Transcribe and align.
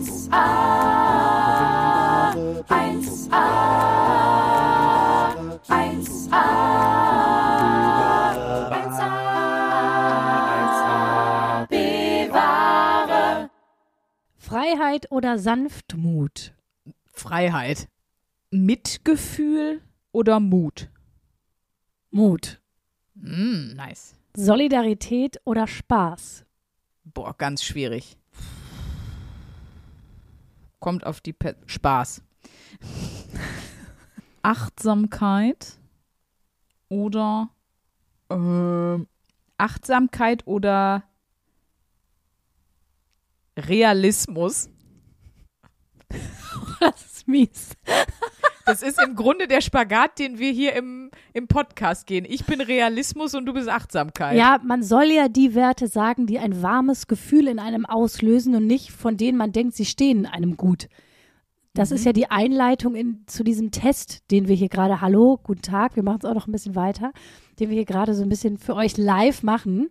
1a, 0.00 0.34
1a, 2.68 3.46
1a, 5.68 6.46
1a, 10.40 11.66
bewahre. 11.68 13.50
Freiheit 14.38 15.10
oder 15.10 15.38
Sanftmut? 15.38 16.54
Freiheit. 17.12 17.88
Mitgefühl 18.50 19.82
oder 20.12 20.40
Mut? 20.40 20.88
Mut. 22.10 22.60
Mm, 23.14 23.74
nice. 23.74 24.16
Solidarität 24.34 25.40
oder 25.44 25.66
Spaß? 25.66 26.46
Boah, 27.04 27.36
ganz 27.36 27.62
schwierig. 27.62 28.16
Kommt 30.80 31.06
auf 31.06 31.20
die 31.20 31.32
Pe 31.32 31.56
Spaß. 31.66 32.22
Achtsamkeit 34.42 35.78
oder 36.88 37.50
ähm, 38.30 39.06
Achtsamkeit 39.58 40.46
oder 40.46 41.04
Realismus. 43.56 44.68
Das 46.80 47.04
ist 47.04 47.28
mies. 47.28 47.76
Das 48.70 48.82
ist 48.82 49.02
im 49.02 49.16
Grunde 49.16 49.48
der 49.48 49.62
Spagat, 49.62 50.20
den 50.20 50.38
wir 50.38 50.52
hier 50.52 50.74
im, 50.74 51.10
im 51.32 51.48
Podcast 51.48 52.06
gehen. 52.06 52.24
Ich 52.28 52.44
bin 52.44 52.60
Realismus 52.60 53.34
und 53.34 53.46
du 53.46 53.52
bist 53.52 53.68
Achtsamkeit. 53.68 54.36
Ja, 54.36 54.60
man 54.64 54.84
soll 54.84 55.06
ja 55.06 55.28
die 55.28 55.56
Werte 55.56 55.88
sagen, 55.88 56.26
die 56.26 56.38
ein 56.38 56.62
warmes 56.62 57.08
Gefühl 57.08 57.48
in 57.48 57.58
einem 57.58 57.84
auslösen 57.84 58.54
und 58.54 58.68
nicht 58.68 58.92
von 58.92 59.16
denen 59.16 59.36
man 59.36 59.50
denkt, 59.50 59.74
sie 59.74 59.84
stehen 59.84 60.24
einem 60.24 60.56
gut. 60.56 60.88
Das 61.74 61.90
ist 61.90 62.04
ja 62.04 62.12
die 62.12 62.30
Einleitung 62.30 62.94
in, 62.94 63.24
zu 63.26 63.42
diesem 63.42 63.72
Test, 63.72 64.30
den 64.30 64.46
wir 64.46 64.54
hier 64.54 64.68
gerade, 64.68 65.00
hallo, 65.00 65.40
guten 65.42 65.62
Tag, 65.62 65.96
wir 65.96 66.04
machen 66.04 66.20
es 66.22 66.28
auch 66.28 66.34
noch 66.34 66.46
ein 66.46 66.52
bisschen 66.52 66.76
weiter, 66.76 67.12
den 67.58 67.70
wir 67.70 67.76
hier 67.76 67.84
gerade 67.84 68.14
so 68.14 68.22
ein 68.22 68.28
bisschen 68.28 68.56
für 68.56 68.76
euch 68.76 68.96
live 68.96 69.42
machen. 69.42 69.88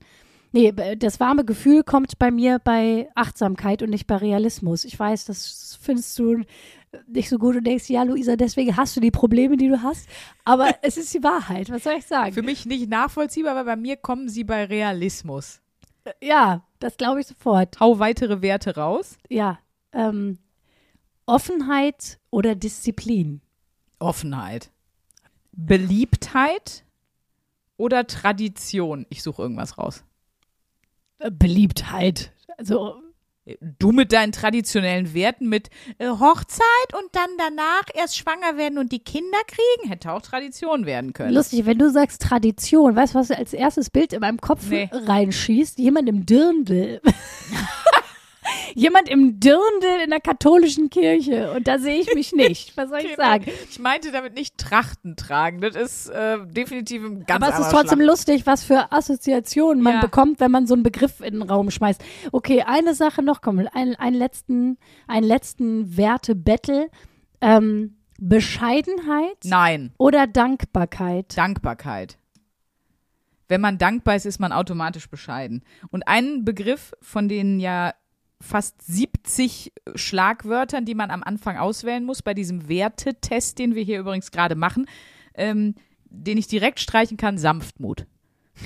Nee, 0.51 0.73
das 0.97 1.19
warme 1.19 1.45
Gefühl 1.45 1.83
kommt 1.83 2.17
bei 2.17 2.31
mir 2.31 2.59
bei 2.59 3.09
Achtsamkeit 3.13 3.83
und 3.83 3.91
nicht 3.91 4.07
bei 4.07 4.15
Realismus. 4.15 4.83
Ich 4.83 4.97
weiß, 4.97 5.25
das 5.25 5.77
findest 5.79 6.17
du 6.17 6.43
nicht 7.07 7.29
so 7.29 7.37
gut 7.37 7.55
und 7.55 7.63
denkst, 7.65 7.89
ja, 7.89 8.03
Luisa, 8.03 8.35
deswegen 8.35 8.75
hast 8.75 8.95
du 8.95 8.99
die 8.99 9.11
Probleme, 9.11 9.57
die 9.57 9.67
du 9.67 9.81
hast. 9.81 10.07
Aber 10.45 10.69
es 10.81 10.97
ist 10.97 11.13
die 11.13 11.23
Wahrheit. 11.23 11.69
Was 11.69 11.83
soll 11.83 11.93
ich 11.97 12.05
sagen? 12.05 12.33
Für 12.33 12.41
mich 12.41 12.65
nicht 12.65 12.89
nachvollziehbar, 12.89 13.51
aber 13.51 13.65
bei 13.65 13.75
mir 13.75 13.97
kommen 13.97 14.29
sie 14.29 14.43
bei 14.43 14.65
Realismus. 14.65 15.61
ja, 16.21 16.65
das 16.79 16.97
glaube 16.97 17.21
ich 17.21 17.27
sofort. 17.27 17.79
Hau 17.79 17.99
weitere 17.99 18.41
Werte 18.41 18.75
raus. 18.75 19.17
Ja, 19.29 19.59
ähm, 19.91 20.39
Offenheit 21.25 22.19
oder 22.31 22.55
Disziplin? 22.55 23.41
Offenheit. 23.99 24.71
Beliebtheit 25.51 26.85
oder 27.77 28.07
Tradition? 28.07 29.05
Ich 29.09 29.21
suche 29.21 29.41
irgendwas 29.41 29.77
raus. 29.77 30.03
Beliebtheit. 31.19 32.33
Also, 32.57 33.01
Du 33.79 33.91
mit 33.91 34.11
deinen 34.13 34.31
traditionellen 34.31 35.13
Werten 35.13 35.49
mit 35.49 35.69
äh, 35.97 36.07
Hochzeit 36.09 36.93
und 36.93 37.07
dann 37.13 37.29
danach 37.37 37.83
erst 37.93 38.17
schwanger 38.17 38.57
werden 38.57 38.77
und 38.77 38.91
die 38.91 38.99
Kinder 38.99 39.37
kriegen, 39.47 39.89
hätte 39.89 40.11
auch 40.11 40.21
Tradition 40.21 40.85
werden 40.85 41.13
können. 41.13 41.33
lustig, 41.33 41.65
wenn 41.65 41.77
du 41.79 41.89
sagst 41.91 42.21
Tradition, 42.21 42.95
weißt 42.95 43.15
du, 43.15 43.19
was 43.19 43.31
als 43.31 43.53
erstes 43.53 43.89
Bild 43.89 44.13
in 44.13 44.19
meinem 44.21 44.39
Kopf 44.39 44.69
Nee. 44.69 44.89
reinschießt? 44.91 45.79
Jemand 45.79 46.09
im 46.09 46.25
Dirndl. 46.25 47.01
Jemand 48.75 49.09
im 49.09 49.39
Dirndl 49.39 50.03
in 50.03 50.09
der 50.09 50.19
katholischen 50.19 50.89
Kirche. 50.89 51.51
Und 51.53 51.67
da 51.67 51.79
sehe 51.79 51.99
ich 52.01 52.13
mich 52.13 52.33
nicht. 52.33 52.75
Was 52.77 52.89
soll 52.89 52.99
ich 52.99 53.15
sagen? 53.15 53.45
Ich 53.69 53.79
meinte 53.79 54.11
damit 54.11 54.35
nicht 54.35 54.57
Trachten 54.57 55.15
tragen. 55.15 55.61
Das 55.61 55.75
ist 55.75 56.09
äh, 56.09 56.37
definitiv 56.45 57.03
ein 57.03 57.25
ganz 57.25 57.43
Aber 57.43 57.53
es 57.53 57.59
ist 57.59 57.71
trotzdem 57.71 57.99
Schlag. 57.99 58.07
lustig, 58.07 58.45
was 58.45 58.63
für 58.63 58.91
Assoziationen 58.91 59.81
man 59.83 59.93
Ja. 59.95 60.01
bekommt, 60.01 60.39
wenn 60.39 60.51
man 60.51 60.67
so 60.67 60.73
einen 60.73 60.83
Begriff 60.83 61.19
in 61.21 61.35
den 61.35 61.43
Raum 61.43 61.71
schmeißt. 61.71 62.03
Okay, 62.31 62.63
eine 62.65 62.93
Sache 62.93 63.21
noch, 63.23 63.41
komm, 63.41 63.59
einen, 63.73 63.95
einen 63.95 64.15
letzten, 64.15 64.77
einen 65.07 65.25
letzten 65.27 65.97
Wertebattle. 65.97 66.89
Ähm, 67.41 67.95
Bescheidenheit 68.21 69.37
Nein, 69.45 69.93
oder 69.97 70.27
Dankbarkeit? 70.27 71.37
Dankbarkeit. 71.37 72.17
Wenn 73.47 73.61
man 73.61 73.77
dankbar 73.77 74.15
ist, 74.15 74.25
ist 74.25 74.39
man 74.39 74.51
automatisch 74.51 75.09
bescheiden. 75.09 75.63
Und 75.89 76.07
ein 76.07 76.45
Begriff 76.45 76.93
von 77.01 77.27
den 77.29 77.59
ja 77.59 77.93
fast 78.41 78.81
70 78.81 79.73
Schlagwörtern, 79.95 80.85
die 80.85 80.95
man 80.95 81.11
am 81.11 81.23
Anfang 81.23 81.57
auswählen 81.57 82.05
muss, 82.05 82.21
bei 82.21 82.33
diesem 82.33 82.69
Wertetest, 82.69 83.59
den 83.59 83.75
wir 83.75 83.83
hier 83.83 83.99
übrigens 83.99 84.31
gerade 84.31 84.55
machen, 84.55 84.85
ähm, 85.33 85.75
den 86.05 86.37
ich 86.37 86.47
direkt 86.47 86.79
streichen 86.79 87.17
kann, 87.17 87.37
Sanftmut. 87.37 88.05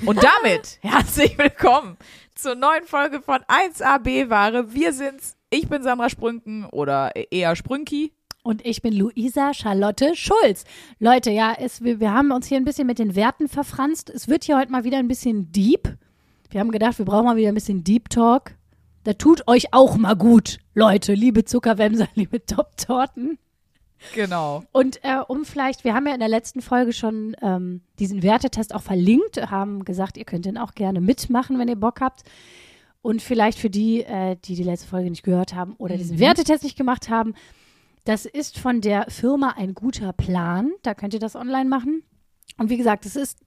Und 0.05 0.23
damit 0.43 0.79
herzlich 0.81 1.37
willkommen 1.37 1.97
zur 2.35 2.55
neuen 2.55 2.85
Folge 2.85 3.21
von 3.21 3.39
1AB 3.41 4.29
Ware. 4.29 4.73
Wir 4.73 4.93
sind's. 4.93 5.35
Ich 5.49 5.67
bin 5.67 5.83
Sandra 5.83 6.09
Sprünken 6.09 6.65
oder 6.65 7.11
eher 7.31 7.55
Sprünki. 7.55 8.13
Und 8.43 8.65
ich 8.65 8.81
bin 8.81 8.93
Luisa 8.93 9.53
Charlotte 9.53 10.15
Schulz. 10.15 10.65
Leute, 10.99 11.31
ja, 11.31 11.55
es, 11.57 11.81
wir, 11.81 12.01
wir 12.01 12.11
haben 12.11 12.31
uns 12.31 12.47
hier 12.47 12.57
ein 12.57 12.65
bisschen 12.65 12.87
mit 12.87 12.99
den 12.99 13.15
Werten 13.15 13.47
verfranst. 13.47 14.09
Es 14.09 14.27
wird 14.27 14.43
hier 14.43 14.57
heute 14.57 14.71
mal 14.71 14.83
wieder 14.83 14.97
ein 14.97 15.07
bisschen 15.07 15.51
deep. 15.51 15.97
Wir 16.49 16.59
haben 16.59 16.71
gedacht, 16.71 16.97
wir 16.97 17.05
brauchen 17.05 17.25
mal 17.25 17.37
wieder 17.37 17.47
ein 17.47 17.55
bisschen 17.55 17.83
Deep 17.83 18.09
Talk. 18.09 18.51
Da 19.03 19.13
tut 19.13 19.47
euch 19.47 19.73
auch 19.73 19.97
mal 19.97 20.15
gut, 20.15 20.59
Leute, 20.73 21.13
liebe 21.13 21.43
Zuckerwämser, 21.43 22.07
liebe 22.15 22.45
Top-Torten. 22.45 23.37
Genau. 24.13 24.63
Und 24.71 25.03
äh, 25.03 25.19
um 25.27 25.45
vielleicht, 25.45 25.83
wir 25.83 25.93
haben 25.93 26.07
ja 26.07 26.13
in 26.13 26.19
der 26.19 26.29
letzten 26.29 26.61
Folge 26.61 26.93
schon 26.93 27.35
ähm, 27.41 27.81
diesen 27.99 28.21
Wertetest 28.21 28.75
auch 28.75 28.81
verlinkt, 28.81 29.37
haben 29.49 29.85
gesagt, 29.85 30.17
ihr 30.17 30.25
könnt 30.25 30.45
den 30.45 30.57
auch 30.57 30.73
gerne 30.73 30.99
mitmachen, 30.99 31.57
wenn 31.57 31.69
ihr 31.69 31.77
Bock 31.77 32.01
habt. 32.01 32.23
Und 33.01 33.21
vielleicht 33.21 33.59
für 33.59 33.69
die, 33.69 34.03
äh, 34.03 34.37
die 34.43 34.55
die 34.55 34.63
letzte 34.63 34.87
Folge 34.87 35.09
nicht 35.09 35.23
gehört 35.23 35.53
haben 35.53 35.75
oder 35.77 35.97
diesen 35.97 36.19
Wertetest 36.19 36.63
nicht 36.63 36.77
gemacht 36.77 37.09
haben, 37.09 37.33
das 38.05 38.25
ist 38.25 38.59
von 38.59 38.81
der 38.81 39.09
Firma 39.09 39.55
ein 39.57 39.73
guter 39.73 40.11
Plan. 40.13 40.71
Da 40.81 40.93
könnt 40.93 41.13
ihr 41.13 41.19
das 41.19 41.35
online 41.35 41.69
machen. 41.69 42.03
Und 42.57 42.69
wie 42.69 42.77
gesagt, 42.77 43.05
es 43.05 43.15
ist 43.15 43.39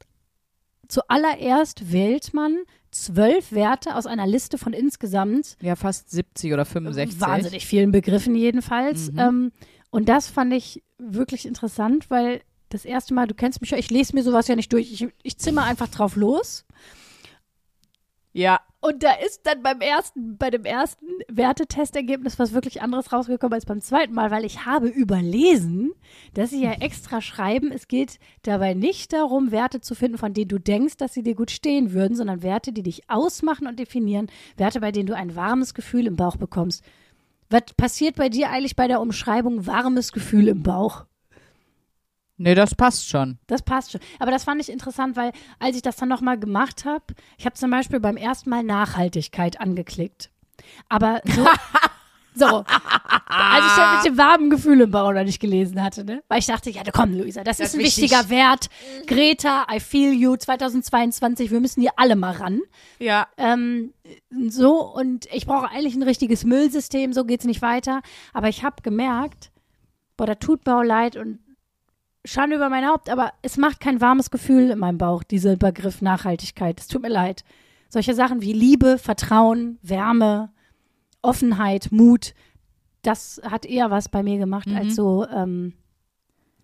zuallererst 0.89 1.93
wählt 1.93 2.35
man 2.35 2.59
zwölf 2.91 3.53
Werte 3.53 3.95
aus 3.97 4.07
einer 4.07 4.27
Liste 4.27 4.59
von 4.59 4.73
insgesamt 4.73 5.57
Ja, 5.61 5.77
fast 5.77 6.11
70 6.11 6.53
oder 6.53 6.65
65. 6.65 7.21
wahnsinnig 7.21 7.67
vielen 7.67 7.91
Begriffen 7.91 8.35
jedenfalls. 8.35 9.13
Mhm. 9.13 9.19
Ähm, 9.19 9.53
und 9.91 10.09
das 10.09 10.29
fand 10.29 10.53
ich 10.53 10.83
wirklich 10.99 11.47
interessant, 11.47 12.11
weil 12.11 12.41
das 12.69 12.85
erste 12.85 13.15
Mal, 13.15 13.27
du 13.27 13.35
kennst 13.35 13.61
mich 13.61 13.71
ja, 13.71 13.79
ich 13.79 13.91
lese 13.91 14.15
mir 14.15 14.23
sowas 14.23 14.49
ja 14.49 14.57
nicht 14.57 14.73
durch. 14.73 14.93
Ich, 14.93 15.09
ich 15.23 15.39
zimmer 15.39 15.65
einfach 15.65 15.89
drauf 15.89 16.17
los. 16.17 16.66
Ja, 18.37 18.61
Und 18.81 19.03
da 19.03 19.13
ist 19.15 19.47
dann 19.47 19.63
beim 19.63 19.81
ersten, 19.81 20.37
bei 20.37 20.51
dem 20.51 20.67
ersten 20.67 21.07
Wertetestergebnis 21.29 22.39
was 22.39 22.53
wirklich 22.53 22.83
anderes 22.83 23.11
rausgekommen 23.11 23.55
als 23.55 23.65
beim 23.65 23.81
zweiten 23.81 24.13
Mal, 24.13 24.31
weil 24.31 24.45
ich 24.45 24.67
habe 24.67 24.89
überlesen, 24.89 25.93
dass 26.35 26.51
sie 26.51 26.63
ja 26.63 26.73
extra 26.81 27.23
schreiben, 27.23 27.73
es 27.73 27.89
geht 27.89 28.19
dabei 28.43 28.75
nicht 28.75 29.15
darum, 29.15 29.53
Werte 29.53 29.81
zu 29.81 29.95
finden, 29.95 30.19
von 30.19 30.35
denen 30.35 30.49
du 30.49 30.59
denkst, 30.59 30.99
dass 30.99 31.15
sie 31.15 31.23
dir 31.23 31.35
gut 31.35 31.51
stehen 31.51 31.95
würden, 31.95 32.15
sondern 32.15 32.43
Werte, 32.43 32.73
die 32.73 32.83
dich 32.83 33.09
ausmachen 33.09 33.67
und 33.67 33.79
definieren, 33.79 34.31
Werte, 34.59 34.81
bei 34.81 34.93
denen 34.93 35.07
du 35.07 35.17
ein 35.17 35.35
warmes 35.35 35.73
Gefühl 35.73 36.07
im 36.07 36.17
Bauch 36.17 36.37
bekommst. 36.37 36.85
Was 37.49 37.63
passiert 37.75 38.17
bei 38.17 38.29
dir 38.29 38.51
eigentlich 38.51 38.77
bei 38.77 38.87
der 38.87 39.01
Umschreibung 39.01 39.67
warmes 39.67 40.13
Gefühl 40.13 40.49
im 40.49 40.63
Bauch? 40.63 41.07
Nee, 42.37 42.55
das 42.55 42.75
passt 42.75 43.09
schon. 43.09 43.39
Das 43.47 43.63
passt 43.63 43.93
schon. 43.93 44.01
Aber 44.19 44.31
das 44.31 44.45
fand 44.45 44.61
ich 44.61 44.69
interessant, 44.71 45.17
weil 45.17 45.33
als 45.59 45.77
ich 45.77 45.83
das 45.83 45.97
dann 45.97 46.09
nochmal 46.09 46.39
gemacht 46.39 46.85
habe, 46.85 47.05
ich 47.39 47.47
habe 47.47 47.55
zum 47.57 47.71
Beispiel 47.71 48.01
beim 48.01 48.17
ersten 48.17 48.51
Mal 48.51 48.63
Nachhaltigkeit 48.63 49.61
angeklickt. 49.61 50.31
Aber 50.89 51.21
so, 51.25 51.45
so 52.35 52.65
als 53.29 53.65
ich 53.67 53.77
das 53.77 53.97
mit 54.05 54.12
dem 54.12 54.19
warmen 54.19 54.50
Gefühl 54.50 54.81
im 54.81 54.91
Bauch 54.91 55.12
noch 55.12 55.25
nicht 55.25 55.41
gelesen 55.41 55.83
hatte, 55.83 56.05
ne? 56.05 56.23
Weil 56.29 56.38
ich 56.38 56.47
dachte, 56.47 56.71
ja, 56.71 56.83
komm, 56.93 57.12
Luisa, 57.12 57.43
das, 57.44 57.59
Das 57.59 57.69
ist 57.69 57.75
ein 57.75 57.81
wichtig. 57.81 58.05
wichtiger 58.05 58.29
Wert. 58.31 58.69
Greta, 59.06 59.67
I 59.73 59.81
feel 59.81 60.12
you, 60.12 60.37
2022, 60.37 61.50
wir 61.50 61.61
müssen 61.61 61.81
hier 61.81 61.93
alle 61.97 62.17
mal 62.17 62.32
ran. 62.32 62.61
Ja, 62.99 63.27
Ähm, 63.37 63.93
so, 64.49 64.81
und 64.94 65.27
ich 65.32 65.47
brauche 65.47 65.69
eigentlich 65.71 65.94
ein 65.94 66.03
richtiges 66.03 66.44
Müllsystem, 66.44 67.12
so 67.12 67.25
geht's 67.25 67.44
nicht 67.44 67.62
weiter. 67.62 68.00
Aber 68.32 68.49
ich 68.49 68.65
habe 68.65 68.82
gemerkt, 68.82 69.50
boah, 70.17 70.27
da 70.27 70.35
tut 70.35 70.65
mir 70.67 70.79
auch 70.79 70.82
leid 70.82 71.17
und 71.17 71.39
Schande 72.26 72.56
über 72.56 72.69
mein 72.69 72.87
Haupt, 72.87 73.08
aber 73.08 73.32
es 73.43 73.56
macht 73.56 73.81
kein 73.81 74.00
warmes 74.00 74.31
Gefühl 74.31 74.70
in 74.70 74.78
meinem 74.78 74.99
Bauch, 74.99 75.23
dieser 75.23 75.56
Begriff 75.56 76.02
Nachhaltigkeit. 76.02 76.81
Es 76.81 76.88
tut 76.88 77.02
mir 77.02 77.08
leid. 77.08 77.44
Solche 77.88 78.14
Sachen 78.14 78.43
wie 78.43 78.52
Liebe, 78.52 78.99
Vertrauen, 78.99 79.78
Wärme, 79.82 80.50
Offenheit, 81.23 81.93
Mut, 81.93 82.34
das 83.02 83.40
hat 83.49 83.64
eher 83.64 83.90
was 83.90 84.08
bei 84.08 84.23
mir 84.23 84.38
gemacht 84.38 84.69
als 84.75 84.96
so 84.96 85.26
ähm, 85.28 85.75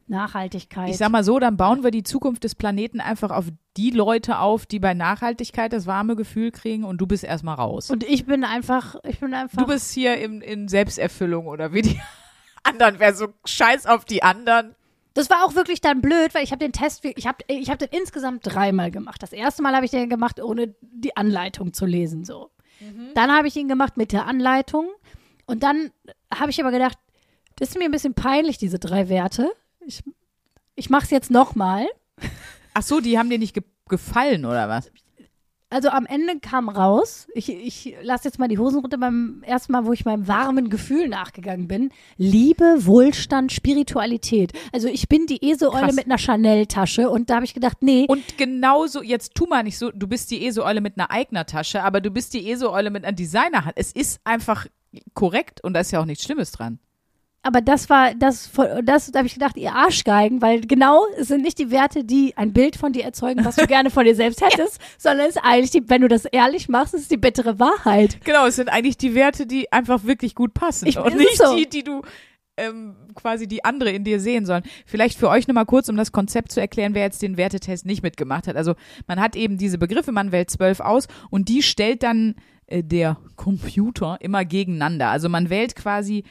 Nachhaltigkeit. 0.08 0.90
Ich 0.90 0.98
sag 0.98 1.10
mal 1.10 1.24
so, 1.24 1.38
dann 1.38 1.56
bauen 1.56 1.84
wir 1.84 1.90
die 1.90 2.02
Zukunft 2.02 2.44
des 2.44 2.54
Planeten 2.54 3.00
einfach 3.00 3.30
auf 3.30 3.46
die 3.76 3.90
Leute 3.90 4.38
auf, 4.38 4.66
die 4.66 4.80
bei 4.80 4.94
Nachhaltigkeit 4.94 5.72
das 5.72 5.86
warme 5.86 6.16
Gefühl 6.16 6.50
kriegen 6.50 6.84
und 6.84 6.98
du 6.98 7.06
bist 7.06 7.24
erstmal 7.24 7.54
raus. 7.54 7.90
und 7.90 8.04
ich 8.04 8.26
bin 8.26 8.44
einfach, 8.44 8.96
ich 9.04 9.20
bin 9.20 9.32
einfach. 9.34 9.58
du 9.58 9.66
bist 9.66 9.92
hier 9.92 10.18
in, 10.18 10.40
in 10.40 10.68
Selbsterfüllung 10.68 11.46
oder 11.46 11.72
wie 11.72 11.82
die 11.82 12.00
anderen, 12.64 12.96
wer 12.98 13.14
so 13.14 13.28
scheiß 13.44 13.86
auf 13.86 14.04
die 14.04 14.22
anderen. 14.22 14.74
Das 15.14 15.28
war 15.30 15.44
auch 15.44 15.54
wirklich 15.54 15.80
dann 15.80 16.00
blöd, 16.00 16.34
weil 16.34 16.44
ich 16.44 16.52
habe 16.52 16.64
den 16.64 16.72
Test, 16.72 17.04
ich 17.04 17.26
habe 17.26 17.38
ich 17.46 17.70
hab 17.70 17.78
den 17.78 17.88
insgesamt 17.90 18.46
dreimal 18.46 18.90
gemacht. 18.90 19.22
Das 19.22 19.32
erste 19.32 19.62
Mal 19.62 19.74
habe 19.74 19.84
ich 19.84 19.90
den 19.90 20.08
gemacht, 20.08 20.40
ohne 20.40 20.74
die 20.80 21.16
Anleitung 21.16 21.72
zu 21.72 21.84
lesen. 21.84 22.24
So. 22.24 22.50
Dann 23.14 23.30
habe 23.30 23.48
ich 23.48 23.56
ihn 23.56 23.68
gemacht 23.68 23.96
mit 23.96 24.12
der 24.12 24.26
Anleitung. 24.26 24.88
Und 25.46 25.62
dann 25.62 25.90
habe 26.32 26.50
ich 26.50 26.60
aber 26.60 26.70
gedacht, 26.70 26.98
das 27.56 27.70
ist 27.70 27.78
mir 27.78 27.84
ein 27.84 27.90
bisschen 27.90 28.14
peinlich, 28.14 28.58
diese 28.58 28.78
drei 28.78 29.08
Werte. 29.08 29.50
Ich, 29.80 30.02
ich 30.74 30.90
mache 30.90 31.04
es 31.04 31.10
jetzt 31.10 31.30
nochmal. 31.30 31.86
Ach 32.74 32.82
so, 32.82 33.00
die 33.00 33.18
haben 33.18 33.30
dir 33.30 33.38
nicht 33.38 33.54
ge 33.54 33.62
gefallen 33.88 34.46
oder 34.46 34.70
was? 34.70 34.90
Also 35.72 35.88
am 35.88 36.04
Ende 36.04 36.38
kam 36.38 36.68
raus, 36.68 37.26
ich, 37.34 37.48
ich 37.48 37.96
lasse 38.02 38.28
jetzt 38.28 38.38
mal 38.38 38.48
die 38.48 38.58
Hosen 38.58 38.80
runter 38.80 38.98
beim 38.98 39.42
ersten 39.42 39.72
Mal, 39.72 39.86
wo 39.86 39.92
ich 39.92 40.04
meinem 40.04 40.28
warmen 40.28 40.68
Gefühl 40.68 41.08
nachgegangen 41.08 41.66
bin. 41.66 41.90
Liebe, 42.18 42.84
Wohlstand, 42.84 43.52
Spiritualität. 43.52 44.52
Also 44.72 44.88
ich 44.88 45.08
bin 45.08 45.26
die 45.26 45.42
Eseeule 45.42 45.94
mit 45.94 46.04
einer 46.04 46.18
Chanel-Tasche 46.18 47.08
und 47.08 47.30
da 47.30 47.36
habe 47.36 47.46
ich 47.46 47.54
gedacht, 47.54 47.78
nee, 47.80 48.04
Und 48.06 48.36
genauso, 48.36 49.02
jetzt 49.02 49.34
tu 49.34 49.46
mal 49.46 49.62
nicht 49.62 49.78
so, 49.78 49.90
du 49.90 50.06
bist 50.06 50.30
die 50.30 50.46
ESO-Eule 50.46 50.82
mit 50.82 50.98
einer 50.98 51.10
Eigner-Tasche, 51.10 51.82
aber 51.82 52.02
du 52.02 52.10
bist 52.10 52.34
die 52.34 52.50
ESO-Eule 52.50 52.90
mit 52.90 53.04
einer 53.04 53.14
Designerhand. 53.14 53.72
Es 53.76 53.92
ist 53.92 54.20
einfach 54.24 54.66
korrekt 55.14 55.64
und 55.64 55.72
da 55.72 55.80
ist 55.80 55.90
ja 55.90 56.00
auch 56.00 56.04
nichts 56.04 56.24
Schlimmes 56.24 56.50
dran. 56.52 56.80
Aber 57.42 57.60
das 57.60 57.90
war, 57.90 58.14
das, 58.14 58.50
das 58.84 59.10
da 59.10 59.18
habe 59.18 59.26
ich 59.26 59.34
gedacht, 59.34 59.56
ihr 59.56 59.74
Arschgeigen, 59.74 60.40
weil 60.40 60.60
genau, 60.60 61.04
es 61.18 61.28
sind 61.28 61.42
nicht 61.42 61.58
die 61.58 61.70
Werte, 61.70 62.04
die 62.04 62.36
ein 62.36 62.52
Bild 62.52 62.76
von 62.76 62.92
dir 62.92 63.02
erzeugen, 63.04 63.44
was 63.44 63.56
du 63.56 63.66
gerne 63.68 63.90
von 63.90 64.04
dir 64.04 64.14
selbst 64.14 64.40
hättest, 64.40 64.80
sondern 64.96 65.26
es 65.26 65.36
ist 65.36 65.42
eigentlich, 65.42 65.70
die, 65.70 65.88
wenn 65.88 66.02
du 66.02 66.08
das 66.08 66.24
ehrlich 66.24 66.68
machst, 66.68 66.94
ist 66.94 67.02
es 67.02 67.08
die 67.08 67.16
bittere 67.16 67.58
Wahrheit. 67.58 68.18
Genau, 68.24 68.46
es 68.46 68.56
sind 68.56 68.68
eigentlich 68.68 68.96
die 68.96 69.14
Werte, 69.14 69.46
die 69.46 69.72
einfach 69.72 70.04
wirklich 70.04 70.34
gut 70.34 70.54
passen 70.54 70.86
Ich- 70.86 70.98
und 70.98 71.16
nicht 71.16 71.36
so. 71.36 71.56
die, 71.56 71.68
die 71.68 71.82
du 71.82 72.02
ähm, 72.56 72.94
quasi 73.14 73.48
die 73.48 73.64
andere 73.64 73.90
in 73.90 74.04
dir 74.04 74.20
sehen 74.20 74.46
sollen. 74.46 74.62
Vielleicht 74.86 75.18
für 75.18 75.28
euch 75.28 75.48
nochmal 75.48 75.66
kurz, 75.66 75.88
um 75.88 75.96
das 75.96 76.12
Konzept 76.12 76.52
zu 76.52 76.60
erklären, 76.60 76.94
wer 76.94 77.02
jetzt 77.02 77.22
den 77.22 77.36
Wertetest 77.36 77.86
nicht 77.86 78.02
mitgemacht 78.02 78.46
hat. 78.46 78.56
Also 78.56 78.74
man 79.06 79.20
hat 79.20 79.34
eben 79.36 79.58
diese 79.58 79.78
Begriffe, 79.78 80.12
man 80.12 80.32
wählt 80.32 80.50
zwölf 80.50 80.80
aus 80.80 81.08
und 81.30 81.48
die 81.48 81.62
stellt 81.62 82.02
dann 82.02 82.36
äh, 82.66 82.84
der 82.84 83.16
Computer 83.36 84.18
immer 84.20 84.44
gegeneinander. 84.44 85.08
Also 85.08 85.28
man 85.28 85.50
wählt 85.50 85.74
quasi 85.74 86.24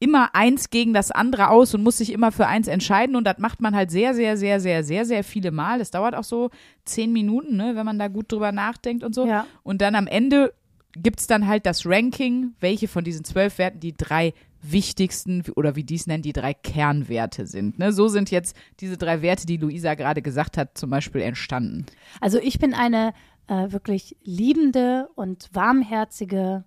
immer 0.00 0.34
eins 0.34 0.70
gegen 0.70 0.92
das 0.92 1.10
andere 1.10 1.50
aus 1.50 1.74
und 1.74 1.82
muss 1.82 1.98
sich 1.98 2.12
immer 2.12 2.30
für 2.30 2.46
eins 2.46 2.68
entscheiden 2.68 3.16
und 3.16 3.24
das 3.24 3.38
macht 3.38 3.60
man 3.60 3.74
halt 3.74 3.90
sehr, 3.90 4.14
sehr, 4.14 4.36
sehr, 4.36 4.60
sehr, 4.60 4.84
sehr, 4.84 5.04
sehr 5.04 5.24
viele 5.24 5.50
Mal. 5.50 5.80
Das 5.80 5.90
dauert 5.90 6.14
auch 6.14 6.24
so 6.24 6.50
zehn 6.84 7.12
Minuten, 7.12 7.56
ne, 7.56 7.74
wenn 7.74 7.84
man 7.84 7.98
da 7.98 8.08
gut 8.08 8.30
drüber 8.30 8.52
nachdenkt 8.52 9.02
und 9.02 9.14
so. 9.14 9.26
Ja. 9.26 9.46
Und 9.62 9.82
dann 9.82 9.94
am 9.94 10.06
Ende 10.06 10.54
gibt's 10.94 11.26
dann 11.26 11.46
halt 11.46 11.66
das 11.66 11.84
Ranking, 11.84 12.54
welche 12.60 12.88
von 12.88 13.04
diesen 13.04 13.24
zwölf 13.24 13.58
Werten 13.58 13.80
die 13.80 13.96
drei 13.96 14.34
wichtigsten 14.62 15.44
oder 15.54 15.76
wie 15.76 15.84
die 15.84 15.94
es 15.94 16.06
nennen, 16.06 16.22
die 16.22 16.32
drei 16.32 16.54
Kernwerte 16.54 17.46
sind. 17.46 17.78
Ne? 17.78 17.92
So 17.92 18.08
sind 18.08 18.30
jetzt 18.30 18.56
diese 18.80 18.96
drei 18.96 19.22
Werte, 19.22 19.46
die 19.46 19.56
Luisa 19.56 19.94
gerade 19.94 20.22
gesagt 20.22 20.56
hat, 20.56 20.76
zum 20.76 20.90
Beispiel 20.90 21.20
entstanden. 21.20 21.86
Also 22.20 22.38
ich 22.38 22.58
bin 22.58 22.74
eine 22.74 23.14
äh, 23.46 23.70
wirklich 23.70 24.16
liebende 24.24 25.08
und 25.14 25.48
warmherzige, 25.52 26.64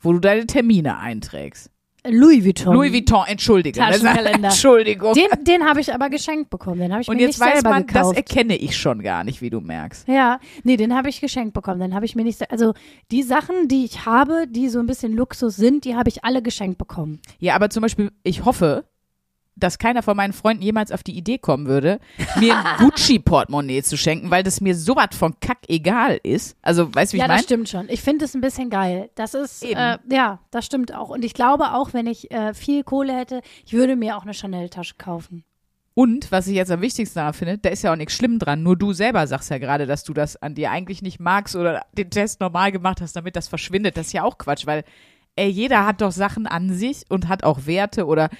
wo 0.01 0.13
du 0.13 0.19
deine 0.19 0.47
Termine 0.47 0.99
einträgst. 0.99 1.71
Louis 2.05 2.45
Vuittom. 2.45 2.75
Louis 2.75 2.93
Vuitton, 2.93 3.25
entschuldige. 3.29 3.79
Taschenkalender. 3.79 4.49
Entschuldigung. 4.49 5.15
Den, 5.15 5.45
den 5.45 5.65
habe 5.65 5.81
ich 5.81 5.95
aber 5.95 6.11
geschenkt 6.11 6.51
bekommen. 6.51 6.81
Den 6.81 6.91
habe 6.91 7.03
ich 7.03 7.09
Und 7.09 7.17
mir 7.17 7.23
jetzt 7.23 7.39
nicht 7.39 7.47
weiß 7.47 7.61
selber 7.61 7.71
man, 7.71 7.87
das 7.87 7.95
gekauft. 7.95 8.17
erkenne 8.17 8.57
ich 8.57 8.77
schon 8.77 9.03
gar 9.03 9.23
nicht, 9.23 9.41
wie 9.41 9.51
du 9.51 9.61
merkst. 9.61 10.09
Ja, 10.09 10.41
nee, 10.65 10.77
den 10.77 10.97
habe 10.97 11.09
ich 11.11 11.21
geschenkt 11.21 11.55
bekommen. 11.55 11.79
Den 11.79 11.95
habe 11.95 12.05
ich 12.05 12.17
mir 12.17 12.25
nicht. 12.25 12.51
Also 12.51 12.75
die 13.13 13.23
Sachen, 13.23 13.69
die 13.69 13.85
ich 13.85 14.05
habe, 14.05 14.47
die 14.49 14.69
so 14.69 14.81
ein 14.81 14.87
bisschen 14.87 15.13
Luxus 15.13 15.55
sind, 15.55 15.85
die 15.85 15.95
habe 15.95 16.09
ich 16.09 16.25
alle 16.25 16.43
geschenkt 16.43 16.77
bekommen. 16.77 17.21
Ja, 17.39 17.55
aber 17.55 17.71
zum 17.71 17.83
Beispiel, 17.83 18.11
ich 18.25 18.45
hoffe, 18.45 18.85
dass 19.57 19.79
keiner 19.79 20.03
von 20.03 20.17
meinen 20.17 20.33
Freunden 20.33 20.63
jemals 20.63 20.93
auf 20.93 21.03
die 21.03 21.17
Idee 21.17 21.39
kommen 21.39 21.67
würde, 21.67 22.01
mir 22.39 22.57
ein 22.57 22.65
Gucci-Portemonnaie 22.79 23.83
zu 23.83 23.97
schenken, 23.97 24.31
weil 24.31 24.43
das 24.43 24.61
mir 24.61 24.75
sowas 24.75 25.09
von 25.13 25.35
kack 25.41 25.59
egal 25.69 26.19
ist. 26.23 26.57
Also, 26.63 26.95
weißt 26.95 27.13
du, 27.13 27.17
wie 27.17 27.19
ja, 27.19 27.25
ich 27.25 27.29
meine? 27.29 27.39
das 27.39 27.45
stimmt 27.45 27.69
schon. 27.69 27.89
Ich 27.89 28.03
finde 28.03 28.25
es 28.25 28.35
ein 28.35 28.41
bisschen 28.41 28.71
geil. 28.71 29.11
Das 29.15 29.35
ist, 29.35 29.65
äh, 29.65 29.99
ja, 30.11 30.41
das 30.51 30.67
stimmt 30.67 30.95
auch. 30.95 31.11
Und 31.11 31.25
ich 31.25 31.35
glaube 31.35 31.73
auch, 31.75 31.93
wenn 31.93 32.07
ich 32.07 32.31
äh, 32.31 32.55
viel 32.55 32.83
Kohle 32.85 33.17
hätte, 33.17 33.43
ich 33.65 33.73
würde 33.73 33.97
mir 33.97 34.17
auch 34.17 34.23
eine 34.23 34.35
Chanel-Tasche 34.35 34.95
kaufen. 34.99 35.45
Und, 35.95 36.33
was 36.33 36.47
ich 36.47 36.55
jetzt 36.55 36.71
am 36.71 36.81
wichtigsten 36.81 37.19
daran 37.19 37.35
finde, 37.35 37.59
da 37.59 37.69
ist 37.69 37.83
ja 37.83 37.93
auch 37.93 37.97
nichts 37.97 38.15
schlimm 38.15 38.39
dran. 38.39 38.63
Nur 38.63 38.79
du 38.79 38.95
selber 38.95 39.27
sagst 39.27 39.51
ja 39.51 39.59
gerade, 39.59 39.87
dass 39.87 40.05
du 40.05 40.15
das 40.15 40.37
an 40.41 40.55
dir 40.55 40.71
eigentlich 40.71 41.03
nicht 41.03 41.21
magst 41.21 41.55
oder 41.55 41.83
den 41.93 42.09
Test 42.09 42.41
normal 42.41 42.73
gemacht 42.73 43.03
hast, 43.03 43.15
damit 43.15 43.37
das 43.37 43.49
verschwindet. 43.49 43.99
Das 43.99 44.07
ist 44.07 44.13
ja 44.15 44.25
auch 44.25 44.39
Quatsch, 44.39 44.67
weil 44.67 44.85
ey, 45.37 45.49
jeder 45.49 45.87
hat 45.87 46.01
doch 46.01 46.13
Sachen 46.13 46.47
an 46.47 46.73
sich 46.73 47.05
und 47.09 47.29
hat 47.29 47.45
auch 47.45 47.67
Werte 47.67 48.07
oder 48.07 48.31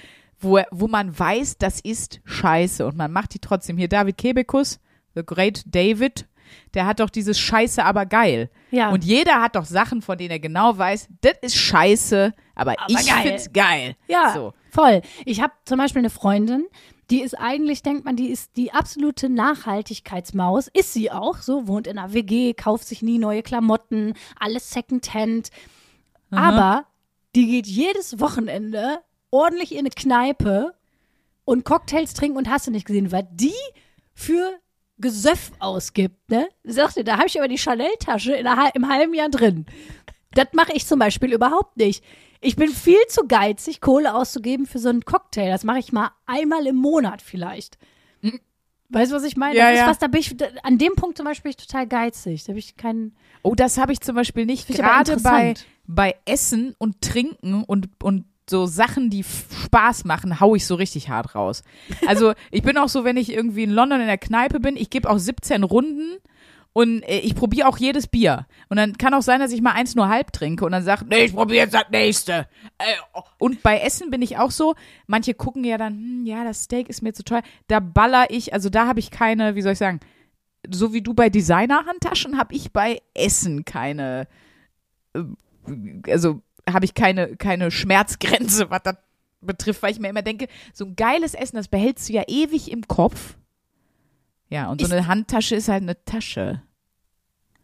wo, 0.43 0.59
wo 0.71 0.87
man 0.87 1.17
weiß, 1.17 1.57
das 1.57 1.79
ist 1.79 2.21
scheiße 2.25 2.85
und 2.85 2.97
man 2.97 3.11
macht 3.11 3.33
die 3.33 3.39
trotzdem. 3.39 3.77
Hier 3.77 3.87
David 3.87 4.17
Kebekus, 4.17 4.79
The 5.15 5.23
Great 5.25 5.63
David, 5.65 6.27
der 6.73 6.85
hat 6.85 6.99
doch 6.99 7.09
dieses 7.09 7.39
Scheiße, 7.39 7.83
aber 7.83 8.05
geil. 8.05 8.49
Ja. 8.71 8.89
Und 8.91 9.03
jeder 9.03 9.41
hat 9.41 9.55
doch 9.55 9.65
Sachen, 9.65 10.01
von 10.01 10.17
denen 10.17 10.31
er 10.31 10.39
genau 10.39 10.77
weiß, 10.77 11.07
das 11.21 11.33
ist 11.41 11.55
scheiße, 11.55 12.33
aber, 12.55 12.75
ich 12.87 13.07
geil. 13.07 13.23
find's 13.23 13.53
geil. 13.53 13.95
Ja, 14.07 14.33
So. 14.33 14.53
voll. 14.71 15.01
Ich 15.25 15.41
habe 15.41 15.53
zum 15.65 15.77
Beispiel 15.77 15.99
eine 16.01 16.09
Freundin, 16.09 16.65
die 17.09 17.21
ist 17.21 17.35
eigentlich, 17.37 17.83
denkt 17.83 18.05
man, 18.05 18.15
die 18.15 18.29
ist 18.29 18.55
die 18.55 18.71
absolute 18.71 19.29
Nachhaltigkeitsmaus. 19.29 20.67
Ist 20.73 20.93
sie 20.93 21.11
auch, 21.11 21.37
so, 21.37 21.67
wohnt 21.67 21.87
in 21.87 21.97
einer 21.97 22.13
WG, 22.13 22.53
kauft 22.53 22.87
sich 22.87 23.01
nie 23.01 23.19
neue 23.19 23.43
Klamotten, 23.43 24.13
alles 24.39 24.71
Secondhand. 24.71 25.49
Aber 26.31 26.85
die 27.35 27.47
geht 27.47 27.67
jedes 27.67 28.19
Wochenende 28.19 28.99
ordentlich 29.33 29.71
in 29.73 29.79
eine 29.79 29.89
Kneipe 29.89 30.73
und 31.43 31.65
Cocktails 31.65 32.13
trinken 32.13 32.37
und 32.37 32.49
hast 32.49 32.67
du 32.67 32.71
nicht 32.71 32.85
gesehen, 32.85 33.11
weil 33.11 33.27
die 33.31 33.53
für 34.13 34.59
Gesöff 34.99 35.51
ausgibt, 35.59 36.29
ne? 36.29 36.47
Sagte, 36.63 37.03
da 37.03 37.17
habe 37.17 37.27
ich 37.27 37.37
aber 37.37 37.47
die 37.47 37.57
Chanel-Tasche 37.57 38.35
im 38.35 38.87
halben 38.87 39.13
Jahr 39.13 39.29
drin. 39.29 39.65
Das 40.31 40.47
mache 40.53 40.73
ich 40.73 40.85
zum 40.85 40.99
Beispiel 40.99 41.33
überhaupt 41.33 41.77
nicht. 41.77 42.03
Ich 42.41 42.55
bin 42.55 42.69
viel 42.69 42.99
zu 43.07 43.27
geizig, 43.27 43.81
Kohle 43.81 44.13
auszugeben 44.13 44.65
für 44.65 44.79
so 44.79 44.89
einen 44.89 45.03
Cocktail. 45.03 45.49
Das 45.49 45.63
mache 45.63 45.79
ich 45.79 45.91
mal 45.91 46.11
einmal 46.25 46.67
im 46.67 46.75
Monat 46.75 47.21
vielleicht. 47.21 47.77
Weißt 48.89 49.11
du, 49.11 49.15
was 49.15 49.23
ich 49.23 49.35
meine? 49.35 49.57
Ja, 49.57 49.65
das 49.65 49.73
ist 49.73 49.79
ja. 49.79 49.87
was, 49.87 49.99
da 49.99 50.07
bin 50.07 50.19
ich, 50.19 50.35
an 50.63 50.77
dem 50.77 50.93
Punkt 50.95 51.17
zum 51.17 51.25
Beispiel 51.25 51.51
bin 51.51 51.57
ich 51.57 51.67
total 51.67 51.87
geizig. 51.87 52.43
Da 52.43 52.49
habe 52.49 52.59
ich 52.59 52.77
keinen. 52.77 53.15
Oh, 53.41 53.55
das 53.55 53.79
habe 53.79 53.91
ich 53.91 54.01
zum 54.01 54.15
Beispiel 54.15 54.45
nicht. 54.45 54.67
Gerade 54.67 55.17
bei, 55.17 55.55
bei 55.87 56.15
Essen 56.25 56.75
und 56.77 57.01
Trinken 57.01 57.63
und, 57.63 57.89
und 58.03 58.25
so 58.49 58.65
Sachen, 58.65 59.09
die 59.09 59.23
Spaß 59.23 60.05
machen, 60.05 60.39
hau 60.39 60.55
ich 60.55 60.65
so 60.65 60.75
richtig 60.75 61.09
hart 61.09 61.35
raus. 61.35 61.63
Also 62.07 62.33
ich 62.51 62.61
bin 62.61 62.77
auch 62.77 62.89
so, 62.89 63.03
wenn 63.03 63.17
ich 63.17 63.31
irgendwie 63.31 63.63
in 63.63 63.71
London 63.71 64.01
in 64.01 64.07
der 64.07 64.17
Kneipe 64.17 64.59
bin, 64.59 64.75
ich 64.75 64.89
gebe 64.89 65.09
auch 65.09 65.17
17 65.17 65.63
Runden 65.63 66.17
und 66.73 67.03
äh, 67.03 67.19
ich 67.19 67.35
probiere 67.35 67.67
auch 67.67 67.77
jedes 67.77 68.07
Bier. 68.07 68.47
Und 68.67 68.77
dann 68.77 68.97
kann 68.97 69.13
auch 69.13 69.21
sein, 69.21 69.39
dass 69.39 69.51
ich 69.51 69.61
mal 69.61 69.71
eins 69.71 69.95
nur 69.95 70.09
halb 70.09 70.33
trinke 70.33 70.65
und 70.65 70.71
dann 70.71 70.83
sage, 70.83 71.05
nee, 71.07 71.25
ich 71.25 71.33
probiere 71.33 71.65
jetzt 71.65 71.73
das 71.73 71.89
nächste. 71.91 72.47
Äh, 72.79 72.95
oh. 73.13 73.21
Und 73.37 73.63
bei 73.63 73.79
Essen 73.79 74.09
bin 74.09 74.21
ich 74.21 74.37
auch 74.37 74.51
so, 74.51 74.75
manche 75.07 75.33
gucken 75.33 75.63
ja 75.63 75.77
dann, 75.77 75.93
hm, 75.93 76.25
ja, 76.25 76.43
das 76.43 76.63
Steak 76.63 76.89
ist 76.89 77.01
mir 77.01 77.13
zu 77.13 77.23
teuer. 77.23 77.43
Da 77.67 77.79
baller 77.79 78.25
ich, 78.29 78.53
also 78.53 78.69
da 78.69 78.87
habe 78.87 78.99
ich 78.99 79.11
keine, 79.11 79.55
wie 79.55 79.61
soll 79.61 79.73
ich 79.73 79.77
sagen, 79.77 79.99
so 80.69 80.93
wie 80.93 81.01
du 81.01 81.13
bei 81.13 81.29
Designer-Handtaschen, 81.29 82.37
habe 82.37 82.55
ich 82.55 82.73
bei 82.73 83.01
Essen 83.13 83.65
keine, 83.65 84.27
äh, 85.13 85.21
also 86.09 86.41
habe 86.71 86.85
ich 86.85 86.93
keine, 86.93 87.35
keine 87.35 87.71
Schmerzgrenze, 87.71 88.69
was 88.69 88.81
das 88.83 88.95
betrifft, 89.41 89.83
weil 89.83 89.91
ich 89.91 89.99
mir 89.99 90.09
immer 90.09 90.21
denke, 90.21 90.47
so 90.73 90.85
ein 90.85 90.95
geiles 90.95 91.33
Essen, 91.33 91.57
das 91.57 91.67
behältst 91.67 92.07
du 92.09 92.13
ja 92.13 92.23
ewig 92.27 92.71
im 92.71 92.87
Kopf. 92.87 93.37
Ja, 94.49 94.69
und 94.69 94.79
so 94.79 94.87
Ist- 94.87 94.93
eine 94.93 95.07
Handtasche 95.07 95.55
ist 95.55 95.67
halt 95.67 95.83
eine 95.83 96.03
Tasche. 96.05 96.61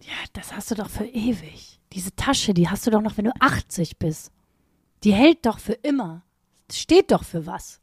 Ja, 0.02 0.14
das 0.34 0.54
hast 0.54 0.72
du 0.72 0.76
doch 0.76 0.90
für 0.90 1.06
ewig. 1.06 1.80
Diese 1.94 2.16
Tasche, 2.16 2.54
die 2.54 2.70
hast 2.70 2.86
du 2.88 2.92
doch 2.92 3.02
noch, 3.02 3.18
wenn 3.18 3.26
du 3.26 3.32
80 3.40 3.98
bist. 3.98 4.32
Die 5.04 5.14
hält 5.14 5.46
doch 5.46 5.60
für 5.60 5.74
immer. 5.74 6.24
steht 6.72 7.12
doch 7.12 7.24
für 7.24 7.46
was. 7.46 7.82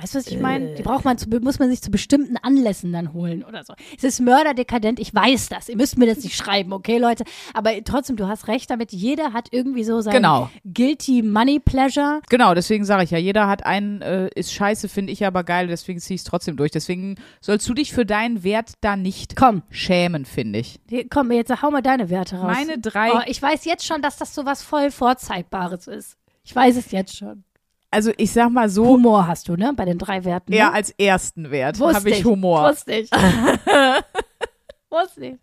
Weißt 0.00 0.14
du, 0.14 0.18
was 0.18 0.26
ich 0.26 0.38
meine? 0.40 0.74
Die 0.74 0.82
braucht 0.82 1.04
man 1.04 1.16
zu, 1.18 1.28
muss 1.40 1.58
man 1.58 1.70
sich 1.70 1.80
zu 1.82 1.90
bestimmten 1.90 2.36
Anlässen 2.36 2.92
dann 2.92 3.12
holen 3.12 3.42
oder 3.44 3.64
so. 3.64 3.74
Es 3.96 4.04
ist 4.04 4.20
mörderdekadent, 4.20 5.00
ich 5.00 5.14
weiß 5.14 5.48
das. 5.48 5.68
Ihr 5.68 5.76
müsst 5.76 5.96
mir 5.98 6.06
das 6.06 6.22
nicht 6.22 6.36
schreiben, 6.36 6.72
okay, 6.72 6.98
Leute? 6.98 7.24
Aber 7.54 7.72
trotzdem, 7.84 8.16
du 8.16 8.28
hast 8.28 8.48
recht 8.48 8.70
damit. 8.70 8.92
Jeder 8.92 9.32
hat 9.32 9.48
irgendwie 9.52 9.84
so 9.84 10.00
sein 10.00 10.14
Genau. 10.14 10.50
guilty 10.64 11.22
money 11.22 11.58
pleasure. 11.60 12.20
Genau, 12.28 12.54
deswegen 12.54 12.84
sage 12.84 13.04
ich 13.04 13.10
ja, 13.10 13.18
jeder 13.18 13.48
hat 13.48 13.64
einen, 13.64 14.02
äh, 14.02 14.28
ist 14.34 14.52
scheiße, 14.52 14.88
finde 14.88 15.12
ich 15.12 15.24
aber 15.24 15.44
geil, 15.44 15.66
deswegen 15.68 15.98
ziehe 16.00 16.14
ich 16.16 16.20
es 16.20 16.24
trotzdem 16.24 16.56
durch. 16.56 16.70
Deswegen 16.70 17.16
sollst 17.40 17.68
du 17.68 17.74
dich 17.74 17.92
für 17.92 18.04
deinen 18.04 18.44
Wert 18.44 18.72
da 18.80 18.96
nicht 18.96 19.36
Komm, 19.36 19.62
schämen, 19.70 20.24
finde 20.24 20.58
ich. 20.58 20.80
komm, 21.10 21.32
jetzt 21.32 21.62
hau 21.62 21.70
mal 21.70 21.82
deine 21.82 22.10
Werte 22.10 22.36
raus. 22.36 22.52
Meine 22.54 22.78
drei, 22.78 23.12
Oh, 23.12 23.20
ich 23.26 23.40
weiß 23.40 23.64
jetzt 23.64 23.84
schon, 23.86 24.02
dass 24.02 24.16
das 24.18 24.34
so 24.34 24.44
was 24.44 24.62
voll 24.62 24.90
Vorzeigbares 24.90 25.86
ist. 25.86 26.16
Ich 26.44 26.54
weiß 26.54 26.76
es 26.76 26.90
jetzt 26.92 27.16
schon. 27.16 27.44
Also 27.96 28.12
ich 28.18 28.30
sag 28.30 28.50
mal 28.50 28.68
so, 28.68 28.86
Humor 28.88 29.26
hast 29.26 29.48
du, 29.48 29.56
ne? 29.56 29.72
Bei 29.74 29.86
den 29.86 29.96
drei 29.96 30.22
Werten. 30.26 30.52
ne? 30.52 30.74
als 30.74 30.90
ersten 30.90 31.50
Wert 31.50 31.80
habe 31.80 32.10
ich 32.10 32.26
Humor. 32.26 32.68
Wusste 32.68 32.92
ich. 32.92 33.10
Wusste 34.90 35.26
ich. 35.26 35.36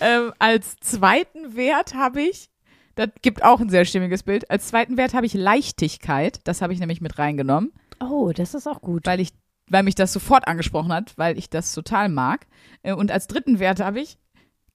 Ähm, 0.00 0.32
als 0.38 0.76
zweiten 0.76 1.54
Wert 1.54 1.94
habe 1.94 2.22
ich, 2.22 2.48
das 2.94 3.10
gibt 3.20 3.44
auch 3.44 3.60
ein 3.60 3.68
sehr 3.68 3.84
stimmiges 3.84 4.22
Bild, 4.22 4.50
als 4.50 4.68
zweiten 4.68 4.96
Wert 4.96 5.12
habe 5.12 5.26
ich 5.26 5.34
Leichtigkeit, 5.34 6.40
das 6.44 6.62
habe 6.62 6.72
ich 6.72 6.80
nämlich 6.80 7.02
mit 7.02 7.18
reingenommen. 7.18 7.72
Oh, 8.00 8.32
das 8.34 8.54
ist 8.54 8.66
auch 8.66 8.80
gut. 8.80 9.04
weil 9.06 9.20
ich, 9.20 9.34
weil 9.68 9.82
mich 9.82 9.94
das 9.96 10.14
sofort 10.14 10.48
angesprochen 10.48 10.94
hat, 10.94 11.12
weil 11.18 11.36
ich 11.36 11.50
das 11.50 11.74
total 11.74 12.08
mag. 12.08 12.46
Äh, 12.84 12.94
Und 12.94 13.10
als 13.10 13.26
dritten 13.26 13.58
Wert 13.58 13.80
habe 13.80 14.00
ich 14.00 14.16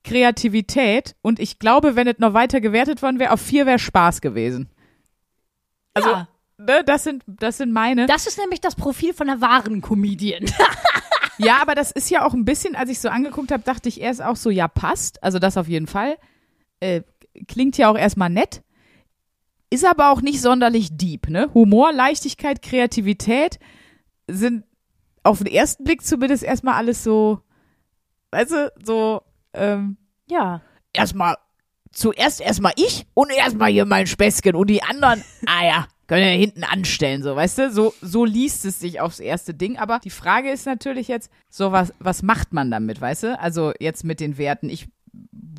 Kreativität 0.04 1.16
und 1.20 1.40
ich 1.40 1.58
glaube, 1.58 1.96
wenn 1.96 2.06
es 2.06 2.18
noch 2.18 2.32
weiter 2.32 2.60
gewertet 2.60 3.02
worden 3.02 3.18
wäre, 3.18 3.32
auf 3.32 3.40
vier 3.40 3.66
wäre 3.66 3.80
Spaß 3.80 4.20
gewesen. 4.20 4.70
Also, 5.94 6.10
ja. 6.10 6.28
Ne, 6.66 6.82
das 6.84 7.04
sind, 7.04 7.22
das 7.26 7.58
sind 7.58 7.72
meine. 7.72 8.06
Das 8.06 8.26
ist 8.26 8.38
nämlich 8.38 8.60
das 8.60 8.74
Profil 8.74 9.14
von 9.14 9.28
einer 9.28 9.40
wahren 9.40 9.80
Comedian. 9.80 10.44
Ja, 11.38 11.60
aber 11.60 11.74
das 11.74 11.90
ist 11.90 12.10
ja 12.10 12.24
auch 12.24 12.34
ein 12.34 12.44
bisschen, 12.44 12.76
als 12.76 12.90
ich 12.90 13.00
so 13.00 13.08
angeguckt 13.08 13.52
habe, 13.52 13.62
dachte 13.62 13.88
ich 13.88 14.00
erst 14.00 14.22
auch 14.22 14.36
so, 14.36 14.50
ja, 14.50 14.68
passt. 14.68 15.22
Also 15.22 15.38
das 15.38 15.56
auf 15.56 15.68
jeden 15.68 15.86
Fall. 15.86 16.16
Äh, 16.80 17.02
klingt 17.48 17.76
ja 17.78 17.90
auch 17.90 17.96
erstmal 17.96 18.30
nett. 18.30 18.62
Ist 19.70 19.84
aber 19.84 20.12
auch 20.12 20.20
nicht 20.20 20.40
sonderlich 20.40 20.96
deep, 20.96 21.28
ne? 21.28 21.50
Humor, 21.54 21.92
Leichtigkeit, 21.92 22.60
Kreativität 22.60 23.58
sind 24.28 24.64
auf 25.22 25.38
den 25.38 25.46
ersten 25.46 25.84
Blick 25.84 26.04
zumindest 26.04 26.42
erstmal 26.42 26.74
alles 26.74 27.02
so, 27.02 27.40
weißt 28.32 28.50
du, 28.50 28.72
so, 28.84 29.22
ähm, 29.54 29.96
ja. 30.28 30.60
erstmal, 30.92 31.36
zuerst 31.90 32.40
erstmal 32.40 32.72
ich 32.76 33.06
und 33.14 33.30
erstmal 33.30 33.70
hier 33.70 33.86
mein 33.86 34.06
Späßchen 34.06 34.54
und 34.54 34.68
die 34.68 34.82
anderen, 34.82 35.24
ah 35.46 35.64
ja, 35.64 35.88
können 36.12 36.30
ja 36.30 36.38
hinten 36.38 36.62
anstellen, 36.62 37.22
so, 37.22 37.34
weißt 37.34 37.56
du? 37.56 37.70
So, 37.70 37.94
so 38.02 38.26
liest 38.26 38.66
es 38.66 38.78
sich 38.78 39.00
aufs 39.00 39.18
erste 39.18 39.54
Ding. 39.54 39.78
Aber 39.78 39.98
die 39.98 40.10
Frage 40.10 40.50
ist 40.50 40.66
natürlich 40.66 41.08
jetzt, 41.08 41.30
so 41.48 41.72
was, 41.72 41.94
was 42.00 42.22
macht 42.22 42.52
man 42.52 42.70
damit, 42.70 43.00
weißt 43.00 43.22
du? 43.22 43.40
Also 43.40 43.72
jetzt 43.80 44.04
mit 44.04 44.20
den 44.20 44.36
Werten. 44.36 44.68
Ich 44.68 44.88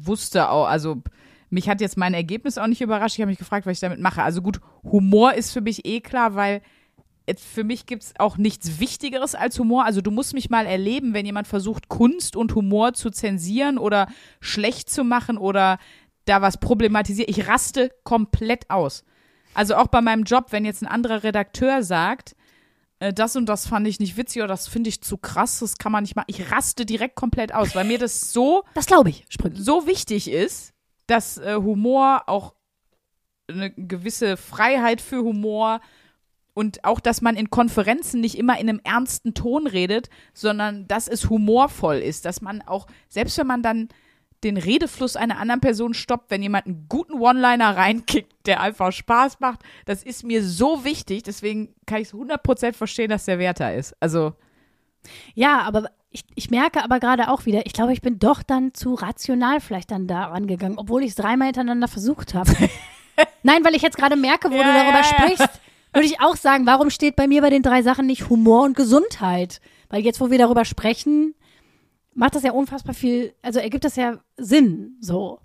wusste 0.04 0.52
auch, 0.52 0.68
also 0.68 1.02
mich 1.50 1.70
hat 1.70 1.82
jetzt 1.82 1.98
mein 1.98 2.14
Ergebnis 2.14 2.60
auch 2.60 2.68
nicht 2.68 2.82
überrascht. 2.82 3.16
Ich 3.16 3.22
habe 3.22 3.32
mich 3.32 3.40
gefragt, 3.40 3.66
was 3.66 3.78
ich 3.78 3.80
damit 3.80 4.00
mache. 4.00 4.22
Also 4.22 4.44
gut, 4.44 4.60
Humor 4.84 5.34
ist 5.34 5.52
für 5.52 5.62
mich 5.62 5.88
eh 5.88 6.02
klar, 6.02 6.36
weil 6.36 6.62
für 7.36 7.64
mich 7.64 7.88
gibt 7.88 8.04
es 8.04 8.14
auch 8.20 8.38
nichts 8.38 8.80
Wichtigeres 8.80 9.34
als 9.34 9.58
Humor. 9.58 9.86
Also 9.86 10.02
du 10.02 10.12
musst 10.12 10.36
mich 10.36 10.52
mal 10.52 10.68
erleben, 10.68 11.16
wenn 11.16 11.26
jemand 11.26 11.48
versucht, 11.48 11.90
Kunst 11.90 12.36
und 12.36 12.54
Humor 12.54 12.94
zu 12.94 13.10
zensieren 13.10 13.80
oder 13.80 14.08
schlecht 14.40 14.92
zu 14.92 15.04
machen 15.04 15.40
oder 15.40 15.80
da 16.26 16.44
was 16.44 16.60
problematisiert. 16.60 17.28
Ich 17.28 17.48
raste 17.48 17.90
komplett 18.04 18.70
aus. 18.70 19.04
Also 19.54 19.76
auch 19.76 19.88
bei 19.88 20.02
meinem 20.02 20.24
Job, 20.24 20.48
wenn 20.50 20.66
jetzt 20.66 20.82
ein 20.82 20.88
anderer 20.88 21.24
Redakteur 21.24 21.84
sagt, 21.84 22.36
äh, 23.00 23.14
das 23.14 23.36
und 23.36 23.48
das 23.48 23.68
fand 23.68 23.88
ich 23.88 24.00
nicht 24.00 24.18
witzig 24.18 24.42
oder 24.42 24.50
das 24.50 24.68
finde 24.68 24.90
ich 24.90 25.02
zu 25.02 25.18
krass, 25.18 25.60
das 25.60 25.78
kann 25.78 25.92
man 25.92 26.04
nicht 26.04 26.16
machen. 26.16 26.28
Ich 26.30 26.52
raste 26.52 26.86
direkt 26.86 27.16
komplett 27.16 27.54
aus, 27.54 27.76
weil 27.76 27.86
mir 27.86 28.00
das 28.00 28.32
so 28.32 28.64
Das 28.74 28.86
glaube 28.86 29.10
ich. 29.10 29.26
Sprüche. 29.30 29.62
so 29.62 29.88
wichtig 29.88 30.30
ist, 30.30 30.74
dass 31.08 31.38
äh, 31.38 31.56
Humor 31.56 32.24
auch 32.28 32.54
eine 33.48 33.72
gewisse 33.72 34.38
Freiheit 34.38 35.02
für 35.02 35.22
Humor 35.24 35.82
und 36.54 36.86
auch, 36.86 37.00
dass 37.00 37.22
man 37.22 37.36
in 37.36 37.50
Konferenzen 37.50 38.22
nicht 38.22 38.38
immer 38.38 38.60
in 38.60 38.70
einem 38.70 38.80
ernsten 38.84 39.34
Ton 39.34 39.68
redet, 39.68 40.10
sondern 40.34 40.88
dass 40.88 41.08
es 41.08 41.30
humorvoll 41.30 41.98
ist, 41.98 42.26
dass 42.26 42.42
man 42.42 42.62
auch, 42.62 42.88
selbst 43.10 43.38
wenn 43.38 43.48
man 43.48 43.64
dann 43.64 43.90
den 44.44 44.58
Redefluss 44.58 45.16
einer 45.16 45.38
anderen 45.40 45.62
Person 45.62 45.94
stoppt, 45.94 46.30
wenn 46.32 46.42
jemand 46.44 46.66
einen 46.66 46.86
guten 46.90 47.14
One-Liner 47.20 47.76
reinkickt, 47.78 48.32
der 48.46 48.62
einfach 48.62 48.92
Spaß 48.92 49.40
macht, 49.40 49.62
das 49.86 50.04
ist 50.04 50.24
mir 50.24 50.44
so 50.44 50.84
wichtig, 50.86 51.24
deswegen 51.24 51.74
kann 51.86 52.02
ich 52.02 52.10
es 52.10 52.14
100% 52.14 52.74
verstehen, 52.74 53.10
dass 53.10 53.26
der 53.26 53.40
Werter 53.40 53.74
ist. 53.76 53.96
Also, 54.00 54.34
Ja, 55.36 55.62
aber 55.62 55.90
ich, 56.12 56.24
ich 56.36 56.50
merke 56.52 56.84
aber 56.84 57.00
gerade 57.00 57.30
auch 57.30 57.46
wieder, 57.46 57.66
ich 57.66 57.74
glaube, 57.74 57.94
ich 57.94 58.02
bin 58.02 58.20
doch 58.20 58.44
dann 58.44 58.74
zu 58.74 58.94
rational 58.94 59.60
vielleicht 59.60 59.92
dann 59.92 60.08
da 60.08 60.26
rangegangen, 60.26 60.78
obwohl 60.78 61.04
ich 61.04 61.10
es 61.10 61.16
dreimal 61.16 61.48
hintereinander 61.48 61.88
versucht 61.88 62.34
habe. 62.36 62.52
Nein, 63.44 63.64
weil 63.66 63.76
ich 63.76 63.82
jetzt 63.82 63.98
gerade 63.98 64.16
merke, 64.16 64.50
wo 64.52 64.56
Ja, 64.56 64.64
du 64.64 64.74
darüber 64.74 65.00
ja, 65.00 65.02
ja. 65.02 65.04
sprichst, 65.04 65.60
würde 65.92 66.06
ich 66.08 66.22
auch 66.22 66.36
sagen, 66.36 66.66
warum 66.66 66.90
steht 66.90 67.16
bei 67.16 67.28
mir 67.28 67.42
bei 67.42 67.50
den 67.50 67.62
drei 67.64 67.82
Sachen 67.84 68.06
nicht 68.06 68.30
Humor 68.30 68.64
und 68.64 68.76
Gesundheit? 68.78 69.60
Weil 69.90 70.02
jetzt, 70.04 70.20
wo 70.22 70.32
wir 70.32 70.38
darüber 70.40 70.66
sprechen, 70.66 71.36
macht 72.16 72.36
das 72.36 72.44
ja 72.44 72.52
unfassbar 72.52 72.94
viel, 72.94 73.34
also 73.42 73.60
ergibt 73.60 73.84
das 73.84 73.96
ja 73.96 74.20
Sinn, 74.38 74.98
so. 75.00 75.40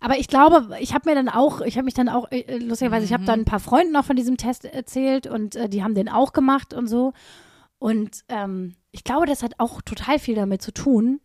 Aber 0.00 0.18
ich 0.18 0.28
glaube, 0.28 0.76
ich 0.80 0.94
habe 0.94 1.08
mir 1.08 1.14
dann 1.14 1.28
auch, 1.28 1.60
ich 1.60 1.76
habe 1.76 1.86
mich 1.86 1.94
dann 1.94 2.08
auch, 2.08 2.30
äh, 2.30 2.58
lustigerweise, 2.58 3.04
ich 3.04 3.12
habe 3.12 3.24
dann 3.24 3.40
ein 3.40 3.44
paar 3.44 3.60
Freunden 3.60 3.92
noch 3.92 4.04
von 4.04 4.16
diesem 4.16 4.36
Test 4.36 4.64
erzählt 4.64 5.26
und 5.26 5.56
äh, 5.56 5.68
die 5.68 5.82
haben 5.82 5.94
den 5.94 6.08
auch 6.08 6.32
gemacht 6.32 6.74
und 6.74 6.86
so. 6.86 7.12
Und 7.78 8.24
ähm, 8.28 8.74
ich 8.92 9.04
glaube, 9.04 9.26
das 9.26 9.42
hat 9.42 9.54
auch 9.58 9.82
total 9.82 10.18
viel 10.18 10.34
damit 10.34 10.62
zu 10.62 10.72
tun. 10.72 11.20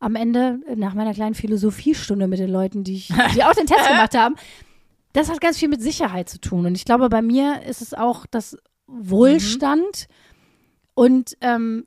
Am 0.00 0.16
Ende, 0.16 0.60
äh, 0.66 0.76
nach 0.76 0.94
meiner 0.94 1.14
kleinen 1.14 1.34
Philosophiestunde 1.34 2.26
mit 2.26 2.38
den 2.38 2.50
Leuten, 2.50 2.84
die, 2.84 2.96
ich, 2.96 3.12
die 3.34 3.44
auch 3.44 3.54
den 3.54 3.66
Test 3.66 3.88
gemacht 3.88 4.16
haben, 4.16 4.36
das 5.12 5.30
hat 5.30 5.40
ganz 5.40 5.58
viel 5.58 5.68
mit 5.68 5.82
Sicherheit 5.82 6.28
zu 6.28 6.40
tun. 6.40 6.66
Und 6.66 6.74
ich 6.74 6.84
glaube, 6.84 7.08
bei 7.08 7.22
mir 7.22 7.62
ist 7.62 7.82
es 7.82 7.94
auch 7.94 8.26
das 8.26 8.56
Wohlstand 8.86 10.08
und 10.94 11.36
ähm, 11.40 11.86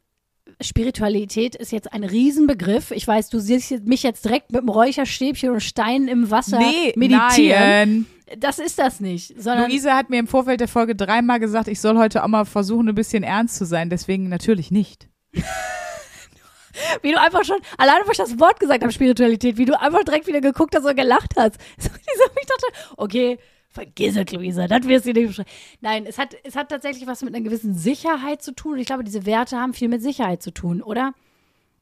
Spiritualität 0.59 1.55
ist 1.55 1.71
jetzt 1.71 1.93
ein 1.93 2.03
Riesenbegriff. 2.03 2.91
Ich 2.91 3.07
weiß, 3.07 3.29
du 3.29 3.39
siehst 3.39 3.85
mich 3.85 4.03
jetzt 4.03 4.25
direkt 4.25 4.51
mit 4.51 4.61
einem 4.61 4.69
Räucherstäbchen 4.69 5.51
und 5.51 5.61
Steinen 5.61 6.07
im 6.07 6.31
Wasser 6.31 6.59
nee, 6.59 6.93
meditieren. 6.95 7.59
nein. 7.59 8.05
Das 8.39 8.59
ist 8.59 8.77
das 8.77 8.99
nicht, 8.99 9.41
sondern 9.41 9.69
Luise 9.69 9.93
hat 9.93 10.09
mir 10.09 10.19
im 10.19 10.27
Vorfeld 10.27 10.59
der 10.59 10.67
Folge 10.67 10.95
dreimal 10.95 11.39
gesagt, 11.39 11.69
ich 11.69 11.79
soll 11.79 11.97
heute 11.97 12.23
auch 12.23 12.27
mal 12.27 12.43
versuchen, 12.43 12.89
ein 12.89 12.95
bisschen 12.95 13.23
ernst 13.23 13.55
zu 13.55 13.65
sein. 13.65 13.89
Deswegen 13.89 14.27
natürlich 14.27 14.69
nicht. 14.69 15.07
wie 17.01 17.11
du 17.11 17.19
einfach 17.19 17.43
schon, 17.45 17.57
alleine, 17.77 18.05
wo 18.05 18.11
ich 18.11 18.17
das 18.17 18.39
Wort 18.39 18.59
gesagt 18.59 18.83
habe, 18.83 18.91
Spiritualität, 18.91 19.57
wie 19.57 19.65
du 19.65 19.79
einfach 19.79 20.03
direkt 20.03 20.27
wieder 20.27 20.41
geguckt 20.41 20.75
hast 20.75 20.85
und 20.85 20.95
gelacht 20.95 21.33
hast. 21.37 21.57
So, 21.79 22.23
ich 22.41 22.47
dachte, 22.47 22.93
okay, 22.97 23.37
vergiss 23.77 24.17
es, 24.17 24.31
Luisa, 24.31 24.67
das 24.67 24.87
wirst 24.87 25.05
du 25.05 25.13
nicht 25.13 25.27
beschreiben. 25.27 25.49
Nein, 25.81 26.05
es 26.07 26.17
hat, 26.17 26.35
es 26.43 26.55
hat 26.55 26.69
tatsächlich 26.69 27.05
was 27.05 27.23
mit 27.23 27.35
einer 27.35 27.43
gewissen 27.43 27.75
Sicherheit 27.75 28.41
zu 28.41 28.53
tun. 28.53 28.73
Und 28.73 28.79
ich 28.79 28.87
glaube, 28.87 29.03
diese 29.03 29.25
Werte 29.25 29.57
haben 29.57 29.73
viel 29.73 29.87
mit 29.87 30.01
Sicherheit 30.01 30.41
zu 30.41 30.51
tun, 30.51 30.81
oder? 30.81 31.13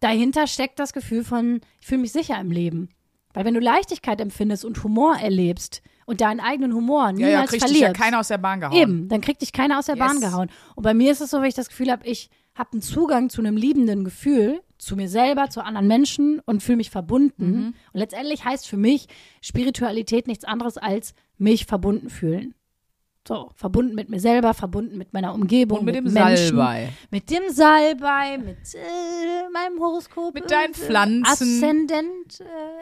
Dahinter 0.01 0.45
steckt 0.47 0.77
das 0.79 0.91
Gefühl 0.91 1.23
von, 1.23 1.61
ich 1.79 1.87
fühle 1.87 2.01
mich 2.01 2.11
sicher 2.11 2.39
im 2.39 2.51
Leben. 2.51 2.89
Weil 3.33 3.45
wenn 3.45 3.53
du 3.53 3.61
Leichtigkeit 3.61 4.19
empfindest 4.19 4.65
und 4.65 4.83
Humor 4.83 5.15
erlebst 5.15 5.81
und 6.05 6.19
deinen 6.19 6.41
eigenen 6.41 6.73
Humor 6.73 7.05
Ja, 7.07 7.11
niemals 7.13 7.31
ja, 7.31 7.39
kriegt 7.39 7.53
dich 7.53 7.61
verlierst, 7.61 7.81
ja 7.81 7.93
keiner 7.93 8.19
aus 8.19 8.27
der 8.27 8.37
Bahn 8.37 8.59
gehauen. 8.59 8.77
Eben, 8.77 9.07
dann 9.07 9.21
kriegt 9.21 9.41
dich 9.41 9.53
keiner 9.53 9.79
aus 9.79 9.85
der 9.85 9.95
Yes. 9.95 10.05
Bahn 10.05 10.19
gehauen. 10.19 10.49
Und 10.75 10.83
bei 10.83 10.93
mir 10.93 11.11
ist 11.11 11.21
es 11.21 11.29
so, 11.29 11.39
wenn 11.39 11.47
ich 11.47 11.55
das 11.55 11.69
Gefühl 11.69 11.91
habe, 11.91 12.05
ich 12.05 12.29
habe 12.55 12.73
einen 12.73 12.81
Zugang 12.81 13.29
zu 13.29 13.41
einem 13.41 13.57
liebenden 13.57 14.03
Gefühl, 14.03 14.61
zu 14.77 14.95
mir 14.95 15.09
selber, 15.09 15.49
zu 15.49 15.63
anderen 15.63 15.87
Menschen 15.87 16.41
und 16.45 16.61
fühle 16.61 16.77
mich 16.77 16.89
verbunden. 16.89 17.51
Mhm. 17.51 17.73
Und 17.93 17.99
letztendlich 17.99 18.45
heißt 18.45 18.67
für 18.67 18.77
mich 18.77 19.07
Spiritualität 19.41 20.27
nichts 20.27 20.45
anderes 20.45 20.77
als 20.77 21.13
mich 21.37 21.65
verbunden 21.65 22.09
fühlen. 22.09 22.53
So, 23.27 23.49
verbunden 23.55 23.95
mit 23.95 24.07
mir 24.09 24.19
selber, 24.19 24.53
verbunden 24.53 24.99
mit 24.99 25.11
meiner 25.13 25.33
Umgebung, 25.33 25.79
Und 25.79 25.85
mit 25.85 25.95
dem 25.95 26.03
Menschen, 26.13 26.57
Salbei. 26.57 26.89
Mit 27.09 27.31
dem 27.31 27.41
Salbei, 27.49 28.37
mit 28.37 28.75
äh, 28.75 29.49
meinem 29.51 29.79
Horoskop. 29.79 30.35
Mit 30.35 30.51
deinen 30.51 30.73
äh, 30.73 30.75
Pflanzen. 30.75 31.25
Aszendent, 31.57 32.41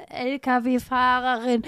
äh, 0.09 0.33
LKW-Fahrerin. 0.33 1.63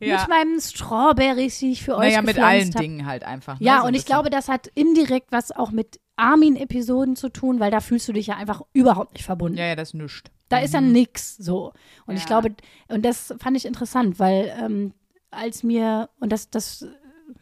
Ja. 0.00 0.18
Mit 0.20 0.28
meinem 0.28 0.60
Strawberries, 0.60 1.58
die 1.60 1.72
ich 1.72 1.84
für 1.84 1.96
euch 1.96 2.08
Naja, 2.08 2.22
mit 2.22 2.38
allen 2.38 2.74
hab. 2.74 2.80
Dingen 2.80 3.06
halt 3.06 3.24
einfach. 3.24 3.58
ne? 3.60 3.64
Ja, 3.64 3.76
So 3.76 3.82
ein 3.82 3.88
und 3.88 3.94
ich 3.94 4.02
bisschen. 4.02 4.14
glaube, 4.14 4.30
das 4.30 4.48
hat 4.48 4.66
indirekt 4.74 5.30
was 5.30 5.52
auch 5.52 5.70
mit 5.70 6.00
Armin-Episoden 6.16 7.14
zu 7.16 7.28
tun, 7.30 7.60
weil 7.60 7.70
da 7.70 7.80
fühlst 7.80 8.08
du 8.08 8.12
dich 8.12 8.26
ja 8.26 8.36
einfach 8.36 8.62
überhaupt 8.72 9.14
nicht 9.14 9.24
verbunden. 9.24 9.56
Ja, 9.56 9.66
ja, 9.68 9.76
das 9.76 9.90
ist 9.90 9.94
nichts. 9.94 10.22
Da 10.48 10.58
ist 10.58 10.74
ja 10.74 10.80
nix 10.82 11.36
so. 11.36 11.72
Und 12.06 12.16
ich 12.16 12.22
Ja. 12.22 12.26
glaube, 12.26 12.54
und 12.88 13.04
das 13.04 13.32
fand 13.38 13.56
ich 13.56 13.64
interessant, 13.64 14.18
weil 14.18 14.52
ähm, 14.60 14.92
als 15.32 15.62
mir, 15.62 16.08
und 16.20 16.30
das, 16.32 16.48
das 16.50 16.86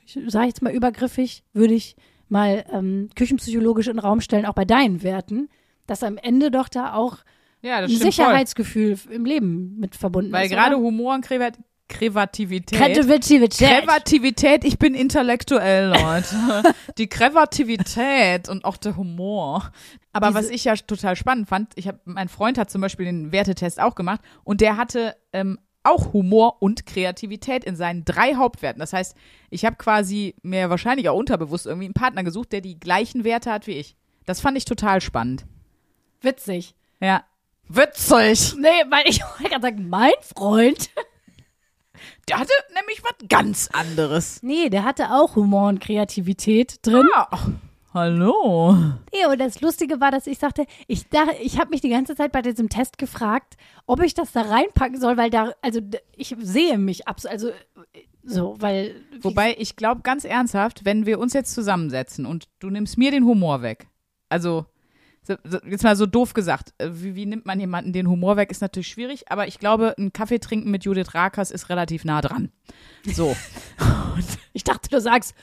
sage 0.07 0.45
ich 0.47 0.49
jetzt 0.55 0.63
mal 0.63 0.73
übergriffig, 0.73 1.45
würde 1.53 1.75
ich 1.75 1.97
mal 2.29 2.65
ähm, 2.73 3.11
küchenpsychologisch 3.17 3.89
in 3.89 3.95
den 3.95 3.99
Raum 4.01 4.21
stellen, 4.21 4.47
auch 4.47 4.55
bei 4.55 4.65
deinen 4.65 5.03
Werten, 5.03 5.49
dass 5.87 6.03
am 6.03 6.17
Ende 6.17 6.51
doch 6.51 6.69
da 6.69 6.95
auch 6.95 7.19
Ja, 7.63 7.77
ein 7.79 7.85
stimmt 7.89 8.01
voll. 8.03 8.13
Sicherheitsgefühl 8.13 8.99
im 9.11 9.25
Leben 9.25 9.77
mit 9.79 9.97
verbunden 9.97 10.33
Weil 10.33 10.47
ist. 10.47 10.53
gerade 10.53 10.77
oder? 10.77 10.85
Humor 10.85 11.15
und 11.15 11.25
Kreat- 11.27 11.59
Kreativität. 11.89 12.79
Kreativität. 12.79 13.53
Kreativität, 13.85 14.65
ich 14.65 14.79
bin 14.79 14.95
intellektuell, 14.95 15.89
Leute. 16.01 16.73
Die 16.99 17.09
Kreativität 17.09 18.49
und 18.49 18.65
auch 18.65 18.77
der 18.77 18.97
Humor. 18.97 19.71
Aber 20.13 20.29
Diese- 20.29 20.39
was 20.39 20.51
ich 20.51 20.65
ja 20.65 20.77
total 20.77 21.17
spannend 21.17 21.49
fand, 21.49 21.73
ich 21.75 21.89
hab, 21.89 22.01
mein 22.07 22.29
Freund 22.29 22.59
hat 22.59 22.71
zum 22.71 22.81
Beispiel 22.81 23.07
den 23.07 23.33
Wertetest 23.33 23.81
auch 23.81 23.95
gemacht 23.97 24.21
und 24.45 24.61
der 24.61 24.77
hatte 24.77 25.17
ähm, 25.33 25.59
auch 25.83 26.13
Humor 26.13 26.61
und 26.61 26.87
Kreativität 26.87 27.65
in 27.65 27.77
seinen 27.77 28.05
drei 28.05 28.35
Hauptwerten. 28.35 28.81
Das 28.81 28.93
heißt, 28.93 29.17
ich 29.51 29.65
habe 29.65 29.77
quasi 29.77 30.35
mir 30.43 30.71
wahrscheinlich 30.71 31.09
auch 31.09 31.17
unterbewusst 31.19 31.67
irgendwie 31.67 31.87
einen 31.87 31.95
Partner 31.95 32.25
gesucht, 32.25 32.53
der 32.53 32.61
die 32.61 32.79
gleichen 32.79 33.25
Werte 33.25 33.51
hat 33.53 33.67
wie 33.67 33.73
ich. 33.73 33.97
Das 34.27 34.41
fand 34.41 34.57
ich 34.57 34.65
total 34.65 35.01
spannend. 35.01 35.47
Witzig. 36.21 36.75
Ja. 37.01 37.25
Witzig. 37.69 38.55
Nee, 38.59 38.69
weil 38.91 39.05
ich 39.07 39.21
wollte 39.39 39.51
gerade 39.51 39.63
sagen, 39.63 39.89
mein 39.89 40.13
Freund. 40.21 40.91
Der 42.29 42.39
hatte 42.39 42.53
nämlich 42.75 43.03
was 43.03 43.29
ganz 43.29 43.69
anderes. 43.73 44.43
Nee, 44.43 44.69
der 44.71 44.85
hatte 44.85 45.11
auch 45.11 45.37
Humor 45.37 45.69
und 45.69 45.81
Kreativität 45.81 46.79
drin. 46.83 47.07
Ja. 47.15 47.29
Hallo. 47.93 48.77
Nee, 49.13 49.27
und 49.29 49.41
das 49.41 49.61
Lustige 49.61 50.01
war, 50.01 50.13
dass 50.13 50.29
ich 50.29 50.39
sagte, 50.39 50.65
ich 50.87 51.09
dachte, 51.09 51.35
ich 51.43 51.59
habe 51.59 51.71
mich 51.71 51.81
die 51.81 51.89
ganze 51.89 52.15
Zeit 52.15 52.31
bei 52.31 52.41
diesem 52.41 52.69
Test 52.69 52.99
gefragt, 52.99 53.57
ob 53.87 54.01
ich 54.03 54.15
das 54.15 54.31
da 54.31 54.43
reinpacken 54.43 55.01
soll, 55.01 55.17
weil 55.17 55.31
da, 55.31 55.53
also 55.61 55.81
ich 56.17 56.37
sehe 56.41 56.79
mich 56.79 57.09
abs, 57.09 57.27
also 57.27 57.49
äh, 57.49 57.53
so, 58.23 58.55
weil. 58.61 58.95
Wobei 59.23 59.57
ich 59.59 59.75
glaube 59.75 60.03
ganz 60.03 60.25
ernsthaft, 60.25 60.85
wenn 60.85 61.05
wir 61.05 61.19
uns 61.19 61.33
jetzt 61.33 61.53
zusammensetzen 61.53 62.27
und 62.27 62.49
du 62.61 62.71
nimmst 62.71 62.97
mir 62.97 63.11
den 63.11 63.25
Humor 63.25 63.63
weg, 63.63 63.89
also 64.29 64.67
so- 65.23 65.37
so- 65.43 65.59
jetzt 65.67 65.83
mal 65.83 65.97
so 65.97 66.07
doof 66.07 66.33
gesagt, 66.33 66.73
äh, 66.79 66.91
wie, 66.93 67.17
wie 67.17 67.27
nimmt 67.27 67.45
man 67.45 67.59
jemanden 67.59 67.93
den 67.93 68.09
Humor 68.09 68.37
weg, 68.37 68.53
ist 68.53 68.61
natürlich 68.63 68.87
schwierig, 68.89 69.33
aber 69.33 69.49
ich 69.49 69.59
glaube, 69.59 69.97
ein 69.99 70.13
Kaffee 70.13 70.39
trinken 70.39 70.71
mit 70.71 70.85
Judith 70.85 71.15
Rakers 71.15 71.51
ist 71.51 71.69
relativ 71.71 72.05
nah 72.05 72.21
dran. 72.21 72.53
So. 73.05 73.35
ich 74.53 74.63
dachte, 74.63 74.91
du 74.91 75.01
sagst 75.01 75.35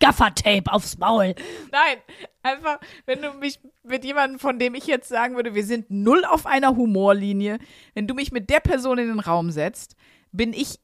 Gaffertape 0.00 0.72
aufs 0.72 0.98
Maul. 0.98 1.34
Nein, 1.72 1.98
einfach, 2.42 2.78
wenn 3.06 3.22
du 3.22 3.32
mich 3.32 3.60
mit 3.82 4.04
jemandem, 4.04 4.38
von 4.38 4.58
dem 4.58 4.74
ich 4.74 4.86
jetzt 4.86 5.08
sagen 5.08 5.36
würde, 5.36 5.54
wir 5.54 5.64
sind 5.64 5.90
null 5.90 6.24
auf 6.24 6.46
einer 6.46 6.76
Humorlinie, 6.76 7.58
wenn 7.94 8.06
du 8.06 8.14
mich 8.14 8.32
mit 8.32 8.50
der 8.50 8.60
Person 8.60 8.98
in 8.98 9.08
den 9.08 9.20
Raum 9.20 9.50
setzt, 9.50 9.96
bin 10.32 10.52
ich 10.52 10.78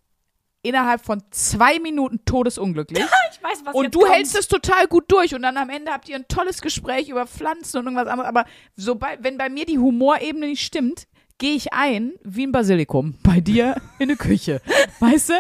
innerhalb 0.64 1.04
von 1.04 1.22
zwei 1.30 1.78
Minuten 1.78 2.24
todesunglücklich. 2.24 3.04
Ich 3.34 3.42
weiß, 3.42 3.66
was 3.66 3.74
Und 3.74 3.94
du 3.94 4.06
hältst 4.06 4.38
es 4.38 4.48
total 4.48 4.86
gut 4.86 5.10
durch 5.10 5.34
und 5.34 5.42
dann 5.42 5.56
am 5.56 5.68
Ende 5.68 5.92
habt 5.92 6.08
ihr 6.08 6.14
ein 6.16 6.28
tolles 6.28 6.62
Gespräch 6.62 7.08
über 7.08 7.26
Pflanzen 7.26 7.78
und 7.78 7.86
irgendwas 7.86 8.06
anderes. 8.06 8.28
Aber 8.28 8.46
sobald, 8.76 9.22
wenn 9.24 9.36
bei 9.36 9.50
mir 9.50 9.66
die 9.66 9.78
Humorebene 9.78 10.46
nicht 10.46 10.64
stimmt, 10.64 11.06
gehe 11.38 11.54
ich 11.54 11.72
ein 11.72 12.12
wie 12.22 12.46
ein 12.46 12.52
Basilikum 12.52 13.14
bei 13.22 13.40
dir 13.40 13.76
in 13.98 14.08
der 14.08 14.16
Küche. 14.16 14.60
Weißt 15.00 15.30
du? 15.30 15.34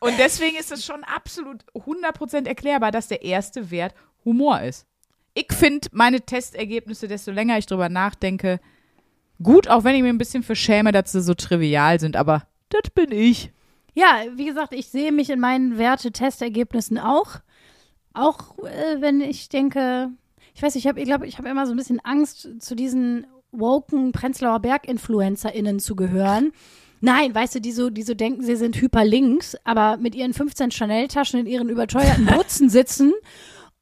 Und 0.00 0.18
deswegen 0.18 0.56
ist 0.56 0.72
es 0.72 0.84
schon 0.84 1.04
absolut 1.04 1.64
100% 1.74 2.46
erklärbar, 2.46 2.90
dass 2.90 3.08
der 3.08 3.22
erste 3.22 3.70
Wert 3.70 3.94
Humor 4.24 4.60
ist. 4.60 4.86
Ich 5.34 5.52
finde 5.52 5.88
meine 5.92 6.22
Testergebnisse, 6.22 7.08
desto 7.08 7.30
länger 7.30 7.58
ich 7.58 7.66
drüber 7.66 7.88
nachdenke, 7.88 8.58
gut, 9.42 9.68
auch 9.68 9.84
wenn 9.84 9.94
ich 9.94 10.02
mir 10.02 10.08
ein 10.08 10.18
bisschen 10.18 10.42
für 10.42 10.56
schäme, 10.56 10.92
dass 10.92 11.12
sie 11.12 11.22
so 11.22 11.34
trivial 11.34 12.00
sind, 12.00 12.16
aber 12.16 12.46
das 12.70 12.90
bin 12.94 13.12
ich. 13.12 13.52
Ja, 13.94 14.24
wie 14.34 14.46
gesagt, 14.46 14.72
ich 14.72 14.88
sehe 14.88 15.12
mich 15.12 15.30
in 15.30 15.40
meinen 15.40 15.78
Werte-Testergebnissen 15.78 16.98
auch. 16.98 17.40
Auch 18.14 18.58
äh, 18.58 19.00
wenn 19.00 19.20
ich 19.20 19.48
denke, 19.48 20.10
ich 20.54 20.62
weiß, 20.62 20.74
ich 20.76 20.86
habe, 20.86 21.00
ich 21.00 21.06
glaube, 21.06 21.26
ich 21.26 21.38
habe 21.38 21.48
immer 21.48 21.66
so 21.66 21.72
ein 21.72 21.76
bisschen 21.76 22.00
Angst, 22.00 22.48
zu 22.60 22.74
diesen 22.74 23.26
woken 23.58 24.12
Prenzlauer 24.12 24.60
Berg-InfluencerInnen 24.60 25.78
zu 25.80 25.96
gehören. 25.96 26.52
Nein, 27.00 27.34
weißt 27.34 27.56
du, 27.56 27.60
die 27.60 27.72
so, 27.72 27.90
die 27.90 28.02
so 28.02 28.14
denken, 28.14 28.42
sie 28.42 28.56
sind 28.56 28.80
hyperlinks, 28.80 29.56
aber 29.64 29.96
mit 29.98 30.14
ihren 30.14 30.32
15 30.32 30.70
Chanel-Taschen 30.70 31.40
in 31.40 31.46
ihren 31.46 31.68
überteuerten 31.68 32.26
Butzen 32.34 32.70
sitzen 32.70 33.12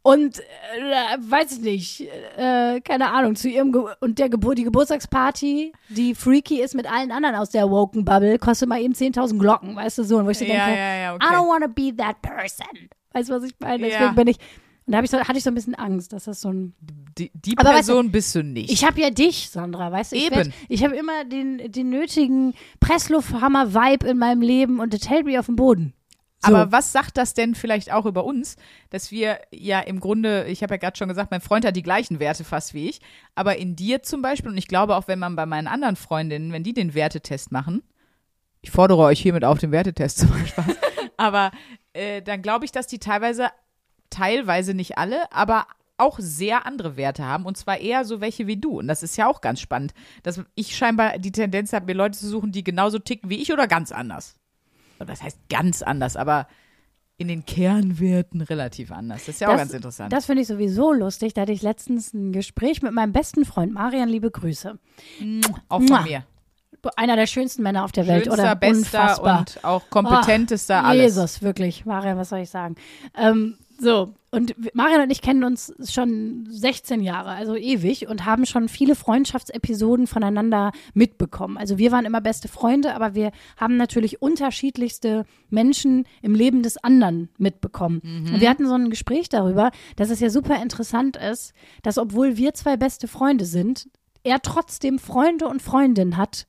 und 0.03 0.39
äh, 0.41 1.17
weiß 1.19 1.53
ich 1.53 1.61
nicht, 1.61 2.01
äh, 2.37 2.81
keine 2.83 3.11
Ahnung, 3.11 3.37
zu 3.37 3.49
ihrem 3.49 3.73
Ge 3.73 3.85
und 4.01 4.19
der 4.19 4.29
Gebur 4.29 4.55
die 4.55 4.65
Geburtstagsparty, 4.65 5.73
die 5.89 6.15
freaky 6.15 6.61
ist 6.61 6.75
mit 6.75 6.91
allen 6.91 7.11
anderen 7.11 7.37
aus 7.37 7.49
der 7.49 7.71
woken 7.71 8.05
Bubble, 8.05 8.39
kostet 8.39 8.69
mal 8.69 8.83
eben 8.83 8.93
10.000 8.93 9.39
Glocken, 9.39 9.75
weißt 9.75 9.97
du 9.97 10.03
so, 10.05 10.19
und 10.19 10.27
wo 10.27 10.31
ich 10.31 10.39
so 10.39 10.45
Ja, 10.45 10.67
denke, 10.67 10.79
ja, 10.79 10.97
ja, 10.97 11.15
okay. 11.15 11.25
I 11.25 11.35
don't 11.35 11.49
want 11.49 11.65
to 11.65 11.71
be 11.71 11.97
that 11.97 12.21
person. 12.21 12.91
Weißt 13.15 13.31
du, 13.31 13.35
was 13.35 13.45
ich 13.45 13.55
meine? 13.61 13.87
Deswegen 13.87 14.15
bin 14.15 14.27
ich 14.27 14.37
und 14.87 14.93
da 14.93 15.03
ich 15.03 15.11
so, 15.11 15.19
hatte 15.19 15.39
ich 15.39 15.45
so 15.45 15.51
ein 15.51 15.55
bisschen 15.55 15.75
Angst, 15.75 16.13
dass 16.13 16.25
das 16.25 16.41
so 16.41 16.51
ein 16.53 16.75
Die, 17.19 17.31
die 17.35 17.57
Aber 17.57 17.71
weißt 17.71 17.89
du, 17.89 17.93
Person 17.95 18.11
bist 18.13 18.35
du 18.35 18.43
nicht. 18.43 18.71
ich 18.71 18.85
habe 18.85 19.01
ja 19.01 19.11
dich, 19.11 19.49
Sandra, 19.51 19.91
weißt 19.91 20.13
du? 20.13 20.17
Ich, 20.17 20.27
Eben. 20.27 20.37
werd- 20.37 20.53
ich 20.69 20.85
habe 20.85 20.95
immer 20.97 21.25
den, 21.25 21.71
den 21.73 21.89
nötigen 21.91 22.55
Presslufthammer-Vibe 22.81 24.07
in 24.07 24.19
meinem 24.19 24.43
Leben 24.43 24.81
und 24.81 24.93
das 24.95 25.09
hält 25.09 25.25
mich 25.27 25.39
auf 25.39 25.47
dem 25.47 25.57
Boden. 25.57 25.95
So. 26.45 26.55
Aber 26.55 26.73
was 26.73 26.93
sagt 26.93 27.17
das 27.17 27.33
denn 27.33 27.55
vielleicht 27.55 27.91
auch 27.91 28.05
über 28.05 28.25
uns, 28.25 28.57
dass 28.91 29.11
wir 29.11 29.39
ja 29.51 29.81
im 29.81 29.99
Grunde, 30.01 30.45
ich 30.49 30.63
habe 30.63 30.75
ja 30.75 30.79
gerade 30.79 30.97
schon 30.97 31.09
gesagt, 31.09 31.31
mein 31.31 31.41
Freund 31.41 31.65
hat 31.65 31.75
die 31.77 31.83
gleichen 31.83 32.19
Werte 32.21 32.45
fast 32.45 32.75
wie 32.75 32.89
ich, 32.91 33.01
aber 33.35 33.57
in 33.57 33.77
dir 33.77 34.03
zum 34.03 34.21
Beispiel, 34.21 34.51
und 34.51 34.59
ich 34.59 34.69
glaube 34.69 34.97
auch, 34.97 35.09
wenn 35.09 35.19
man 35.19 35.37
bei 35.37 35.47
meinen 35.47 35.69
anderen 35.69 35.97
Freundinnen, 35.97 36.53
wenn 36.53 36.63
die 36.63 36.75
den 36.75 36.93
Wertetest 36.95 37.51
machen, 37.51 37.83
ich 38.61 38.71
fordere 38.71 38.99
euch 39.03 39.21
hiermit 39.21 39.45
auf 39.45 39.59
den 39.59 39.73
Wertetest 39.73 40.19
zum 40.19 40.31
Beispiel, 40.31 40.65
aber 41.17 41.51
äh, 41.95 42.21
dann 42.21 42.43
glaube 42.43 42.67
ich, 42.67 42.73
dass 42.73 42.87
die 42.87 42.99
teilweise, 42.99 43.49
teilweise 44.15 44.75
nicht 44.75 44.99
alle, 44.99 45.31
aber 45.33 45.67
auch 45.97 46.19
sehr 46.19 46.67
andere 46.67 46.97
Werte 46.97 47.25
haben 47.25 47.45
und 47.47 47.57
zwar 47.57 47.79
eher 47.79 48.05
so 48.05 48.21
welche 48.21 48.47
wie 48.47 48.57
du. 48.57 48.79
Und 48.81 48.89
das 48.89 49.03
ist 49.03 49.17
ja 49.17 49.29
auch 49.29 49.41
ganz 49.41 49.61
spannend, 49.61 49.95
dass 50.25 50.41
ich 50.57 50.77
scheinbar 50.77 51.19
die 51.19 51.31
Tendenz 51.33 51.73
habe, 51.73 51.87
mir 51.87 51.95
Leute 51.95 52.19
zu 52.19 52.29
suchen, 52.29 52.51
die 52.51 52.65
genauso 52.65 52.99
ticken 52.99 53.31
wie 53.31 53.41
ich 53.41 53.53
oder 53.53 53.69
ganz 53.69 53.93
anders. 53.93 54.35
Das 54.99 55.23
heißt 55.23 55.39
ganz 55.49 55.83
anders, 55.83 56.17
aber 56.17 56.47
in 57.17 57.29
den 57.29 57.47
Kernwerten 57.47 58.41
relativ 58.41 58.91
anders. 58.91 59.27
Das 59.27 59.37
ist 59.37 59.41
ja 59.41 59.49
auch 59.49 59.53
Das- 59.53 59.61
ganz 59.61 59.73
interessant. 59.73 60.13
Das 60.13 60.27
finde 60.27 60.43
ich 60.43 60.49
sowieso 60.49 60.93
lustig. 60.93 61.33
Da 61.35 61.43
hatte 61.43 61.53
ich 61.53 61.63
letztens 61.63 62.13
ein 62.13 62.33
Gespräch 62.33 62.83
mit 62.83 62.93
meinem 62.93 63.13
besten 63.13 63.45
Freund, 63.45 63.73
Marian, 63.73 64.09
liebe 64.09 64.31
Grüße. 64.33 64.77
auch 65.69 65.77
von 65.79 65.87
Mua. 65.87 66.01
mir. 66.03 66.25
Einer 66.97 67.17
der 67.17 67.27
schönsten 67.27 67.63
Männer 67.63 67.85
auf 67.85 67.93
der 67.93 68.07
Welt, 68.09 68.25
Schönster, 68.25 68.43
oder? 68.43 68.57
bester 68.57 69.01
Unfassbar. 69.03 69.39
und 69.39 69.65
auch 69.65 69.89
kompetentester 69.91 70.81
Ach, 70.83 70.89
alles. 70.89 71.15
Jesus, 71.17 71.41
wirklich. 71.43 71.87
Marian, 71.87 72.19
was 72.19 72.29
soll 72.31 72.41
ich 72.41 72.51
sagen? 72.51 72.75
Ähm, 73.17 73.57
so, 73.79 74.15
und 74.31 74.55
Marian 74.75 75.03
und 75.03 75.11
ich 75.11 75.23
kennen 75.23 75.45
uns 75.45 75.73
schon 75.89 76.47
16 76.49 77.03
Jahre, 77.03 77.31
also 77.31 77.55
ewig, 77.55 78.09
und 78.09 78.25
haben 78.25 78.47
schon 78.47 78.69
viele 78.69 78.95
Freundschaftsepisoden 78.97 80.07
voneinander 80.07 80.73
mitbekommen. 80.93 81.57
Also 81.57 81.79
wir 81.79 81.93
waren 81.93 82.05
immer 82.05 82.21
beste 82.21 82.49
Freunde, 82.49 82.95
aber 82.95 83.15
wir 83.15 83.31
haben 83.57 83.77
natürlich 83.77 84.23
unterschiedlichste 84.23 85.25
Menschen 85.51 86.05
im 86.23 86.35
Leben 86.35 86.63
des 86.63 86.83
anderen 86.83 87.29
mitbekommen. 87.39 88.01
Und 88.35 88.41
wir 88.41 88.51
hatten 88.51 88.67
so 88.67 88.75
ein 88.75 88.91
Gespräch 88.91 89.29
darüber, 89.29 89.71
dass 89.97 90.11
es 90.11 90.21
ja 90.21 90.31
super 90.31 90.61
interessant 90.61 91.17
ist, 91.17 91.53
dass 91.83 91.99
obwohl 91.99 92.37
wir 92.37 92.55
zwei 92.55 92.77
beste 92.77 93.07
Freunde 93.07 93.45
sind, 93.45 93.89
er 94.25 94.41
trotzdem 94.41 94.99
Freunde 94.99 95.47
und 95.47 95.63
Freundinnen 95.63 96.17
hat, 96.17 96.47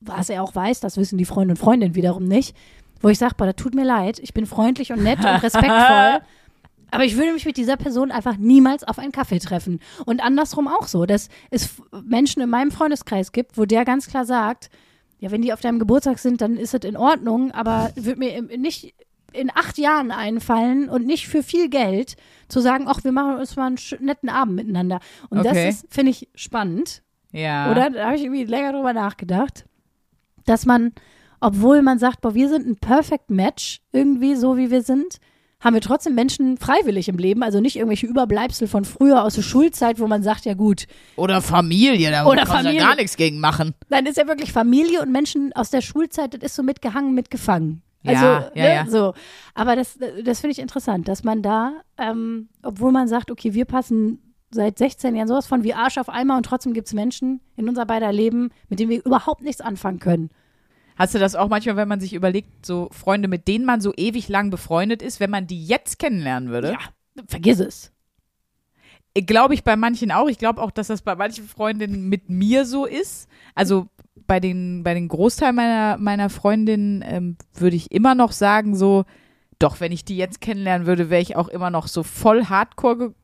was 0.00 0.30
er 0.30 0.42
auch 0.42 0.54
weiß, 0.54 0.80
das 0.80 0.96
wissen 0.96 1.18
die 1.18 1.24
Freunde 1.24 1.52
und 1.52 1.58
Freundinnen 1.58 1.94
wiederum 1.94 2.24
nicht, 2.24 2.54
wo 3.00 3.08
ich 3.08 3.18
sage, 3.18 3.34
boah, 3.36 3.46
das 3.46 3.56
tut 3.56 3.74
mir 3.74 3.84
leid, 3.84 4.18
ich 4.18 4.34
bin 4.34 4.46
freundlich 4.46 4.92
und 4.92 5.02
nett 5.02 5.18
und 5.18 5.24
respektvoll, 5.42 6.20
aber 6.90 7.04
ich 7.04 7.16
würde 7.16 7.32
mich 7.32 7.44
mit 7.46 7.56
dieser 7.56 7.76
Person 7.76 8.10
einfach 8.10 8.36
niemals 8.36 8.84
auf 8.84 8.98
einen 8.98 9.12
Kaffee 9.12 9.38
treffen. 9.38 9.80
Und 10.06 10.22
andersrum 10.22 10.68
auch 10.68 10.86
so, 10.86 11.06
dass 11.06 11.28
es 11.50 11.70
Menschen 12.04 12.42
in 12.42 12.50
meinem 12.50 12.70
Freundeskreis 12.70 13.32
gibt, 13.32 13.56
wo 13.58 13.64
der 13.64 13.84
ganz 13.84 14.06
klar 14.08 14.24
sagt, 14.24 14.70
ja, 15.18 15.30
wenn 15.30 15.42
die 15.42 15.52
auf 15.52 15.60
deinem 15.60 15.78
Geburtstag 15.78 16.18
sind, 16.18 16.40
dann 16.40 16.56
ist 16.56 16.74
es 16.74 16.84
in 16.84 16.96
Ordnung, 16.96 17.52
aber 17.52 17.90
wird 17.94 18.18
mir 18.18 18.42
nicht 18.56 18.94
in 19.32 19.50
acht 19.54 19.78
Jahren 19.78 20.10
einfallen 20.10 20.88
und 20.88 21.06
nicht 21.06 21.28
für 21.28 21.42
viel 21.42 21.68
Geld 21.68 22.16
zu 22.48 22.60
sagen, 22.60 22.86
ach, 22.88 23.04
wir 23.04 23.12
machen 23.12 23.36
uns 23.36 23.54
mal 23.54 23.66
einen 23.66 23.78
netten 24.00 24.28
Abend 24.28 24.56
miteinander. 24.56 24.98
Und 25.28 25.38
Okay. 25.40 25.48
das 25.66 25.74
ist, 25.82 25.86
finde 25.94 26.10
ich, 26.10 26.28
spannend. 26.34 27.02
Ja. 27.32 27.70
Oder? 27.70 27.90
Da 27.90 28.06
habe 28.06 28.16
ich 28.16 28.22
irgendwie 28.22 28.44
länger 28.44 28.72
drüber 28.72 28.92
nachgedacht, 28.92 29.66
dass 30.46 30.66
man, 30.66 30.92
obwohl 31.38 31.82
man 31.82 31.98
sagt, 31.98 32.22
boah, 32.22 32.34
wir 32.34 32.48
sind 32.48 32.66
ein 32.66 32.76
Perfect 32.76 33.30
Match, 33.30 33.82
irgendwie 33.92 34.34
so 34.34 34.56
wie 34.56 34.70
wir 34.70 34.82
sind, 34.82 35.18
haben 35.60 35.74
wir 35.74 35.80
trotzdem 35.80 36.14
Menschen 36.14 36.56
freiwillig 36.56 37.08
im 37.08 37.18
Leben, 37.18 37.42
also 37.42 37.60
nicht 37.60 37.76
irgendwelche 37.76 38.06
Überbleibsel 38.06 38.66
von 38.66 38.84
früher 38.84 39.22
aus 39.24 39.34
der 39.34 39.42
Schulzeit, 39.42 39.98
wo 40.00 40.06
man 40.06 40.22
sagt, 40.22 40.44
ja 40.46 40.54
gut, 40.54 40.86
Oder 41.16 41.42
Familie, 41.42 42.10
da 42.10 42.24
Oder 42.26 42.38
kannst 42.44 42.52
du 42.52 42.56
ja 42.56 42.62
Familie. 42.62 42.80
gar 42.80 42.96
nichts 42.96 43.16
gegen 43.16 43.40
machen. 43.40 43.74
dann 43.90 44.06
ist 44.06 44.16
ja 44.16 44.26
wirklich 44.26 44.52
Familie 44.52 45.02
und 45.02 45.12
Menschen 45.12 45.52
aus 45.54 45.70
der 45.70 45.82
Schulzeit, 45.82 46.34
das 46.34 46.42
ist 46.42 46.56
so 46.56 46.62
mitgehangen, 46.62 47.14
mitgefangen. 47.14 47.82
Also, 48.06 48.24
Ja, 48.24 48.50
ja, 48.54 48.62
ne, 48.64 48.74
ja. 48.74 48.86
so. 48.86 49.12
Aber 49.54 49.76
das, 49.76 49.98
das 50.24 50.40
finde 50.40 50.52
ich 50.52 50.58
interessant, 50.58 51.06
dass 51.06 51.22
man 51.22 51.42
da, 51.42 51.72
ähm, 51.98 52.48
obwohl 52.62 52.92
man 52.92 53.08
sagt, 53.08 53.30
okay, 53.30 53.52
wir 53.52 53.66
passen 53.66 54.34
seit 54.50 54.78
16 54.78 55.14
Jahren 55.14 55.28
sowas 55.28 55.46
von 55.46 55.62
wie 55.62 55.74
Arsch 55.74 55.98
auf 55.98 56.08
Eimer 56.08 56.36
und 56.38 56.46
trotzdem 56.46 56.72
gibt 56.72 56.86
es 56.86 56.94
Menschen 56.94 57.40
in 57.56 57.68
unser 57.68 57.84
beider 57.84 58.10
Leben, 58.12 58.50
mit 58.70 58.80
denen 58.80 58.90
wir 58.90 59.04
überhaupt 59.04 59.42
nichts 59.42 59.60
anfangen 59.60 59.98
können. 59.98 60.30
Hast 61.00 61.14
du 61.14 61.18
das 61.18 61.34
auch 61.34 61.48
manchmal, 61.48 61.76
wenn 61.76 61.88
man 61.88 61.98
sich 61.98 62.12
überlegt, 62.12 62.66
so 62.66 62.90
Freunde, 62.92 63.26
mit 63.26 63.48
denen 63.48 63.64
man 63.64 63.80
so 63.80 63.94
ewig 63.96 64.28
lang 64.28 64.50
befreundet 64.50 65.00
ist, 65.00 65.18
wenn 65.18 65.30
man 65.30 65.46
die 65.46 65.64
jetzt 65.64 65.98
kennenlernen 65.98 66.50
würde? 66.50 66.72
Ja, 66.72 67.24
vergiss 67.26 67.58
es. 67.58 67.90
Glaube 69.14 69.54
ich 69.54 69.64
bei 69.64 69.76
manchen 69.76 70.12
auch. 70.12 70.28
Ich 70.28 70.36
glaube 70.36 70.60
auch, 70.60 70.70
dass 70.70 70.88
das 70.88 71.00
bei 71.00 71.14
manchen 71.14 71.48
Freundinnen 71.48 72.10
mit 72.10 72.28
mir 72.28 72.66
so 72.66 72.84
ist. 72.84 73.30
Also 73.54 73.88
bei 74.26 74.40
den, 74.40 74.82
bei 74.82 74.92
den 74.92 75.08
Großteil 75.08 75.54
meiner, 75.54 75.96
meiner 75.96 76.28
Freundinnen 76.28 77.02
ähm, 77.06 77.38
würde 77.54 77.76
ich 77.76 77.90
immer 77.92 78.14
noch 78.14 78.32
sagen, 78.32 78.76
so, 78.76 79.06
doch, 79.58 79.80
wenn 79.80 79.92
ich 79.92 80.04
die 80.04 80.18
jetzt 80.18 80.42
kennenlernen 80.42 80.86
würde, 80.86 81.08
wäre 81.08 81.22
ich 81.22 81.34
auch 81.34 81.48
immer 81.48 81.70
noch 81.70 81.88
so 81.88 82.02
voll 82.02 82.44
Hardcore 82.44 83.14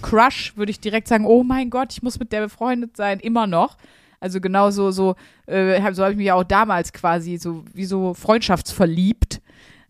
Crush, 0.00 0.56
würde 0.56 0.70
ich 0.70 0.78
direkt 0.78 1.08
sagen, 1.08 1.26
oh 1.26 1.42
mein 1.42 1.70
Gott, 1.70 1.92
ich 1.92 2.04
muss 2.04 2.20
mit 2.20 2.30
der 2.30 2.42
befreundet 2.42 2.96
sein, 2.96 3.18
immer 3.18 3.48
noch. 3.48 3.78
Also 4.26 4.40
genau 4.40 4.70
so, 4.70 4.90
so, 4.90 5.14
äh, 5.46 5.80
hab- 5.80 5.94
so 5.94 6.02
habe 6.02 6.12
ich 6.12 6.16
mich 6.18 6.26
ja 6.26 6.34
auch 6.34 6.44
damals 6.44 6.92
quasi 6.92 7.36
so 7.38 7.64
wie 7.72 7.84
so 7.84 8.12
freundschaftsverliebt. 8.14 9.40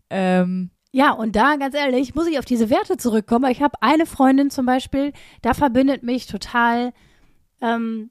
Ähm, 0.09 0.69
Ja, 0.91 1.11
und 1.11 1.35
da, 1.35 1.55
ganz 1.57 1.75
ehrlich, 1.75 2.15
muss 2.15 2.27
ich 2.27 2.39
auf 2.39 2.45
diese 2.45 2.69
Werte 2.69 2.97
zurückkommen. 2.97 3.51
Ich 3.51 3.61
habe 3.61 3.75
eine 3.81 4.05
Freundin 4.05 4.49
zum 4.49 4.65
Beispiel, 4.65 5.11
da 5.41 5.53
verbindet 5.53 6.03
mich 6.03 6.27
total, 6.27 6.93
ähm, 7.61 8.09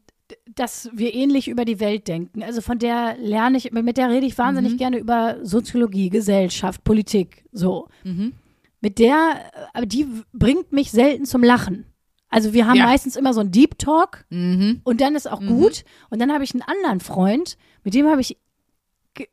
dass 0.54 0.90
wir 0.92 1.14
ähnlich 1.14 1.46
über 1.48 1.64
die 1.64 1.78
Welt 1.80 2.08
denken. 2.08 2.42
Also 2.42 2.60
von 2.60 2.78
der 2.78 3.16
lerne 3.18 3.56
ich, 3.58 3.70
mit 3.72 3.96
der 3.96 4.10
rede 4.10 4.26
ich 4.26 4.36
wahnsinnig 4.38 4.72
Mhm. 4.72 4.76
gerne 4.78 4.98
über 4.98 5.36
Soziologie, 5.42 6.10
Gesellschaft, 6.10 6.82
Politik, 6.84 7.44
so. 7.52 7.88
mhm. 8.04 8.32
Mit 8.80 8.98
der, 8.98 9.16
äh, 9.54 9.60
aber 9.72 9.86
die 9.86 10.06
bringt 10.32 10.72
mich 10.72 10.90
selten 10.90 11.24
zum 11.24 11.42
Lachen. 11.42 11.86
Also 12.28 12.52
wir 12.52 12.66
haben 12.66 12.76
Ja. 12.76 12.86
meistens 12.86 13.16
immer 13.16 13.32
so 13.32 13.40
einen 13.40 13.52
Deep 13.52 13.78
Talk 13.78 14.24
Mhm. 14.30 14.80
und 14.84 15.00
dann 15.00 15.14
ist 15.14 15.30
auch 15.30 15.40
gut. 15.40 15.84
Und 16.10 16.18
dann 16.20 16.32
habe 16.32 16.44
ich 16.44 16.52
einen 16.54 16.62
anderen 16.62 17.00
Freund, 17.00 17.56
mit 17.84 17.94
dem 17.94 18.08
habe 18.08 18.20
ich, 18.20 18.36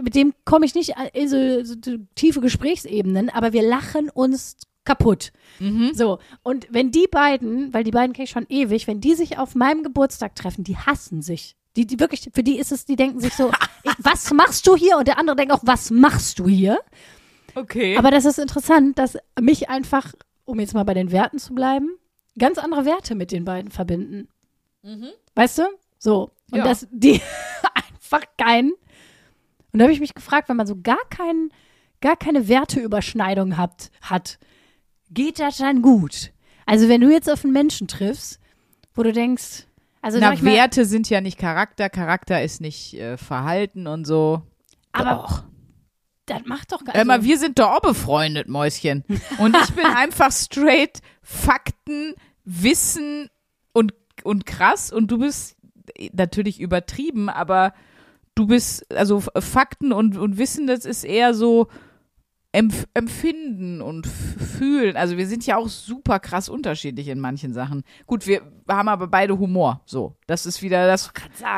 mit 0.01 0.15
dem 0.15 0.33
komme 0.45 0.65
ich 0.65 0.75
nicht 0.75 0.93
in 1.13 1.27
so, 1.27 1.63
so 1.63 1.75
tiefe 2.15 2.39
Gesprächsebenen, 2.39 3.29
aber 3.29 3.51
wir 3.51 3.63
lachen 3.63 4.09
uns 4.09 4.57
kaputt. 4.85 5.31
Mhm. 5.59 5.91
So, 5.93 6.19
und 6.43 6.67
wenn 6.69 6.91
die 6.91 7.07
beiden, 7.09 7.73
weil 7.73 7.83
die 7.83 7.91
beiden 7.91 8.13
kenne 8.13 8.25
ich 8.25 8.29
schon 8.31 8.45
ewig, 8.49 8.85
wenn 8.87 9.01
die 9.01 9.15
sich 9.15 9.37
auf 9.37 9.55
meinem 9.55 9.81
Geburtstag 9.83 10.35
treffen, 10.35 10.63
die 10.63 10.77
hassen 10.77 11.21
sich. 11.21 11.55
Die, 11.75 11.87
die 11.87 11.99
wirklich, 11.99 12.29
für 12.33 12.43
die 12.43 12.59
ist 12.59 12.71
es, 12.71 12.85
die 12.85 12.95
denken 12.95 13.19
sich 13.19 13.33
so, 13.33 13.49
was 13.97 14.31
machst 14.31 14.67
du 14.67 14.75
hier? 14.75 14.97
Und 14.97 15.07
der 15.07 15.17
andere 15.17 15.35
denkt 15.35 15.53
auch, 15.53 15.61
was 15.63 15.89
machst 15.89 16.37
du 16.39 16.47
hier? 16.47 16.79
Okay. 17.55 17.97
Aber 17.97 18.11
das 18.11 18.25
ist 18.25 18.39
interessant, 18.39 18.99
dass 18.99 19.17
mich 19.39 19.69
einfach, 19.69 20.13
um 20.45 20.59
jetzt 20.59 20.73
mal 20.73 20.83
bei 20.83 20.93
den 20.93 21.11
Werten 21.11 21.39
zu 21.39 21.53
bleiben, 21.55 21.89
ganz 22.37 22.57
andere 22.57 22.85
Werte 22.85 23.15
mit 23.15 23.31
den 23.31 23.45
beiden 23.45 23.71
verbinden. 23.71 24.27
Weißt 25.35 25.59
du? 25.59 25.63
So. 25.97 26.31
Und 26.51 26.57
Ja. 26.59 26.63
dass 26.65 26.87
die 26.91 27.21
einfach 27.73 28.23
keinen. 28.37 28.71
Und 29.71 29.79
da 29.79 29.83
habe 29.83 29.93
ich 29.93 29.99
mich 29.99 30.13
gefragt, 30.13 30.49
wenn 30.49 30.57
man 30.57 30.67
so 30.67 30.75
gar 30.81 31.03
keinen, 31.09 31.51
gar 32.01 32.15
keine 32.15 32.47
Werteüberschneidung 32.47 33.57
hat, 33.57 33.89
hat, 34.01 34.37
geht 35.09 35.39
das 35.39 35.57
dann 35.57 35.81
gut? 35.81 36.31
Also 36.65 36.89
wenn 36.89 37.01
du 37.01 37.11
jetzt 37.11 37.29
auf 37.29 37.43
einen 37.43 37.53
Menschen 37.53 37.87
triffst, 37.87 38.39
wo 38.93 39.03
du 39.03 39.11
denkst, 39.11 39.67
also 40.01 40.19
Na, 40.19 40.29
mal, 40.29 40.43
Werte 40.43 40.85
sind 40.85 41.09
ja 41.09 41.21
nicht 41.21 41.37
Charakter, 41.39 41.89
Charakter 41.89 42.43
ist 42.43 42.61
nicht 42.61 42.93
äh, 42.95 43.17
Verhalten 43.17 43.87
und 43.87 44.05
so. 44.05 44.41
aber 44.91 45.11
Doch. 45.15 45.43
Das 46.25 46.45
macht 46.45 46.71
doch 46.71 46.83
gar 46.83 47.03
mal, 47.05 47.15
also, 47.15 47.27
wir 47.27 47.37
sind 47.37 47.59
doch 47.59 47.71
auch 47.71 47.81
befreundet, 47.81 48.47
Mäuschen. 48.47 49.03
Und 49.39 49.57
ich 49.57 49.73
bin 49.73 49.85
einfach 49.95 50.31
straight 50.31 50.99
Fakten, 51.21 52.13
Wissen 52.45 53.29
und, 53.73 53.93
und 54.23 54.45
krass. 54.45 54.91
Und 54.91 55.11
du 55.11 55.19
bist 55.19 55.57
natürlich 56.13 56.59
übertrieben, 56.59 57.29
aber 57.29 57.73
du 58.35 58.47
bist, 58.47 58.89
also 58.93 59.21
Fakten 59.21 59.91
und, 59.91 60.17
und 60.17 60.37
Wissen, 60.37 60.67
das 60.67 60.85
ist 60.85 61.03
eher 61.03 61.33
so 61.33 61.67
Empf 62.55 62.85
Empfinden 62.93 63.81
und 63.81 64.05
Fühlen. 64.05 64.95
Also 64.95 65.17
wir 65.17 65.25
sind 65.25 65.45
ja 65.47 65.57
auch 65.57 65.67
super 65.67 66.19
krass 66.19 66.49
unterschiedlich 66.49 67.07
in 67.07 67.19
manchen 67.19 67.51
Sachen. 67.51 67.83
Gut, 68.05 68.27
wir 68.27 68.43
haben 68.67 68.89
aber 68.89 69.07
beide 69.07 69.39
Humor. 69.39 69.81
So, 69.85 70.15
das 70.27 70.45
ist 70.45 70.61
wieder 70.61 70.85
das 70.85 71.11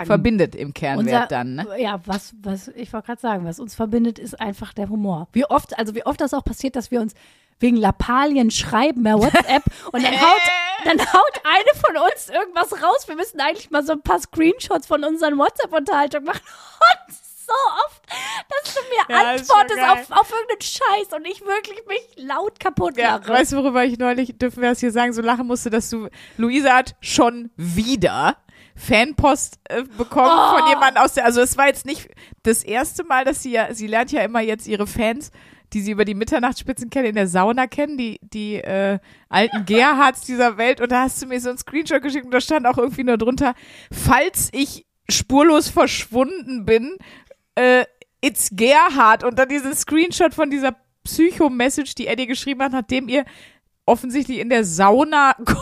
verbindet 0.05 0.55
im 0.55 0.73
Kernwert 0.73 1.05
Unser, 1.05 1.27
dann. 1.27 1.55
Ne? 1.55 1.67
Ja, 1.77 1.99
was, 2.05 2.33
was, 2.41 2.69
ich 2.69 2.93
wollte 2.93 3.07
gerade 3.07 3.21
sagen, 3.21 3.45
was 3.45 3.59
uns 3.59 3.75
verbindet, 3.75 4.19
ist 4.19 4.39
einfach 4.39 4.73
der 4.73 4.87
Humor. 4.87 5.27
Wie 5.33 5.45
oft, 5.45 5.77
also 5.77 5.95
wie 5.95 6.05
oft 6.05 6.21
das 6.21 6.33
auch 6.33 6.45
passiert, 6.45 6.77
dass 6.77 6.91
wir 6.91 7.01
uns 7.01 7.13
wegen 7.59 7.75
Lappalien 7.75 8.49
schreiben 8.49 9.03
per 9.03 9.19
WhatsApp 9.19 9.63
und 9.91 10.01
dann 10.01 10.13
haut, 10.13 10.41
dann 10.85 10.99
haut 10.99 11.41
eine 11.43 11.81
von 11.81 11.97
uns 12.09 12.29
irgendwas 12.29 12.71
raus. 12.81 13.07
Wir 13.07 13.15
müssen 13.15 13.41
eigentlich 13.41 13.69
mal 13.69 13.83
so 13.83 13.91
ein 13.91 14.01
paar 14.01 14.19
Screenshots 14.19 14.87
von 14.87 15.03
unseren 15.03 15.37
WhatsApp-Unterhaltungen 15.37 16.25
machen. 16.25 16.41
Und 17.07 17.24
so 17.45 17.53
oft, 17.85 18.01
dass 18.49 18.73
du 18.73 18.79
mir 18.81 19.15
Ja, 19.15 19.31
antwortest 19.31 20.11
auf, 20.11 20.19
auf 20.21 20.31
irgendeinen 20.31 20.61
Scheiß 20.61 21.13
und 21.15 21.25
ich 21.25 21.41
wirklich 21.41 21.81
mich 21.87 22.01
laut 22.25 22.59
kaputt 22.59 22.97
Ja, 22.97 23.17
lache. 23.17 23.29
weißt 23.29 23.51
du, 23.53 23.57
worüber 23.57 23.83
ich 23.83 23.97
neulich, 23.97 24.37
dürfen 24.37 24.61
wir 24.61 24.69
das 24.69 24.79
hier 24.79 24.91
sagen, 24.91 25.13
so 25.13 25.21
lachen 25.21 25.47
musste, 25.47 25.69
dass 25.69 25.89
du, 25.89 26.07
Luisa 26.37 26.73
hat 26.75 26.95
schon 27.01 27.51
wieder 27.55 28.37
Fanpost 28.75 29.59
äh, 29.69 29.83
bekommen 29.83 30.29
Oh. 30.31 30.59
von 30.59 30.67
jemandem 30.69 31.03
aus 31.03 31.13
der, 31.13 31.25
also 31.25 31.41
es 31.41 31.57
war 31.57 31.67
jetzt 31.67 31.85
nicht 31.85 32.09
das 32.43 32.63
erste 32.63 33.03
Mal, 33.03 33.23
dass 33.25 33.41
sie 33.41 33.51
ja, 33.51 33.73
sie 33.73 33.87
lernt 33.87 34.11
ja 34.11 34.21
immer 34.21 34.41
jetzt 34.41 34.67
ihre 34.67 34.85
Fans, 34.87 35.31
die 35.73 35.81
sie 35.81 35.91
über 35.91 36.05
die 36.05 36.13
Mitternachtsspitzen 36.13 36.89
kennen, 36.89 37.07
in 37.07 37.15
der 37.15 37.27
Sauna 37.27 37.67
kennen, 37.67 37.97
die, 37.97 38.19
die 38.21 38.55
äh, 38.55 38.99
alten 39.29 39.65
Gerhards 39.65 40.21
dieser 40.21 40.57
Welt 40.57 40.81
und 40.81 40.91
da 40.91 41.01
hast 41.03 41.21
du 41.21 41.25
mir 41.27 41.39
so 41.39 41.49
einen 41.49 41.57
Screenshot 41.57 42.01
geschickt 42.01 42.25
und 42.25 42.31
da 42.31 42.41
stand 42.41 42.65
auch 42.67 42.77
irgendwie 42.77 43.03
nur 43.03 43.17
drunter, 43.17 43.55
falls 43.91 44.49
ich 44.51 44.85
spurlos 45.09 45.69
verschwunden 45.69 46.65
bin, 46.65 46.97
äh, 47.55 47.85
it's 48.21 48.49
Gerhard 48.51 49.23
und 49.23 49.37
dann 49.37 49.49
diesen 49.49 49.75
Screenshot 49.75 50.33
von 50.33 50.49
dieser 50.49 50.75
Psycho-Message, 51.03 51.95
die 51.95 52.13
dir 52.15 52.27
geschrieben 52.27 52.63
hat, 52.63 52.71
nachdem 52.71 53.07
ihr 53.07 53.25
offensichtlich 53.85 54.39
in 54.39 54.49
der 54.49 54.65
Sauna 54.65 55.33
kommuniziert 55.33 55.59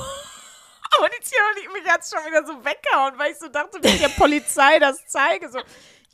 und 1.55 1.61
ich 1.61 1.73
mich 1.73 1.91
hat's 1.91 2.11
schon 2.11 2.25
wieder 2.25 2.45
so 2.45 2.53
weggehauen, 2.63 3.13
weil 3.17 3.31
ich 3.31 3.37
so 3.37 3.49
dachte, 3.49 3.79
wenn 3.81 3.93
ich 3.93 4.01
der 4.01 4.09
Polizei 4.09 4.79
das 4.79 5.05
zeige, 5.07 5.49
so. 5.49 5.59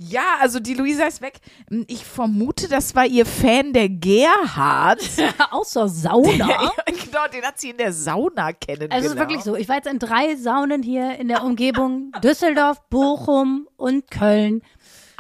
Ja, 0.02 0.38
also 0.40 0.62
die 0.62 0.76
Luisa 0.76 1.04
ist 1.08 1.22
weg. 1.22 1.42
Ich 1.88 2.06
vermute, 2.06 2.70
das 2.70 2.96
war 2.96 3.06
ihr 3.06 3.26
Fan 3.26 3.74
der 3.74 3.90
Gerhard. 3.90 5.02
Außer 5.52 5.90
Sauna. 5.90 6.48
Ja, 6.50 6.72
genau, 6.86 7.28
den 7.28 7.44
hat 7.44 7.60
sie 7.60 7.72
in 7.72 7.78
der 7.78 7.92
Sauna 7.92 8.54
kennengelernt. 8.54 8.94
Also 8.94 9.08
es 9.08 9.14
ist 9.14 9.20
wirklich 9.20 9.44
so. 9.44 9.56
Ich 9.58 9.68
war 9.68 9.76
jetzt 9.76 9.88
in 9.88 10.00
drei 10.00 10.38
Saunen 10.38 10.84
hier 10.84 11.18
in 11.20 11.28
der 11.28 11.44
Umgebung. 11.44 12.14
Düsseldorf, 12.24 12.82
Bochum 12.90 13.68
und 13.76 14.10
Köln. 14.10 14.62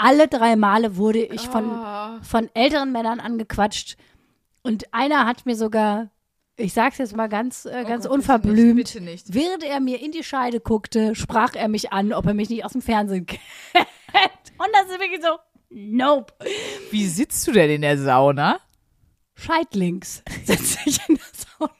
Alle 0.02 0.30
drei 0.30 0.56
Male 0.56 0.96
wurde 0.96 1.20
ich 1.22 1.50
von, 1.50 1.70
von 2.24 2.50
älteren 2.54 2.94
Männern 2.94 3.20
angequatscht. 3.20 3.98
Und 4.62 4.94
einer 4.94 5.26
hat 5.26 5.46
mir 5.46 5.58
sogar, 5.58 6.10
ich 6.56 6.72
sag's 6.72 7.00
jetzt 7.00 7.18
mal 7.18 7.28
ganz, 7.28 7.66
äh, 7.66 7.84
ganz 7.84 8.06
Gott, 8.06 8.14
unverblümt, 8.14 8.78
bitte 8.78 9.02
nicht, 9.02 9.28
bitte 9.28 9.38
während 9.38 9.64
er 9.66 9.82
mir 9.82 10.02
in 10.02 10.14
die 10.14 10.24
Scheide 10.24 10.62
guckte, 10.62 11.16
sprach 11.16 11.54
er 11.54 11.68
mich 11.68 11.92
an, 11.92 12.14
ob 12.14 12.26
er 12.28 12.34
mich 12.34 12.50
nicht 12.50 12.64
aus 12.64 12.72
dem 12.72 12.82
Fernsehen 12.82 13.26
kennt. 13.26 13.42
Und 14.58 14.68
das 14.72 14.90
ist 14.90 15.00
wirklich 15.02 15.22
so, 15.22 15.38
nope. 15.70 16.34
Wie 16.92 17.06
sitzt 17.06 17.46
du 17.46 17.52
denn 17.52 17.70
in 17.70 17.82
der 17.82 17.98
Sauna? 17.98 18.62
Scheidlings 19.36 20.24
sitze 20.46 20.80
ich 20.86 21.10
in 21.10 21.16
der 21.16 21.26
Sauna. 21.34 21.74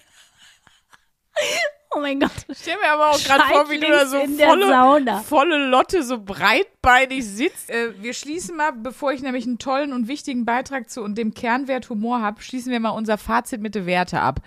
Oh 1.96 2.00
mein 2.00 2.20
Gott. 2.20 2.32
Ich 2.48 2.60
stell 2.60 2.76
mir 2.78 2.92
aber 2.92 3.10
auch 3.10 3.24
gerade 3.24 3.44
vor, 3.52 3.70
wie 3.70 3.80
du 3.80 3.88
da 3.88 4.06
so 4.06 4.20
volle, 4.20 5.22
volle 5.24 5.70
Lotte 5.70 6.04
so 6.04 6.20
breitbeinig 6.24 7.26
sitzt. 7.26 7.70
Äh, 7.72 8.02
wir 8.02 8.14
schließen 8.14 8.56
mal, 8.56 8.72
bevor 8.74 9.12
ich 9.12 9.22
nämlich 9.22 9.48
einen 9.48 9.58
tollen 9.58 9.92
und 9.92 10.08
wichtigen 10.08 10.46
Beitrag 10.46 10.90
zu 10.90 11.02
und 11.02 11.18
dem 11.18 11.34
Kernwert 11.34 11.90
Humor 11.90 12.22
habe, 12.22 12.42
schließen 12.42 12.72
wir 12.72 12.80
mal 12.80 12.90
unser 12.90 13.18
Fazit 13.18 13.62
mit 13.62 13.74
den 13.74 13.88
Werte 13.88 14.20
ab. 14.22 14.42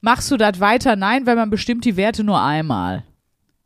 Machst 0.00 0.30
du 0.30 0.36
das 0.36 0.60
weiter? 0.60 0.94
Nein, 0.94 1.26
weil 1.26 1.36
man 1.36 1.50
bestimmt 1.50 1.84
die 1.84 1.96
Werte 1.96 2.22
nur 2.22 2.40
einmal. 2.40 3.04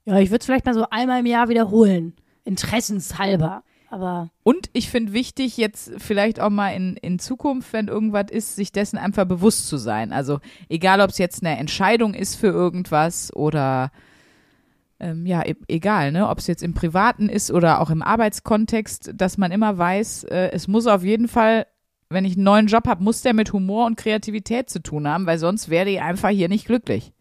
Ja, 0.07 0.19
ich 0.19 0.31
würde 0.31 0.41
es 0.41 0.47
vielleicht 0.47 0.67
mal 0.67 0.75
so 0.75 0.87
einmal 0.91 1.21
im 1.21 1.27
Jahr 1.27 1.49
wiederholen. 1.49 2.15
Interessenshalber. 2.45 3.63
Aber 3.95 4.31
Und 4.43 4.71
ich 4.73 4.91
finde 4.91 5.13
wichtig, 5.13 5.57
jetzt 5.57 5.93
vielleicht 5.99 6.41
auch 6.41 6.51
mal 6.51 6.71
in, 6.71 6.97
in 6.97 7.21
Zukunft, 7.21 7.73
wenn 7.73 7.87
irgendwas 7.87 8.27
ist, 8.29 8.57
sich 8.57 8.73
dessen 8.73 8.99
einfach 8.99 9.25
bewusst 9.25 9.69
zu 9.69 9.77
sein. 9.77 10.13
Also 10.13 10.41
egal, 10.69 11.01
ob 11.01 11.11
es 11.11 11.19
jetzt 11.19 11.45
eine 11.45 11.57
Entscheidung 11.57 12.13
ist 12.13 12.35
für 12.35 12.49
irgendwas 12.49 13.33
oder 13.37 13.93
ähm, 14.99 15.27
ja, 15.27 15.47
e 15.47 15.55
egal, 15.69 16.11
ne, 16.11 16.29
ob 16.29 16.39
es 16.39 16.49
jetzt 16.49 16.65
im 16.65 16.75
Privaten 16.75 17.29
ist 17.29 17.53
oder 17.53 17.81
auch 17.81 17.91
im 17.91 18.03
Arbeitskontext, 18.03 19.13
dass 19.15 19.39
man 19.39 19.53
immer 19.53 19.79
weiß, 19.79 20.25
äh, 20.25 20.51
es 20.51 20.67
muss 20.67 20.89
auf 20.89 21.05
jeden 21.05 21.29
Fall, 21.29 21.65
wenn 22.11 22.25
ich 22.25 22.35
einen 22.35 22.43
neuen 22.43 22.67
Job 22.67 22.89
habe, 22.89 23.05
muss 23.05 23.23
der 23.23 23.33
mit 23.33 23.53
Humor 23.53 23.87
und 23.87 23.97
Kreativität 23.97 24.71
zu 24.71 24.83
tun 24.83 25.07
haben, 25.07 25.25
weil 25.27 25.39
sonst 25.39 25.69
werde 25.69 25.91
ich 25.91 26.03
einfach 26.03 26.31
hier 26.31 26.49
nicht 26.49 26.67
glücklich. 26.67 27.13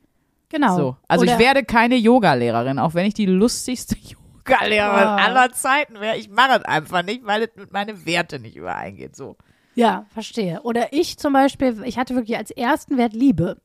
genau. 0.50 0.76
So. 0.76 0.98
Also 1.08 1.22
Oder- 1.22 1.34
ich 1.34 1.40
werde 1.40 1.64
keine 1.64 1.98
Yoga-Lehrerin, 1.98 2.80
auch 2.80 2.96
wenn 2.96 3.06
ich 3.06 3.14
die 3.14 3.28
lustigste 3.28 3.96
Yoga-Lehrerin 4.48 5.08
Ah. 5.08 5.16
aller 5.18 5.52
Zeiten 5.52 6.00
wäre. 6.00 6.18
Ich 6.18 6.30
mache 6.30 6.60
es 6.60 6.66
einfach 6.66 7.04
nicht, 7.04 7.26
weil 7.26 7.44
es 7.44 7.50
mit 7.56 7.72
meinen 7.72 8.06
Werte 8.06 8.40
nicht 8.40 8.56
übereingeht. 8.56 9.16
So. 9.16 9.38
Ja, 9.76 10.06
verstehe. 10.14 10.62
Oder 10.64 10.94
ich 10.94 11.18
zum 11.18 11.34
Beispiel, 11.34 11.82
ich 11.86 11.98
hatte 11.98 12.16
wirklich 12.16 12.38
als 12.38 12.52
ersten 12.52 12.98
Wert 12.98 13.14
Liebe. 13.14 13.58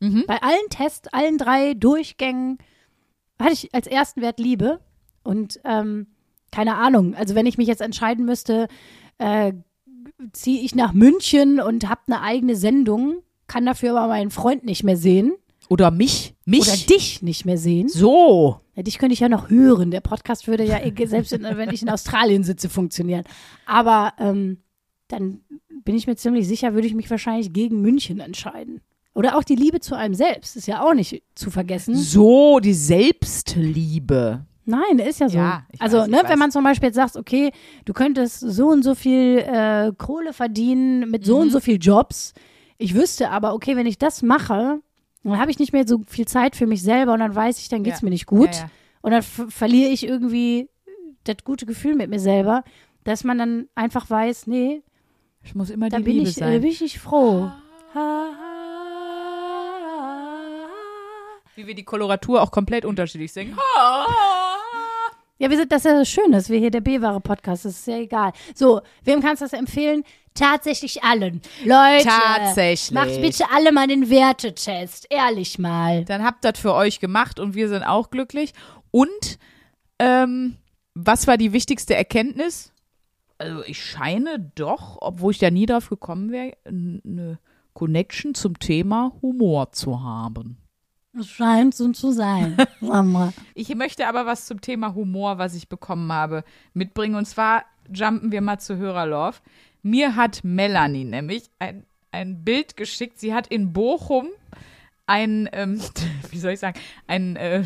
Mhm. 0.00 0.24
Bei 0.26 0.42
allen 0.42 0.68
Tests, 0.70 1.08
allen 1.12 1.38
drei 1.38 1.74
Durchgängen 1.74 2.58
hatte 3.40 3.52
ich 3.54 3.74
als 3.74 3.86
ersten 3.86 4.20
Wert 4.20 4.38
Liebe. 4.40 4.80
Und 5.22 5.60
ähm, 5.64 6.08
keine 6.52 6.76
Ahnung, 6.76 7.14
also 7.14 7.34
wenn 7.34 7.46
ich 7.46 7.56
mich 7.58 7.66
jetzt 7.68 7.80
entscheiden 7.80 8.24
müsste, 8.24 8.68
äh, 9.18 9.52
ziehe 10.32 10.60
ich 10.62 10.74
nach 10.74 10.92
München 10.92 11.60
und 11.60 11.88
habe 11.88 12.02
eine 12.06 12.20
eigene 12.20 12.56
Sendung, 12.56 13.22
kann 13.46 13.64
dafür 13.66 13.96
aber 13.98 14.08
meinen 14.08 14.30
Freund 14.30 14.64
nicht 14.64 14.84
mehr 14.84 14.96
sehen 14.96 15.32
Oder 15.68 15.90
mich. 15.90 16.34
Mich. 16.44 16.60
oder 16.60 16.76
dich 16.76 17.22
nicht 17.22 17.44
mehr 17.46 17.58
sehen. 17.58 17.88
So. 17.88 18.60
Ja, 18.74 18.82
dich 18.82 18.98
könnte 18.98 19.12
ich 19.14 19.20
ja 19.20 19.28
noch 19.28 19.50
hören. 19.50 19.90
Der 19.90 20.00
Podcast 20.00 20.46
würde 20.48 20.64
ja, 20.64 20.78
eh- 20.84 21.06
selbst 21.06 21.32
in, 21.32 21.42
wenn 21.44 21.70
ich 21.70 21.82
in 21.82 21.90
Australien 21.90 22.42
sitze, 22.44 22.68
funktionieren. 22.68 23.24
Aber 23.66 24.12
ähm, 24.18 24.58
dann 25.08 25.40
bin 25.84 25.94
ich 25.94 26.06
mir 26.06 26.16
ziemlich 26.16 26.48
sicher, 26.48 26.74
würde 26.74 26.86
ich 26.88 26.94
mich 26.94 27.10
wahrscheinlich 27.10 27.52
gegen 27.52 27.80
München 27.80 28.20
entscheiden. 28.20 28.80
Oder 29.14 29.36
auch 29.38 29.44
die 29.44 29.54
Liebe 29.54 29.78
zu 29.78 29.94
einem 29.96 30.14
selbst 30.14 30.56
ist 30.56 30.66
ja 30.66 30.82
auch 30.82 30.92
nicht 30.94 31.22
zu 31.36 31.50
vergessen. 31.50 31.94
So, 31.94 32.58
die 32.58 32.74
Selbstliebe. 32.74 34.44
Nein, 34.66 34.98
ist 34.98 35.20
ja 35.20 35.28
so. 35.28 35.36
Ja, 35.36 35.66
also, 35.78 35.98
weiß, 35.98 36.08
ne, 36.08 36.22
wenn 36.26 36.38
man 36.38 36.50
zum 36.50 36.64
Beispiel 36.64 36.86
jetzt 36.88 36.96
sagt, 36.96 37.16
okay, 37.16 37.52
du 37.84 37.92
könntest 37.92 38.40
so 38.40 38.68
und 38.68 38.82
so 38.82 38.94
viel 38.94 39.38
äh, 39.38 39.92
Kohle 39.96 40.32
verdienen 40.32 41.10
mit 41.10 41.22
Mhm. 41.22 41.26
so 41.26 41.38
und 41.38 41.50
so 41.50 41.60
viel 41.60 41.78
Jobs. 41.80 42.32
Ich 42.78 42.94
wüsste 42.94 43.30
aber, 43.30 43.54
okay, 43.54 43.76
wenn 43.76 43.86
ich 43.86 43.98
das 43.98 44.22
mache, 44.22 44.80
dann 45.32 45.40
habe 45.40 45.50
ich 45.50 45.58
nicht 45.58 45.72
mehr 45.72 45.86
so 45.86 46.00
viel 46.06 46.26
Zeit 46.26 46.54
für 46.56 46.66
mich 46.66 46.82
selber 46.82 47.12
und 47.14 47.20
dann 47.20 47.34
weiß 47.34 47.58
ich, 47.58 47.68
dann 47.68 47.82
geht's 47.82 48.00
Ja. 48.02 48.04
mir 48.06 48.10
nicht 48.10 48.26
gut. 48.26 48.52
Ja, 48.54 48.60
ja. 48.62 48.70
Und 49.02 49.10
dann 49.12 49.22
ver- 49.22 49.48
verliere 49.50 49.90
ich 49.90 50.06
irgendwie 50.06 50.68
das 51.24 51.36
gute 51.44 51.66
Gefühl 51.66 51.94
mit 51.94 52.10
mir 52.10 52.20
selber, 52.20 52.62
dass 53.04 53.24
man 53.24 53.38
dann 53.38 53.68
einfach 53.74 54.08
weiß, 54.10 54.46
nee, 54.46 54.82
Ich 55.42 55.54
muss 55.54 55.68
immer 55.70 55.88
da 55.90 55.98
die 55.98 56.04
bin 56.04 56.14
Liebe 56.16 56.28
ich, 56.30 56.36
äh, 56.36 56.40
sein. 56.40 56.60
bin 56.60 56.70
ich 56.70 56.80
nicht 56.80 56.98
froh. 56.98 57.50
Wie 61.56 61.66
wir 61.66 61.74
die 61.74 61.84
Koloratur 61.84 62.42
auch 62.42 62.50
komplett 62.50 62.84
unterschiedlich 62.84 63.32
singen. 63.32 63.56
Ja, 65.38 65.50
wir 65.50 65.56
sind, 65.56 65.70
das 65.70 65.84
ist 65.84 65.90
ja 65.90 66.04
schön, 66.04 66.32
dass 66.32 66.48
wir 66.48 66.58
hier 66.58 66.70
der 66.70 66.80
B-Ware-Podcast, 66.80 67.64
das 67.64 67.72
ist 67.78 67.86
ja 67.86 67.98
egal. 67.98 68.32
So, 68.54 68.80
wem 69.04 69.20
kannst 69.20 69.42
du 69.42 69.44
das 69.46 69.52
empfehlen? 69.52 70.02
Tatsächlich 70.34 71.04
allen. 71.04 71.40
Leute, 71.64 72.08
Tatsächlich. 72.08 72.90
macht 72.90 73.20
bitte 73.20 73.44
alle 73.52 73.70
mal 73.70 73.86
den 73.86 74.10
Wertetest, 74.10 75.06
ehrlich 75.10 75.60
mal. 75.60 76.04
Dann 76.04 76.24
habt 76.24 76.44
das 76.44 76.58
für 76.58 76.74
euch 76.74 76.98
gemacht 76.98 77.38
und 77.38 77.54
wir 77.54 77.68
sind 77.68 77.84
auch 77.84 78.10
glücklich. 78.10 78.52
Und 78.90 79.38
ähm, 80.00 80.56
was 80.94 81.26
war 81.28 81.36
die 81.36 81.52
wichtigste 81.52 81.94
Erkenntnis? 81.94 82.72
Also 83.38 83.62
ich 83.64 83.84
scheine 83.84 84.50
doch, 84.54 84.98
obwohl 85.00 85.32
ich 85.32 85.38
da 85.38 85.50
nie 85.50 85.66
drauf 85.66 85.88
gekommen 85.88 86.30
wäre, 86.32 86.56
eine 86.64 87.38
Connection 87.72 88.34
zum 88.34 88.58
Thema 88.58 89.12
Humor 89.22 89.72
zu 89.72 90.02
haben. 90.02 90.58
Es 91.16 91.28
scheint 91.28 91.74
so 91.74 91.92
zu 91.92 92.10
sein. 92.12 92.56
Ich 93.54 93.74
möchte 93.74 94.06
aber 94.06 94.26
was 94.26 94.46
zum 94.46 94.60
Thema 94.60 94.94
Humor, 94.94 95.38
was 95.38 95.54
ich 95.54 95.68
bekommen 95.68 96.12
habe, 96.12 96.44
mitbringen. 96.72 97.14
Und 97.14 97.26
zwar 97.26 97.64
jumpen 97.92 98.32
wir 98.32 98.40
mal 98.40 98.58
zu 98.58 98.76
Hörerlove. 98.76 99.38
Mir 99.84 100.16
hat 100.16 100.42
Melanie 100.44 101.04
nämlich 101.04 101.50
ein, 101.58 101.84
ein 102.10 102.42
Bild 102.42 102.74
geschickt. 102.74 103.20
Sie 103.20 103.34
hat 103.34 103.46
in 103.48 103.74
Bochum 103.74 104.28
ein, 105.04 105.46
ähm, 105.52 105.78
wie 106.30 106.38
soll 106.38 106.52
ich 106.52 106.60
sagen, 106.60 106.80
ein 107.06 107.36
äh, 107.36 107.64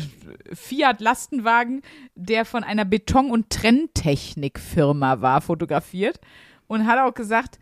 Fiat-Lastenwagen, 0.51 1.81
der 2.15 2.43
von 2.43 2.65
einer 2.65 2.83
Beton- 2.83 3.31
und 3.31 3.49
Trenntechnik-Firma 3.49 5.21
war, 5.21 5.39
fotografiert. 5.39 6.19
Und 6.67 6.85
hat 6.87 6.99
auch 6.99 7.13
gesagt, 7.13 7.57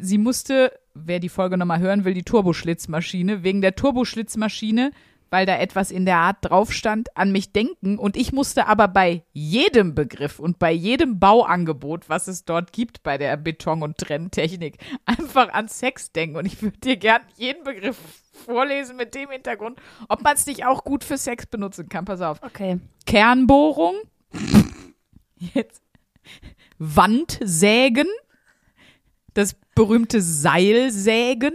sie 0.00 0.16
musste, 0.16 0.72
wer 0.94 1.20
die 1.20 1.28
Folge 1.28 1.58
nochmal 1.58 1.80
hören 1.80 2.06
will, 2.06 2.14
die 2.14 2.22
Turboschlitzmaschine, 2.22 3.42
wegen 3.42 3.60
der 3.60 3.76
Turboschlitzmaschine, 3.76 4.92
weil 5.32 5.46
da 5.46 5.56
etwas 5.56 5.90
in 5.90 6.04
der 6.04 6.18
Art 6.18 6.36
drauf 6.42 6.72
stand, 6.72 7.16
an 7.16 7.32
mich 7.32 7.52
denken. 7.52 7.96
Und 7.96 8.18
ich 8.18 8.34
musste 8.34 8.66
aber 8.66 8.86
bei 8.86 9.24
jedem 9.32 9.94
Begriff 9.94 10.38
und 10.38 10.58
bei 10.58 10.70
jedem 10.70 11.18
Bauangebot, 11.20 12.10
was 12.10 12.28
es 12.28 12.44
dort 12.44 12.70
gibt 12.74 13.02
bei 13.02 13.16
der 13.16 13.38
Beton- 13.38 13.82
und 13.82 13.96
Trenntechnik, 13.96 14.76
einfach 15.06 15.50
an 15.54 15.68
Sex 15.68 16.12
denken. 16.12 16.36
Und 16.36 16.44
ich 16.44 16.60
würde 16.60 16.76
dir 16.76 16.98
gern 16.98 17.22
jeden 17.38 17.64
Begriff 17.64 17.96
vorlesen 18.44 18.96
mit 18.96 19.14
dem 19.14 19.30
Hintergrund, 19.30 19.80
ob 20.06 20.22
man 20.22 20.34
es 20.34 20.44
nicht 20.44 20.66
auch 20.66 20.84
gut 20.84 21.02
für 21.02 21.16
Sex 21.16 21.46
benutzen 21.46 21.88
kann. 21.88 22.04
Pass 22.04 22.20
auf. 22.20 22.42
Okay. 22.42 22.78
Kernbohrung. 23.06 23.94
Jetzt. 25.38 25.82
Wandsägen. 26.76 28.08
Das 29.32 29.56
berühmte 29.74 30.20
Seilsägen. 30.20 31.54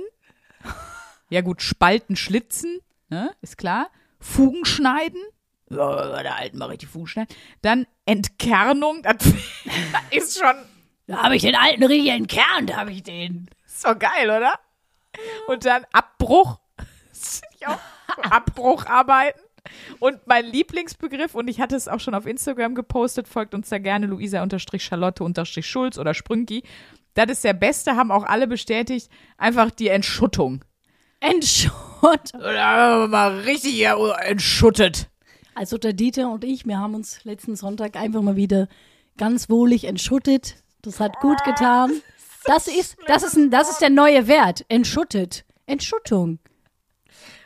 Ja 1.29 1.41
gut, 1.41 1.61
Spalten, 1.61 2.15
Schlitzen, 2.15 2.79
ne, 3.09 3.31
ist 3.41 3.57
klar. 3.57 3.89
Fugen 4.19 4.65
schneiden. 4.65 5.21
Ja, 5.69 6.11
bei 6.11 6.23
der 6.23 6.35
alten 6.35 6.57
mal 6.57 6.69
richtig 6.69 6.89
Fugen 6.89 7.07
schneiden. 7.07 7.35
Dann 7.61 7.87
Entkernung, 8.05 9.03
das, 9.03 9.15
ist 10.11 10.39
schon 10.39 10.55
Da 11.07 11.23
habe 11.23 11.35
ich 11.35 11.41
den 11.41 11.55
alten 11.55 11.83
richtig 11.83 12.11
entkernt, 12.11 12.75
habe 12.75 12.91
ich 12.91 13.03
den. 13.03 13.49
so 13.65 13.89
geil, 13.95 14.29
oder? 14.29 14.59
Und 15.47 15.65
dann 15.65 15.85
Abbruch. 15.91 16.59
Abbrucharbeiten. 18.29 19.41
Und 19.99 20.25
mein 20.27 20.45
Lieblingsbegriff, 20.45 21.35
und 21.35 21.49
ich 21.49 21.59
hatte 21.59 21.75
es 21.75 21.87
auch 21.87 21.99
schon 21.99 22.13
auf 22.13 22.25
Instagram 22.25 22.75
gepostet, 22.75 23.27
folgt 23.27 23.53
uns 23.53 23.69
da 23.69 23.77
gerne 23.79 24.07
Luisa-Charlotte-Schulz 24.07 25.97
oder 25.97 26.13
Sprünki. 26.13 26.63
Das 27.13 27.29
ist 27.29 27.43
der 27.43 27.53
beste, 27.53 27.95
haben 27.95 28.11
auch 28.11 28.23
alle 28.23 28.47
bestätigt, 28.47 29.09
einfach 29.37 29.71
die 29.71 29.89
Entschuttung. 29.89 30.63
Entschott. 31.19 32.33
Oder 32.33 33.07
mal 33.07 33.39
richtig 33.39 33.83
entschuttet. 33.83 35.09
Also 35.55 35.77
der 35.77 35.93
Dieter 35.93 36.29
und 36.29 36.43
ich, 36.43 36.65
wir 36.65 36.77
haben 36.77 36.93
uns 36.93 37.23
letzten 37.23 37.55
Sonntag 37.55 37.95
einfach 37.95 38.21
mal 38.21 38.35
wieder 38.35 38.67
ganz 39.17 39.49
wohlig 39.49 39.85
entschuttet. 39.85 40.55
Das 40.83 40.99
hat 40.99 41.19
gut 41.19 41.43
getan. 41.43 41.91
Das 42.45 42.67
ist, 42.67 42.97
das 43.07 43.23
ist, 43.23 43.35
ein, 43.35 43.49
das 43.49 43.69
ist 43.69 43.81
der 43.81 43.89
neue 43.89 44.27
Wert. 44.27 44.63
Entschuttet. 44.69 45.45
Entschuttung. 45.65 46.39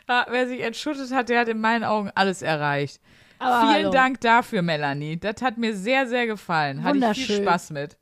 Ja, 0.08 0.26
wer 0.28 0.46
sich 0.46 0.60
entschuttet 0.60 1.10
hat, 1.12 1.28
der 1.28 1.40
hat 1.40 1.48
in 1.48 1.60
meinen 1.60 1.84
Augen 1.84 2.10
alles 2.14 2.42
erreicht. 2.42 3.00
Aber 3.38 3.62
Vielen 3.62 3.84
hallo. 3.86 3.90
Dank 3.90 4.20
dafür, 4.20 4.62
Melanie. 4.62 5.18
Das 5.18 5.42
hat 5.42 5.58
mir 5.58 5.74
sehr, 5.74 6.06
sehr 6.06 6.26
gefallen. 6.26 6.84
Hatte 6.84 6.98
ich 7.12 7.26
viel. 7.26 7.42
Spaß 7.42 7.70
mit. 7.70 7.96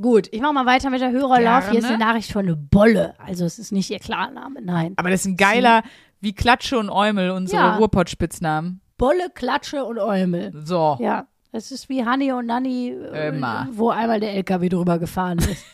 Gut, 0.00 0.28
ich 0.32 0.40
mache 0.40 0.54
mal 0.54 0.66
weiter 0.66 0.88
mit 0.90 1.00
der 1.02 1.10
Hörerlauf. 1.10 1.68
Hier 1.70 1.78
ist 1.80 1.84
eine 1.86 1.98
Nachricht 1.98 2.32
von 2.32 2.46
eine 2.46 2.56
Bolle. 2.56 3.14
Also 3.18 3.44
es 3.44 3.58
ist 3.58 3.72
nicht 3.72 3.90
ihr 3.90 3.98
Klarname, 3.98 4.62
nein. 4.62 4.94
Aber 4.96 5.10
das 5.10 5.20
ist 5.20 5.26
ein 5.26 5.36
geiler, 5.36 5.82
wie 6.20 6.34
Klatsche 6.34 6.78
und 6.78 6.88
Eumel, 6.88 7.30
unsere 7.30 7.60
Ja. 7.62 7.76
Ruhrpott-Spitznamen. 7.76 8.80
Bolle, 8.96 9.28
Klatsche 9.34 9.84
und 9.84 9.98
Eumel. 9.98 10.52
So. 10.64 10.96
Ja, 11.00 11.26
es 11.50 11.72
ist 11.72 11.88
wie 11.90 12.04
Hanni 12.06 12.32
und 12.32 12.46
Nanni, 12.46 12.90
äh, 13.12 13.28
Immer. 13.28 13.68
wo 13.72 13.90
einmal 13.90 14.20
der 14.20 14.32
LKW 14.34 14.68
drüber 14.70 14.98
gefahren 14.98 15.38
ist. 15.38 15.64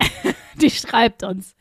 Die 0.60 0.70
schreibt 0.70 1.22
uns. 1.22 1.54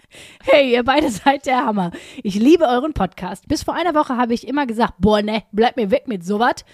Hey, 0.43 0.73
ihr 0.73 0.83
beide 0.83 1.09
seid 1.09 1.45
der 1.45 1.65
Hammer. 1.65 1.91
Ich 2.23 2.35
liebe 2.35 2.65
euren 2.65 2.93
Podcast. 2.93 3.47
Bis 3.47 3.63
vor 3.63 3.75
einer 3.75 3.93
Woche 3.93 4.17
habe 4.17 4.33
ich 4.33 4.47
immer 4.47 4.65
gesagt, 4.65 4.95
boah, 4.97 5.21
ne, 5.21 5.43
bleib 5.51 5.77
mir 5.77 5.91
weg 5.91 6.07
mit 6.07 6.25
sowas. 6.25 6.65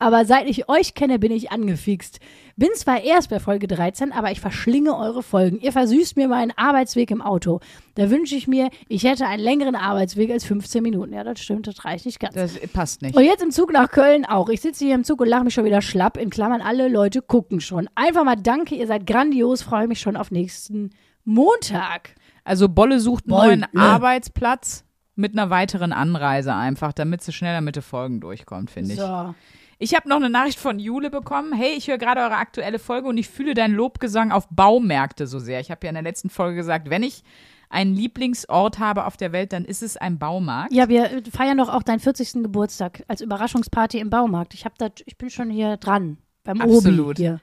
Aber 0.00 0.24
seit 0.24 0.48
ich 0.48 0.68
euch 0.68 0.94
kenne, 0.94 1.18
bin 1.18 1.30
ich 1.30 1.52
angefixt. 1.52 2.20
Bin 2.56 2.70
zwar 2.74 3.02
erst 3.04 3.28
bei 3.28 3.38
Folge 3.38 3.66
13, 3.66 4.12
aber 4.12 4.32
ich 4.32 4.40
verschlinge 4.40 4.96
eure 4.96 5.22
Folgen. 5.22 5.60
Ihr 5.60 5.72
versüßt 5.72 6.16
mir 6.16 6.26
meinen 6.26 6.52
Arbeitsweg 6.56 7.10
im 7.10 7.20
Auto. 7.20 7.60
Da 7.96 8.10
wünsche 8.10 8.34
ich 8.34 8.48
mir, 8.48 8.70
ich 8.88 9.04
hätte 9.04 9.26
einen 9.26 9.42
längeren 9.42 9.76
Arbeitsweg 9.76 10.30
als 10.30 10.44
15 10.46 10.82
Minuten. 10.82 11.12
Ja, 11.12 11.22
das 11.22 11.38
stimmt, 11.40 11.66
das 11.66 11.84
reicht 11.84 12.06
nicht 12.06 12.18
ganz. 12.18 12.34
Das 12.34 12.58
passt 12.72 13.02
nicht. 13.02 13.14
Und 13.14 13.24
jetzt 13.24 13.42
im 13.42 13.50
Zug 13.50 13.72
nach 13.72 13.90
Köln 13.90 14.24
auch. 14.24 14.48
Ich 14.48 14.62
sitze 14.62 14.86
hier 14.86 14.94
im 14.94 15.04
Zug 15.04 15.20
und 15.20 15.28
lache 15.28 15.44
mich 15.44 15.52
schon 15.52 15.66
wieder 15.66 15.82
schlapp. 15.82 16.16
In 16.16 16.30
Klammern, 16.30 16.62
alle 16.62 16.88
Leute 16.88 17.20
gucken 17.20 17.60
schon. 17.60 17.86
Einfach 17.94 18.24
mal 18.24 18.36
danke, 18.36 18.76
ihr 18.76 18.86
seid 18.86 19.06
grandios. 19.06 19.60
Freue 19.60 19.86
mich 19.86 20.00
schon 20.00 20.16
auf 20.16 20.30
nächsten 20.30 20.90
Montag. 21.24 22.14
Also 22.44 22.70
Bolle 22.70 23.00
sucht 23.00 23.24
einen 23.24 23.36
Bolle. 23.36 23.56
neuen 23.58 23.76
Arbeitsplatz 23.76 24.84
mit 25.14 25.32
einer 25.32 25.50
weiteren 25.50 25.92
Anreise 25.92 26.54
einfach, 26.54 26.94
damit 26.94 27.22
sie 27.22 27.32
schneller 27.32 27.60
mit 27.60 27.76
den 27.76 27.82
Folgen 27.82 28.20
durchkommt, 28.20 28.70
finde 28.70 28.94
ich. 28.94 28.98
So. 28.98 29.34
Ich 29.82 29.94
habe 29.94 30.10
noch 30.10 30.16
eine 30.16 30.28
Nachricht 30.28 30.58
von 30.58 30.78
Jule 30.78 31.08
bekommen. 31.08 31.54
Hey, 31.54 31.72
ich 31.74 31.88
höre 31.88 31.96
gerade 31.96 32.20
eure 32.20 32.36
aktuelle 32.36 32.78
Folge 32.78 33.08
und 33.08 33.16
ich 33.16 33.30
fühle 33.30 33.54
deinen 33.54 33.74
Lobgesang 33.74 34.30
auf 34.30 34.46
Baumärkte 34.50 35.26
so 35.26 35.38
sehr. 35.38 35.58
Ich 35.58 35.70
habe 35.70 35.86
ja 35.86 35.88
in 35.88 35.94
der 35.94 36.02
letzten 36.02 36.28
Folge 36.28 36.56
gesagt, 36.56 36.90
wenn 36.90 37.02
ich 37.02 37.24
einen 37.70 37.94
Lieblingsort 37.94 38.78
habe 38.78 39.06
auf 39.06 39.16
der 39.16 39.32
Welt, 39.32 39.54
dann 39.54 39.64
ist 39.64 39.82
es 39.82 39.96
ein 39.96 40.18
Baumarkt. 40.18 40.70
Ja, 40.70 40.90
wir 40.90 41.22
feiern 41.32 41.56
doch 41.56 41.70
auch 41.70 41.82
deinen 41.82 41.98
40. 42.00 42.42
Geburtstag 42.42 43.04
als 43.08 43.22
Überraschungsparty 43.22 44.00
im 44.00 44.10
Baumarkt. 44.10 44.52
Ich, 44.52 44.66
hab 44.66 44.76
da, 44.76 44.90
ich 45.06 45.16
bin 45.16 45.30
schon 45.30 45.48
hier 45.48 45.78
dran. 45.78 46.18
Beim 46.44 46.60
Absolut. 46.60 47.12
Obi 47.12 47.22
hier. 47.22 47.40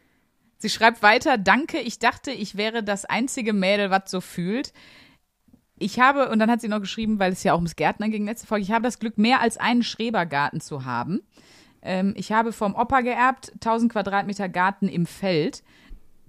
Sie 0.60 0.70
schreibt 0.70 1.02
weiter, 1.02 1.40
danke, 1.40 1.80
ich 1.80 1.98
dachte, 1.98 2.30
ich 2.30 2.56
wäre 2.56 2.84
das 2.84 3.06
einzige 3.06 3.54
Mädel, 3.54 3.90
was 3.90 4.12
so 4.12 4.22
fühlt. 4.22 4.74
Ich 5.80 6.00
habe, 6.00 6.30
und 6.30 6.38
dann 6.38 6.52
hat 6.52 6.62
sie 6.62 6.68
noch 6.68 6.82
geschrieben, 6.82 7.18
weil 7.18 7.32
es 7.32 7.44
ja 7.44 7.54
auch 7.54 7.58
ums 7.58 7.76
Gärtnern 7.76 8.12
ging, 8.12 8.26
letzte 8.26 8.46
Folge, 8.46 8.64
ich 8.64 8.72
habe 8.72 8.84
das 8.84 9.00
Glück, 9.00 9.18
mehr 9.18 9.42
als 9.42 9.58
einen 9.58 9.82
Schrebergarten 9.82 10.62
zu 10.62 10.86
haben. 10.86 11.22
Ähm, 11.82 12.14
ich 12.16 12.32
habe 12.32 12.52
vom 12.52 12.76
Opa 12.76 13.02
geerbt, 13.02 13.52
1000 13.56 13.92
Quadratmeter 13.92 14.50
Garten 14.50 14.88
im 14.88 15.06
Feld. 15.06 15.64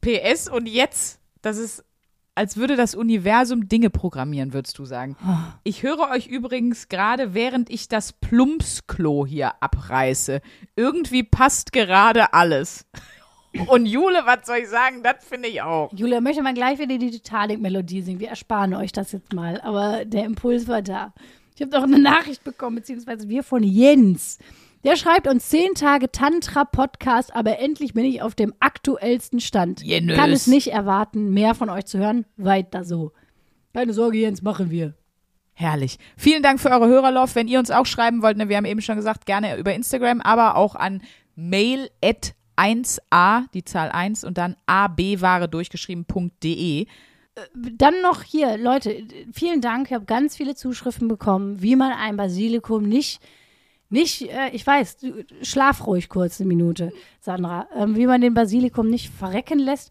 PS 0.00 0.48
und 0.48 0.68
jetzt, 0.68 1.20
das 1.42 1.58
ist, 1.58 1.84
als 2.34 2.56
würde 2.56 2.76
das 2.76 2.94
Universum 2.94 3.68
Dinge 3.68 3.90
programmieren, 3.90 4.52
würdest 4.52 4.78
du 4.78 4.84
sagen. 4.84 5.16
Ich 5.64 5.82
höre 5.82 6.10
euch 6.10 6.28
übrigens 6.28 6.88
gerade, 6.88 7.34
während 7.34 7.68
ich 7.68 7.88
das 7.88 8.12
Plumpsklo 8.12 9.26
hier 9.26 9.60
abreiße. 9.60 10.40
Irgendwie 10.76 11.24
passt 11.24 11.72
gerade 11.72 12.32
alles. 12.32 12.86
Und 13.66 13.86
Jule, 13.86 14.20
was 14.24 14.46
soll 14.46 14.58
ich 14.58 14.68
sagen? 14.68 15.02
Das 15.02 15.24
finde 15.24 15.48
ich 15.48 15.62
auch. 15.62 15.90
Julia, 15.92 16.20
möchte 16.20 16.42
mal 16.42 16.54
gleich 16.54 16.78
wieder 16.78 16.98
die 16.98 17.10
Titanic-Melodie 17.10 18.02
singen. 18.02 18.20
Wir 18.20 18.28
ersparen 18.28 18.74
euch 18.74 18.92
das 18.92 19.10
jetzt 19.12 19.32
mal. 19.32 19.60
Aber 19.62 20.04
der 20.04 20.24
Impuls 20.26 20.68
war 20.68 20.82
da. 20.82 21.12
Ich 21.54 21.62
habe 21.62 21.72
doch 21.72 21.82
eine 21.82 21.98
Nachricht 21.98 22.44
bekommen, 22.44 22.76
beziehungsweise 22.76 23.28
wir 23.28 23.42
von 23.42 23.62
Jens. 23.62 24.38
Der 24.88 24.96
schreibt 24.96 25.28
uns 25.28 25.50
10 25.50 25.74
Tage 25.74 26.10
Tantra-Podcast, 26.10 27.36
aber 27.36 27.58
endlich 27.58 27.92
bin 27.92 28.06
ich 28.06 28.22
auf 28.22 28.34
dem 28.34 28.54
aktuellsten 28.58 29.38
Stand. 29.38 29.82
Jenös. 29.82 30.16
Kann 30.16 30.30
es 30.30 30.46
nicht 30.46 30.68
erwarten, 30.68 31.34
mehr 31.34 31.54
von 31.54 31.68
euch 31.68 31.84
zu 31.84 31.98
hören. 31.98 32.24
Weiter 32.38 32.84
so. 32.84 33.12
Keine 33.74 33.92
Sorge, 33.92 34.16
Jens, 34.16 34.40
machen 34.40 34.70
wir. 34.70 34.94
Herrlich. 35.52 35.98
Vielen 36.16 36.42
Dank 36.42 36.58
für 36.58 36.70
eure 36.70 36.88
Hörerlauf. 36.88 37.34
Wenn 37.34 37.48
ihr 37.48 37.58
uns 37.58 37.70
auch 37.70 37.84
schreiben 37.84 38.22
wollt, 38.22 38.38
ne, 38.38 38.48
wir 38.48 38.56
haben 38.56 38.64
eben 38.64 38.80
schon 38.80 38.96
gesagt, 38.96 39.26
gerne 39.26 39.58
über 39.58 39.74
Instagram, 39.74 40.22
aber 40.22 40.56
auch 40.56 40.74
an 40.74 41.02
mail 41.36 41.90
at 42.02 42.32
1a, 42.56 43.42
die 43.52 43.64
Zahl 43.64 43.90
1 43.90 44.24
und 44.24 44.38
dann 44.38 44.56
abware 44.64 45.48
durchgeschrieben.de. 45.48 46.86
Dann 47.54 48.00
noch 48.00 48.22
hier, 48.22 48.56
Leute, 48.56 49.02
vielen 49.34 49.60
Dank. 49.60 49.88
Ich 49.88 49.92
habe 49.92 50.06
ganz 50.06 50.34
viele 50.34 50.54
Zuschriften 50.54 51.08
bekommen, 51.08 51.60
wie 51.60 51.76
man 51.76 51.92
ein 51.92 52.16
Basilikum 52.16 52.84
nicht, 52.84 53.20
nicht, 53.90 54.22
äh, 54.30 54.50
ich 54.52 54.66
weiß, 54.66 54.98
schlaf 55.42 55.86
ruhig 55.86 56.08
kurz 56.08 56.40
eine 56.40 56.48
Minute, 56.48 56.92
Sandra, 57.20 57.68
ähm, 57.74 57.96
wie 57.96 58.06
man 58.06 58.20
den 58.20 58.34
Basilikum 58.34 58.88
nicht 58.88 59.10
verrecken 59.12 59.58
lässt. 59.58 59.90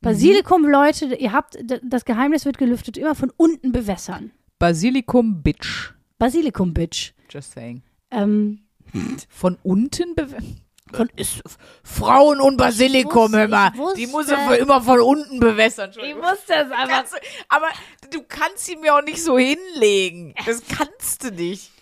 Basilikum, 0.00 0.64
Leute, 0.66 1.06
ihr 1.14 1.32
habt, 1.32 1.58
das 1.82 2.04
Geheimnis 2.04 2.44
wird 2.44 2.58
gelüftet, 2.58 2.96
immer 2.98 3.14
von 3.14 3.32
unten 3.36 3.72
bewässern. 3.72 4.30
Basilikum 4.58 5.42
Bitch. 5.42 5.92
Basilikum, 6.18 6.72
Bitch. 6.74 7.12
Just 7.30 7.52
saying. 7.52 7.82
Ähm, 8.10 8.60
Von 9.28 9.58
unten 9.64 10.14
bew- 10.14 10.36
von 10.92 11.10
ist 11.16 11.42
Frauen 11.82 12.40
und 12.40 12.56
Basilikum, 12.56 13.24
wusste- 13.32 13.38
hör 13.38 13.48
mal. 13.48 13.70
ich 13.74 13.78
wusste- 13.78 14.00
Die 14.00 14.06
muss 14.06 14.28
er 14.28 14.58
immer 14.58 14.80
von 14.80 15.00
unten 15.00 15.40
bewässern. 15.40 15.86
Entschuldigung. 15.86 16.22
wusste 16.22 16.54
es 16.54 16.70
einfach. 16.70 17.02
Du- 17.10 17.16
aber 17.48 17.66
du 18.12 18.22
kannst 18.28 18.66
sie 18.66 18.76
mir 18.76 18.94
auch 18.94 19.02
nicht 19.02 19.22
so 19.22 19.36
hinlegen. 19.38 20.34
Das 20.46 20.62
kannst 20.66 21.24
du 21.24 21.30
nicht. 21.32 21.72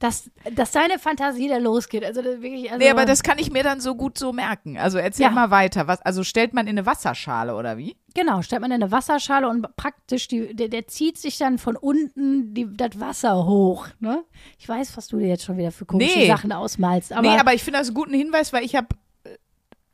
Dass, 0.00 0.30
dass 0.54 0.70
deine 0.70 0.98
Fantasie 1.00 1.48
da 1.48 1.56
losgeht. 1.58 2.04
Also 2.04 2.22
wirklich, 2.22 2.70
also, 2.70 2.78
Nee, 2.84 2.90
aber 2.90 3.04
das 3.04 3.24
kann 3.24 3.38
ich 3.38 3.50
mir 3.50 3.64
dann 3.64 3.80
so 3.80 3.96
gut 3.96 4.16
so 4.16 4.32
merken. 4.32 4.78
Also 4.78 4.98
erzähl 4.98 5.24
Ja. 5.24 5.30
mal 5.30 5.50
weiter. 5.50 5.88
Was, 5.88 6.00
also 6.02 6.22
stellt 6.22 6.54
man 6.54 6.66
in 6.68 6.78
eine 6.78 6.86
Wasserschale 6.86 7.56
oder 7.56 7.76
wie? 7.78 7.96
Genau, 8.14 8.42
stellt 8.42 8.62
man 8.62 8.70
in 8.70 8.80
eine 8.82 8.92
Wasserschale 8.92 9.48
und 9.48 9.66
praktisch, 9.76 10.28
die, 10.28 10.54
der, 10.54 10.68
der 10.68 10.86
zieht 10.86 11.18
sich 11.18 11.36
dann 11.38 11.58
von 11.58 11.74
unten 11.76 12.54
die, 12.54 12.68
das 12.70 13.00
Wasser 13.00 13.44
hoch. 13.44 13.88
Ne? 13.98 14.22
Ich 14.58 14.68
weiß, 14.68 14.96
was 14.96 15.08
du 15.08 15.18
dir 15.18 15.26
jetzt 15.26 15.44
schon 15.44 15.56
wieder 15.56 15.72
für 15.72 15.84
komische 15.84 16.18
Nee. 16.18 16.26
Sachen 16.28 16.52
ausmalst. 16.52 17.12
Aber, 17.12 17.22
nee, 17.22 17.36
aber 17.38 17.54
ich 17.54 17.64
finde 17.64 17.80
das 17.80 17.88
einen 17.88 17.94
guten 17.96 18.14
Hinweis, 18.14 18.52
weil 18.52 18.64
ich 18.64 18.76
habe 18.76 18.88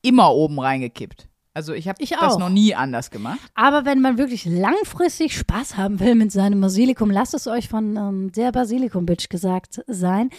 immer 0.03 0.33
oben 0.35 0.61
reingekippt. 0.61 1.29
Also 1.55 1.73
ich 1.73 1.87
habe 1.89 2.05
das 2.05 2.37
noch 2.37 2.49
nie 2.49 2.75
anders 2.75 3.11
gemacht. 3.13 3.39
aber 3.55 3.85
wenn 3.85 4.01
man 4.01 4.19
wirklich 4.19 4.45
langfristig 4.45 5.37
Spaß 5.39 5.77
haben 5.77 6.01
will 6.01 6.17
mit 6.17 6.33
seinem 6.33 6.61
Basilikum, 6.61 7.11
lasst 7.13 7.33
es 7.33 7.47
euch 7.47 7.69
von 7.69 7.97
ähm, 7.97 8.33
der 8.33 8.51
Basilikum-Bitch 8.51 9.29
gesagt 9.29 9.81
sein, 9.87 10.31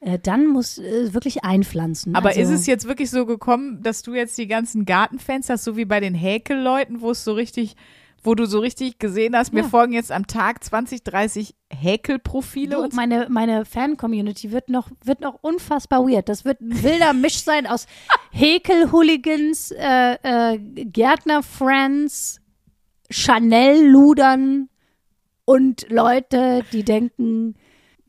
äh, 0.00 0.18
dann 0.18 0.48
muss 0.48 0.78
äh, 0.78 1.14
wirklich 1.14 1.44
einpflanzen. 1.44 2.16
Aber 2.16 2.30
also, 2.30 2.40
ist 2.40 2.50
es 2.50 2.66
jetzt 2.66 2.88
wirklich 2.88 3.10
so 3.10 3.26
gekommen, 3.26 3.80
dass 3.82 4.02
du 4.02 4.14
jetzt 4.14 4.36
die 4.38 4.48
ganzen 4.48 4.84
Gartenfans 4.84 5.48
hast, 5.48 5.62
so 5.62 5.76
wie 5.76 5.84
bei 5.84 6.00
den 6.00 6.14
Häkelleuten, 6.14 7.00
wo 7.00 7.12
es 7.12 7.22
so 7.22 7.32
richtig, 7.32 7.76
wo 8.24 8.34
du 8.34 8.46
so 8.46 8.58
richtig 8.58 8.98
gesehen 8.98 9.36
hast, 9.36 9.52
mir 9.52 9.60
Ja. 9.62 9.68
folgen 9.68 9.92
jetzt 9.92 10.10
am 10.10 10.26
Tag 10.26 10.64
20, 10.64 11.04
30 11.04 11.54
Häkelprofile 11.76 12.76
Du, 12.76 12.82
und 12.82 12.94
meine, 12.94 13.26
meine 13.30 13.64
Fan-Community 13.64 14.52
wird 14.52 14.68
noch, 14.68 14.90
wird 15.04 15.20
noch 15.20 15.38
unfassbar 15.42 16.06
weird. 16.06 16.28
Das 16.28 16.44
wird 16.44 16.60
ein 16.60 16.82
wilder 16.82 17.12
Misch 17.14 17.42
sein 17.42 17.66
aus 17.66 17.86
Häkel-Hooligans, 18.32 19.72
äh, 19.72 20.54
äh, 20.54 20.58
Gärtner-Friends, 20.58 22.40
Chanel-Ludern 23.10 24.68
und 25.44 25.86
Leute, 25.90 26.64
die 26.72 26.82
denken, 26.82 27.54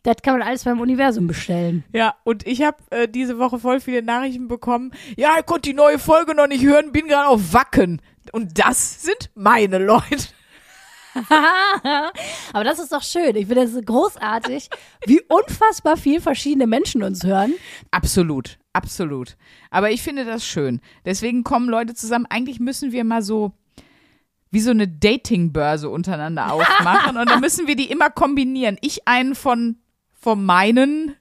das 0.03 0.17
kann 0.23 0.39
man 0.39 0.47
alles 0.47 0.63
beim 0.63 0.79
Universum 0.79 1.27
bestellen. 1.27 1.83
Ja, 1.91 2.15
und 2.23 2.47
ich 2.47 2.61
habe 2.61 2.77
äh, 2.91 3.07
diese 3.09 3.39
Woche 3.39 3.59
voll 3.59 3.81
viele 3.81 4.01
Nachrichten 4.01 4.47
bekommen. 4.47 4.91
Ja, 5.17 5.35
ich 5.39 5.45
konnte 5.45 5.69
die 5.69 5.75
neue 5.75 5.99
Folge 5.99 6.33
noch 6.33 6.47
nicht 6.47 6.63
hören, 6.63 6.93
bin 6.93 7.07
gerade 7.07 7.27
auf 7.27 7.53
Wacken. 7.53 8.01
Und 8.31 8.57
das 8.57 9.03
sind 9.03 9.29
meine 9.35 9.77
Leute. 9.79 10.27
Aber 12.53 12.63
das 12.63 12.79
ist 12.79 12.91
doch 12.91 13.03
schön. 13.03 13.35
Ich 13.35 13.47
finde 13.47 13.67
das 13.67 13.85
großartig, 13.85 14.69
wie 15.05 15.21
unfassbar 15.27 15.97
viel 15.97 16.21
verschiedene 16.21 16.67
Menschen 16.67 17.03
uns 17.03 17.23
hören. 17.23 17.53
Absolut, 17.91 18.57
absolut. 18.73 19.37
Aber 19.71 19.91
ich 19.91 20.01
finde 20.01 20.25
das 20.25 20.45
schön. 20.45 20.81
Deswegen 21.05 21.43
kommen 21.43 21.69
Leute 21.69 21.93
zusammen. 21.93 22.25
Eigentlich 22.29 22.59
müssen 22.59 22.91
wir 22.91 23.03
mal 23.03 23.21
so 23.21 23.53
wie 24.49 24.61
so 24.61 24.71
eine 24.71 24.87
Datingbörse 24.87 25.89
untereinander 25.89 26.53
aufmachen 26.53 27.17
und 27.17 27.29
dann 27.29 27.41
müssen 27.41 27.67
wir 27.67 27.75
die 27.75 27.89
immer 27.91 28.09
kombinieren. 28.09 28.77
Ich 28.81 29.07
einen 29.07 29.35
von 29.35 29.77
von 30.13 30.43
meinen 30.43 31.15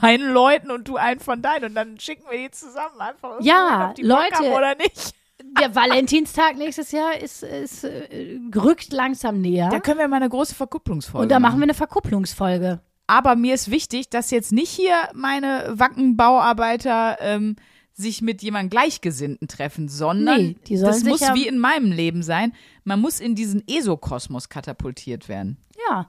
meinen 0.00 0.32
Leuten 0.32 0.70
und 0.70 0.88
du 0.88 0.96
einen 0.96 1.20
von 1.20 1.42
deinen 1.42 1.66
und 1.66 1.74
dann 1.74 1.98
schicken 2.00 2.24
wir 2.30 2.38
die 2.38 2.50
zusammen 2.50 2.98
einfach 3.00 3.38
Ja, 3.40 3.92
Leute. 3.98 4.50
oder 4.52 4.74
nicht. 4.76 5.14
Der 5.58 5.74
Valentinstag 5.74 6.56
nächstes 6.56 6.92
Jahr 6.92 7.18
ist, 7.20 7.42
ist 7.42 7.84
äh, 7.84 8.38
rückt 8.54 8.92
langsam 8.92 9.40
näher. 9.40 9.68
Da 9.70 9.80
können 9.80 9.98
wir 9.98 10.08
mal 10.08 10.16
eine 10.16 10.28
große 10.28 10.54
Verkupplungsfolge 10.54 11.22
Und 11.22 11.28
da 11.30 11.40
machen 11.40 11.58
wir 11.58 11.64
eine 11.64 11.74
Verkupplungsfolge. 11.74 12.80
Aber 13.06 13.34
mir 13.34 13.54
ist 13.54 13.70
wichtig, 13.70 14.08
dass 14.10 14.30
jetzt 14.30 14.52
nicht 14.52 14.70
hier 14.70 14.94
meine 15.14 15.72
Wackenbauarbeiter 15.74 17.18
ähm, 17.20 17.56
sich 17.92 18.22
mit 18.22 18.42
jemandem 18.42 18.70
Gleichgesinnten 18.70 19.48
treffen, 19.48 19.88
sondern 19.88 20.40
Nee, 20.40 20.56
die 20.66 20.76
das 20.78 21.02
muss 21.04 21.20
ja- 21.20 21.34
wie 21.34 21.46
in 21.48 21.58
meinem 21.58 21.90
Leben 21.92 22.22
sein. 22.22 22.52
Man 22.84 23.00
muss 23.00 23.18
in 23.20 23.34
diesen 23.34 23.62
ESO-Kosmos 23.66 24.48
katapultiert 24.48 25.28
werden. 25.28 25.56
Ja. 25.88 26.08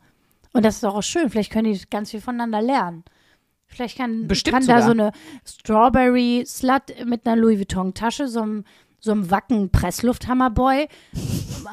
Und 0.53 0.63
das 0.63 0.75
ist 0.77 0.83
auch 0.85 1.01
schön. 1.01 1.29
Vielleicht 1.29 1.51
können 1.51 1.71
die 1.73 1.79
ganz 1.89 2.11
viel 2.11 2.21
voneinander 2.21 2.61
lernen. 2.61 3.03
Vielleicht 3.65 3.97
kann, 3.97 4.27
kann 4.27 4.67
da 4.67 4.81
so 4.81 4.91
eine 4.91 5.11
Strawberry 5.45 6.43
Slut 6.45 6.83
mit 7.05 7.25
einer 7.25 7.37
Louis 7.41 7.57
Vuitton 7.57 7.93
Tasche, 7.93 8.27
so 8.27 8.41
einem, 8.41 8.65
so 9.03 9.11
einem 9.11 9.29
Wacken 9.31 9.71
Presslufthammerboy, 9.71 10.87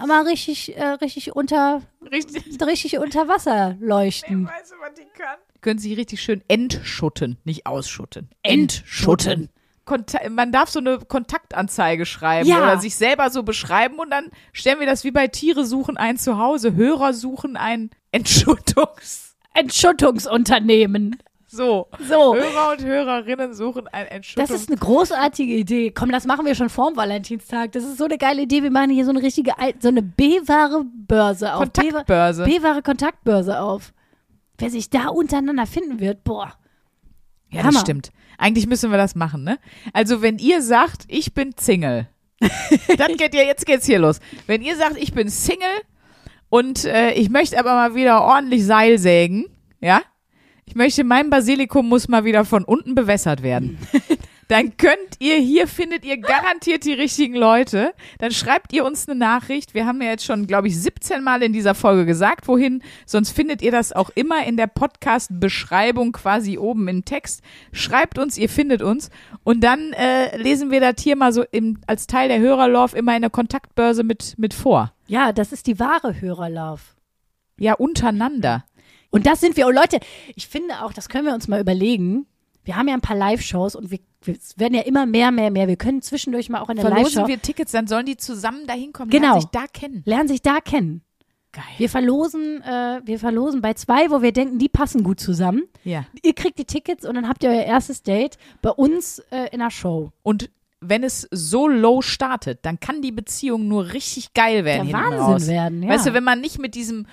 mal 0.07 0.23
richtig, 0.27 0.77
äh, 0.77 0.85
richtig 0.85 1.37
unter, 1.37 1.83
Richtig. 2.11 2.61
richtig 2.61 2.99
unter 2.99 3.29
Wasser 3.29 3.77
leuchten. 3.81 4.47
Weißt 4.49 4.73
du, 4.73 4.77
was 4.81 4.95
die 4.95 5.07
kann? 5.17 5.37
Können 5.61 5.79
sich 5.79 5.97
richtig 5.97 6.23
schön 6.23 6.43
entschutten, 6.49 7.37
nicht 7.45 7.67
ausschutten. 7.67 8.31
Entschutten. 8.43 9.51
Konta 9.85 10.21
man 10.29 10.53
darf 10.53 10.69
so 10.71 10.79
eine 10.81 10.99
Kontaktanzeige 10.99 12.05
schreiben 12.07 12.49
Ja. 12.49 12.59
oder 12.59 12.79
sich 12.79 12.95
selber 12.97 13.31
so 13.31 13.43
beschreiben 13.43 13.99
und 13.99 14.11
dann 14.11 14.31
stellen 14.53 14.81
wir 14.81 14.87
das 14.87 15.05
wie 15.05 15.11
bei 15.11 15.29
Tiere 15.29 15.65
suchen 15.65 15.97
ein 15.97 16.17
Zuhause, 16.19 16.75
Hörer 16.75 17.13
suchen 17.15 17.57
ein 17.57 17.91
Entschuttungs. 18.13 19.37
Entschuttungsunternehmen. 19.55 21.17
So. 21.59 21.89
So. 22.09 22.37
Hörer 22.37 22.71
und 22.71 22.85
Hörerinnen 22.85 23.53
suchen 23.53 23.89
ein 23.89 24.07
Entschuttungs. 24.07 24.49
Das 24.49 24.61
ist 24.61 24.69
eine 24.71 24.79
großartige 24.79 25.55
Idee. 25.55 25.91
Komm, 25.91 26.13
das 26.13 26.25
machen 26.25 26.47
wir 26.47 26.55
schon 26.55 26.69
vorm 26.69 26.95
Valentinstag. 26.95 27.73
Das 27.73 27.83
ist 27.83 27.99
so 27.99 28.05
eine 28.05 28.17
geile 28.17 28.43
Idee. 28.43 28.63
Wir 28.63 28.71
machen 28.71 28.91
hier 28.91 29.05
so 29.05 29.11
eine 29.11 29.21
richtige, 29.21 29.55
so 29.81 29.89
eine 29.89 30.03
B-Ware-Börse 30.03 31.55
auf. 31.55 31.73
Kontaktbörse. 31.73 32.45
B-Ware 32.45 32.81
Kontaktbörse 32.83 33.61
auf. 33.61 33.93
Wer 34.57 34.71
sich 34.71 34.89
da 34.89 35.09
untereinander 35.09 35.67
finden 35.67 35.99
wird, 35.99 36.23
boah. 36.23 36.55
Ja, 37.51 37.63
das 37.63 37.67
Hammer. 37.67 37.81
stimmt. 37.81 38.13
Eigentlich 38.39 38.69
müssen 38.69 38.93
wir 38.93 38.99
das 38.99 39.17
machen, 39.17 39.43
ne? 39.43 39.59
Also, 39.93 40.23
wenn 40.23 40.39
ihr 40.39 40.63
sagt, 40.63 41.07
ich 41.09 41.35
bin 41.35 41.55
Single, 41.59 42.07
dann 42.99 43.17
geht 43.17 43.35
ja, 43.35 43.43
jetzt 43.43 43.67
geht's 43.67 43.87
hier 43.87 43.99
los. 43.99 44.21
Wenn 44.47 44.63
ihr 44.63 44.77
sagt, 44.77 44.97
ich 44.97 45.13
bin 45.13 45.29
Single 45.29 45.67
und 46.51 46.85
äh, 46.85 47.15
ich 47.15 47.31
möchte 47.31 47.59
aber 47.59 47.75
mal 47.75 47.97
wieder 47.97 48.23
ordentlich 48.23 48.65
Seil 48.65 48.99
sägen, 48.99 49.47
ja? 49.81 50.03
Ich 50.69 50.75
möchte, 50.75 51.03
mein 51.03 51.31
Basilikum 51.31 51.89
muss 51.89 52.09
mal 52.09 52.27
wieder 52.27 52.45
von 52.45 52.63
unten 52.63 52.95
bewässert 52.95 53.43
werden. 53.43 53.79
Dann 54.49 54.77
könnt 54.77 55.17
ihr, 55.19 55.37
hier 55.37 55.67
findet 55.67 56.05
ihr 56.05 56.19
garantiert 56.19 56.85
die 56.85 56.93
richtigen 56.93 57.35
Leute. 57.35 57.95
Dann 58.19 58.33
schreibt 58.33 58.75
ihr 58.75 58.85
uns 58.85 59.09
eine 59.09 59.19
Nachricht. 59.19 59.73
Wir 59.73 59.87
haben 59.87 60.03
ja 60.03 60.11
jetzt 60.11 60.27
schon, 60.27 60.47
glaube 60.47 60.69
ich, 60.69 60.79
17 60.79 61.25
Mal 61.25 61.43
in 61.43 61.55
dieser 61.55 61.75
Folge 61.75 62.05
gesagt, 62.05 62.49
wohin. 62.49 62.83
Sonst 63.07 63.31
findet 63.31 63.63
ihr 63.63 63.73
das 63.73 63.95
auch 63.95 64.11
immer 64.15 64.45
in 64.47 64.59
der 64.59 64.67
Podcast-Beschreibung 64.67 66.13
quasi 66.13 66.59
oben 66.59 66.87
im 66.87 67.07
Text. 67.07 67.41
Schreibt 67.73 68.19
uns, 68.19 68.37
ihr 68.37 68.51
findet 68.51 68.83
uns. 68.83 69.09
Und 69.45 69.65
dann 69.65 69.95
äh, 69.95 70.37
lesen 70.37 70.71
wir 70.71 70.81
das 70.81 71.03
hier 71.03 71.17
mal 71.17 71.33
so 71.33 71.45
im, 71.51 71.81
als 71.87 72.07
Teil 72.07 72.29
der 72.29 72.41
Hörerlauf 72.41 72.95
immer 72.95 73.17
in 73.17 73.23
der 73.23 73.31
Kontaktbörse 73.31 74.03
mit, 74.03 74.35
mit 74.37 74.53
vor. 74.53 74.93
Ja, 75.07 75.33
das 75.33 75.53
ist 75.53 75.67
die 75.67 75.81
wahre 75.81 76.21
Hörerlauf. 76.21 76.95
Ja, 77.59 77.73
untereinander. 77.73 78.65
Und 79.11 79.27
das 79.27 79.41
sind 79.41 79.57
wir. 79.57 79.67
Und 79.67 79.75
Leute, 79.75 79.99
ich 80.37 80.49
finde 80.49 80.83
auch, 80.85 80.93
das 80.93 81.09
können 81.09 81.27
wir 81.27 81.35
uns 81.35 81.49
mal 81.49 81.61
überlegen. 81.61 82.27
Wir 82.65 82.77
haben 82.77 82.89
ja 82.89 82.95
ein 82.95 83.01
paar 83.01 83.17
Live-Shows 83.17 83.75
und 83.77 83.91
wir, 83.91 83.99
wir 84.23 84.37
werden 84.57 84.75
ja 84.75 84.83
immer 84.83 85.07
mehr, 85.07 85.31
mehr, 85.31 85.51
mehr. 85.51 85.69
Wir 85.69 85.77
können 85.77 86.03
zwischendurch 86.03 86.51
mal 86.51 86.61
auch 86.61 86.69
in 86.69 86.77
der 86.77 86.85
Verlosen 86.87 87.05
Live-Show 87.21 87.29
wir 87.29 87.41
Tickets, 87.41 87.73
dann 87.73 87.87
sollen 87.87 88.05
die 88.05 88.17
zusammen 88.19 88.67
dahin 88.67 88.93
kommen, 88.93 89.11
Genau. 89.11 89.29
lernen 89.29 89.41
sich 89.41 89.51
da 89.51 89.67
kennen. 89.73 90.03
lernen 90.05 90.29
sich 90.29 90.43
da 90.43 90.61
kennen. 90.61 91.03
Geil. 91.53 91.65
Wir 91.79 91.89
verlosen, 91.89 92.61
äh, 92.63 93.01
wir 93.05 93.19
verlosen 93.19 93.63
bei 93.63 93.73
zwei, 93.73 94.11
wo 94.11 94.21
wir 94.21 94.33
denken, 94.33 94.59
die 94.59 94.69
passen 94.69 95.03
gut 95.03 95.19
zusammen. 95.19 95.63
Ja. 95.83 96.05
Ihr 96.23 96.35
kriegt 96.35 96.59
die 96.59 96.67
Tickets 96.67 97.07
und 97.07 97.15
dann 97.15 97.27
habt 97.27 97.43
ihr 97.43 97.49
euer 97.49 97.65
erstes 97.65 98.03
Date 98.03 98.37
bei 98.61 98.69
uns 98.71 99.21
äh, 99.31 99.49
in 99.51 99.61
der 99.61 99.71
Show. 99.71 100.13
Und 100.23 100.51
wenn 100.81 101.03
es 101.03 101.27
so 101.31 101.67
low 101.67 102.03
startet, 102.03 102.67
dann 102.67 102.79
kann 102.79 103.01
die 103.01 103.13
Beziehung 103.13 103.67
nur 103.67 103.95
richtig 103.95 104.35
geil 104.35 104.67
werden. 104.67 104.89
Der 104.89 104.97
Wahnsinn 104.99 105.19
raus. 105.21 105.47
werden, 105.49 105.83
ja. 105.83 105.89
Weißt 105.89 106.07
du, 106.07 106.13
wenn 106.13 106.23
man 106.23 106.41
nicht 106.43 106.59
mit 106.59 106.75
diesem 106.75 107.07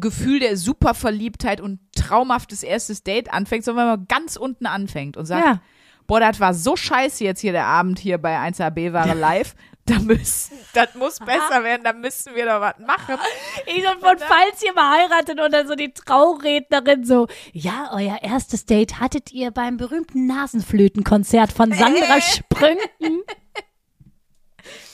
Gefühl 0.00 0.40
der 0.40 0.56
Superverliebtheit 0.56 1.60
und 1.60 1.80
traumhaftes 1.96 2.62
erstes 2.62 3.02
Date 3.02 3.32
anfängt, 3.32 3.64
sondern 3.64 3.86
wenn 3.88 3.96
man 3.98 4.06
ganz 4.08 4.36
unten 4.36 4.66
anfängt 4.66 5.16
und 5.16 5.26
sagt, 5.26 5.44
Ja. 5.44 5.60
boah, 6.06 6.20
das 6.20 6.38
war 6.40 6.54
so 6.54 6.76
scheiße 6.76 7.24
jetzt 7.24 7.40
hier 7.40 7.52
der 7.52 7.66
Abend 7.66 7.98
hier 7.98 8.18
bei 8.18 8.36
1AB 8.38 8.92
Ware 8.92 9.14
live. 9.14 9.54
Da 9.88 10.00
müssen, 10.00 10.58
das 10.74 10.96
muss 10.96 11.20
besser 11.20 11.62
werden, 11.62 11.84
da 11.84 11.92
müssen 11.92 12.34
wir 12.34 12.44
doch 12.44 12.60
was 12.60 12.74
machen. 12.84 13.20
Ich 13.66 13.84
so, 13.84 13.90
und 13.90 14.20
falls 14.20 14.60
ihr 14.64 14.72
mal 14.74 14.98
heiratet 14.98 15.40
und 15.40 15.52
dann 15.52 15.68
so 15.68 15.76
die 15.76 15.92
Traurednerin 15.92 17.04
so, 17.04 17.28
ja, 17.52 17.90
euer 17.92 18.18
erstes 18.20 18.66
Date 18.66 18.98
hattet 18.98 19.30
ihr 19.30 19.52
beim 19.52 19.76
berühmten 19.76 20.26
Nasenflötenkonzert 20.26 21.52
von 21.52 21.70
Sandra 21.72 22.20
Sprünken. 22.20 23.22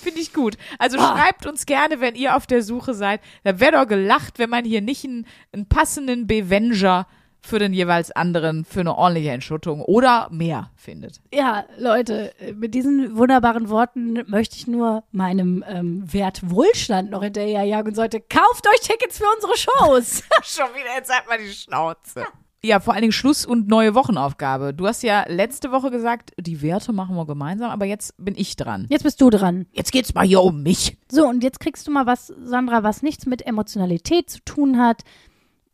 Finde 0.00 0.20
ich 0.20 0.32
gut. 0.32 0.56
Also 0.78 0.98
Ah. 0.98 1.16
schreibt 1.16 1.46
uns 1.46 1.66
gerne, 1.66 2.00
wenn 2.00 2.14
ihr 2.14 2.36
auf 2.36 2.46
der 2.46 2.62
Suche 2.62 2.94
seid. 2.94 3.20
Da 3.44 3.60
wäre 3.60 3.72
doch 3.72 3.86
gelacht, 3.86 4.38
wenn 4.38 4.50
man 4.50 4.64
hier 4.64 4.80
nicht 4.80 5.04
einen, 5.04 5.26
einen 5.52 5.66
passenden 5.66 6.26
Bevenger 6.26 7.06
für 7.44 7.58
den 7.58 7.72
jeweils 7.72 8.12
anderen 8.12 8.64
für 8.64 8.80
eine 8.80 8.94
ordentliche 8.96 9.30
Entschuttung 9.30 9.80
oder 9.80 10.28
mehr 10.30 10.70
findet. 10.76 11.20
Ja, 11.34 11.64
Leute, 11.76 12.32
mit 12.54 12.72
diesen 12.72 13.16
wunderbaren 13.16 13.68
Worten 13.68 14.22
möchte 14.28 14.54
ich 14.56 14.68
nur 14.68 15.02
meinem 15.10 15.64
ähm, 15.66 16.04
Wert 16.12 16.48
Wohlstand 16.48 17.10
noch 17.10 17.24
hinterherjagen 17.24 17.88
und 17.90 17.94
sollte, 17.96 18.20
kauft 18.20 18.64
euch 18.68 18.80
Tickets 18.86 19.18
für 19.18 19.24
unsere 19.34 19.56
Shows. 19.56 20.22
Schon 20.44 20.68
wieder, 20.74 20.94
jetzt 20.96 21.12
hat 21.12 21.26
man 21.28 21.40
die 21.40 21.52
Schnauze. 21.52 22.26
Ja, 22.64 22.78
vor 22.78 22.94
allen 22.94 23.02
Dingen 23.02 23.12
Schluss 23.12 23.44
und 23.44 23.66
neue 23.66 23.96
Wochenaufgabe. 23.96 24.72
Du 24.72 24.86
hast 24.86 25.02
ja 25.02 25.24
letzte 25.26 25.72
Woche 25.72 25.90
gesagt, 25.90 26.30
die 26.38 26.62
Werte 26.62 26.92
machen 26.92 27.16
wir 27.16 27.26
gemeinsam, 27.26 27.72
aber 27.72 27.86
jetzt 27.86 28.14
bin 28.18 28.34
ich 28.36 28.54
dran. 28.54 28.86
Jetzt 28.88 29.02
bist 29.02 29.20
du 29.20 29.30
dran. 29.30 29.66
Jetzt 29.72 29.90
geht's 29.90 30.14
mal 30.14 30.24
hier 30.24 30.42
um 30.42 30.62
mich. 30.62 30.96
So, 31.10 31.26
und 31.26 31.42
jetzt 31.42 31.58
kriegst 31.58 31.88
du 31.88 31.90
mal 31.90 32.06
was, 32.06 32.32
Sandra, 32.44 32.84
was 32.84 33.02
nichts 33.02 33.26
mit 33.26 33.44
Emotionalität 33.44 34.30
zu 34.30 34.38
tun 34.44 34.78
hat, 34.78 35.02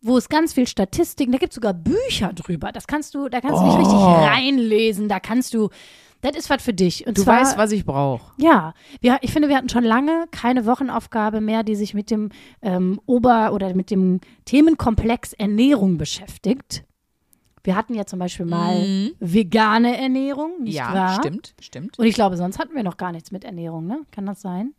wo 0.00 0.16
es 0.16 0.30
ganz 0.30 0.54
viel 0.54 0.66
Statistiken, 0.66 1.32
da 1.32 1.38
gibt 1.38 1.52
es 1.52 1.56
sogar 1.56 1.74
Bücher 1.74 2.32
drüber. 2.32 2.72
Das 2.72 2.86
kannst 2.86 3.14
du, 3.14 3.28
da 3.28 3.42
kannst 3.42 3.60
du 3.60 3.66
dich 3.66 3.78
richtig 3.78 3.98
reinlesen, 3.98 5.08
da 5.08 5.20
kannst 5.20 5.52
du, 5.52 5.68
das 6.20 6.36
ist 6.36 6.50
was 6.50 6.62
für 6.62 6.72
dich. 6.74 7.06
Und 7.06 7.16
Du 7.18 7.22
zwar, 7.22 7.40
weißt, 7.40 7.56
was 7.58 7.72
ich 7.72 7.84
brauche. 7.84 8.32
Ja, 8.38 8.74
wir, 9.00 9.18
ich 9.22 9.32
finde, 9.32 9.48
wir 9.48 9.56
hatten 9.56 9.68
schon 9.68 9.84
lange 9.84 10.24
keine 10.30 10.66
Wochenaufgabe 10.66 11.40
mehr, 11.40 11.62
die 11.62 11.76
sich 11.76 11.94
mit 11.94 12.10
dem 12.10 12.30
ähm, 12.62 13.00
Ober- 13.06 13.52
oder 13.52 13.74
mit 13.74 13.90
dem 13.90 14.20
Themenkomplex 14.44 15.32
Ernährung 15.34 15.96
beschäftigt. 15.98 16.84
Wir 17.64 17.76
hatten 17.76 17.94
ja 17.94 18.06
zum 18.06 18.18
Beispiel 18.18 18.46
mal 18.46 19.10
vegane 19.20 19.96
Ernährung, 19.98 20.62
nicht 20.62 20.74
Mhm. 20.74 20.76
Ja, 20.76 20.94
wahr? 20.94 21.14
stimmt, 21.18 21.54
stimmt. 21.60 21.98
Und 21.98 22.06
ich 22.06 22.14
glaube, 22.14 22.36
sonst 22.36 22.58
hatten 22.58 22.74
wir 22.74 22.82
noch 22.82 22.96
gar 22.96 23.12
nichts 23.12 23.30
mit 23.30 23.44
Ernährung, 23.44 23.86
ne? 23.86 24.00
Kann 24.10 24.26
das 24.26 24.40
sein? 24.40 24.72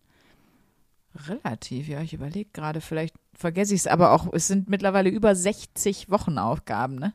Relativ, 1.27 1.87
ja. 1.87 2.01
Ich 2.01 2.13
überlege 2.13 2.49
gerade, 2.53 2.81
vielleicht 2.81 3.15
vergesse 3.33 3.73
ich 3.73 3.81
es, 3.81 3.87
aber 3.87 4.11
auch, 4.13 4.31
es 4.33 4.47
sind 4.47 4.69
mittlerweile 4.69 5.09
über 5.09 5.35
60 5.35 6.09
Wochenaufgaben, 6.09 6.95
ne? 6.97 7.13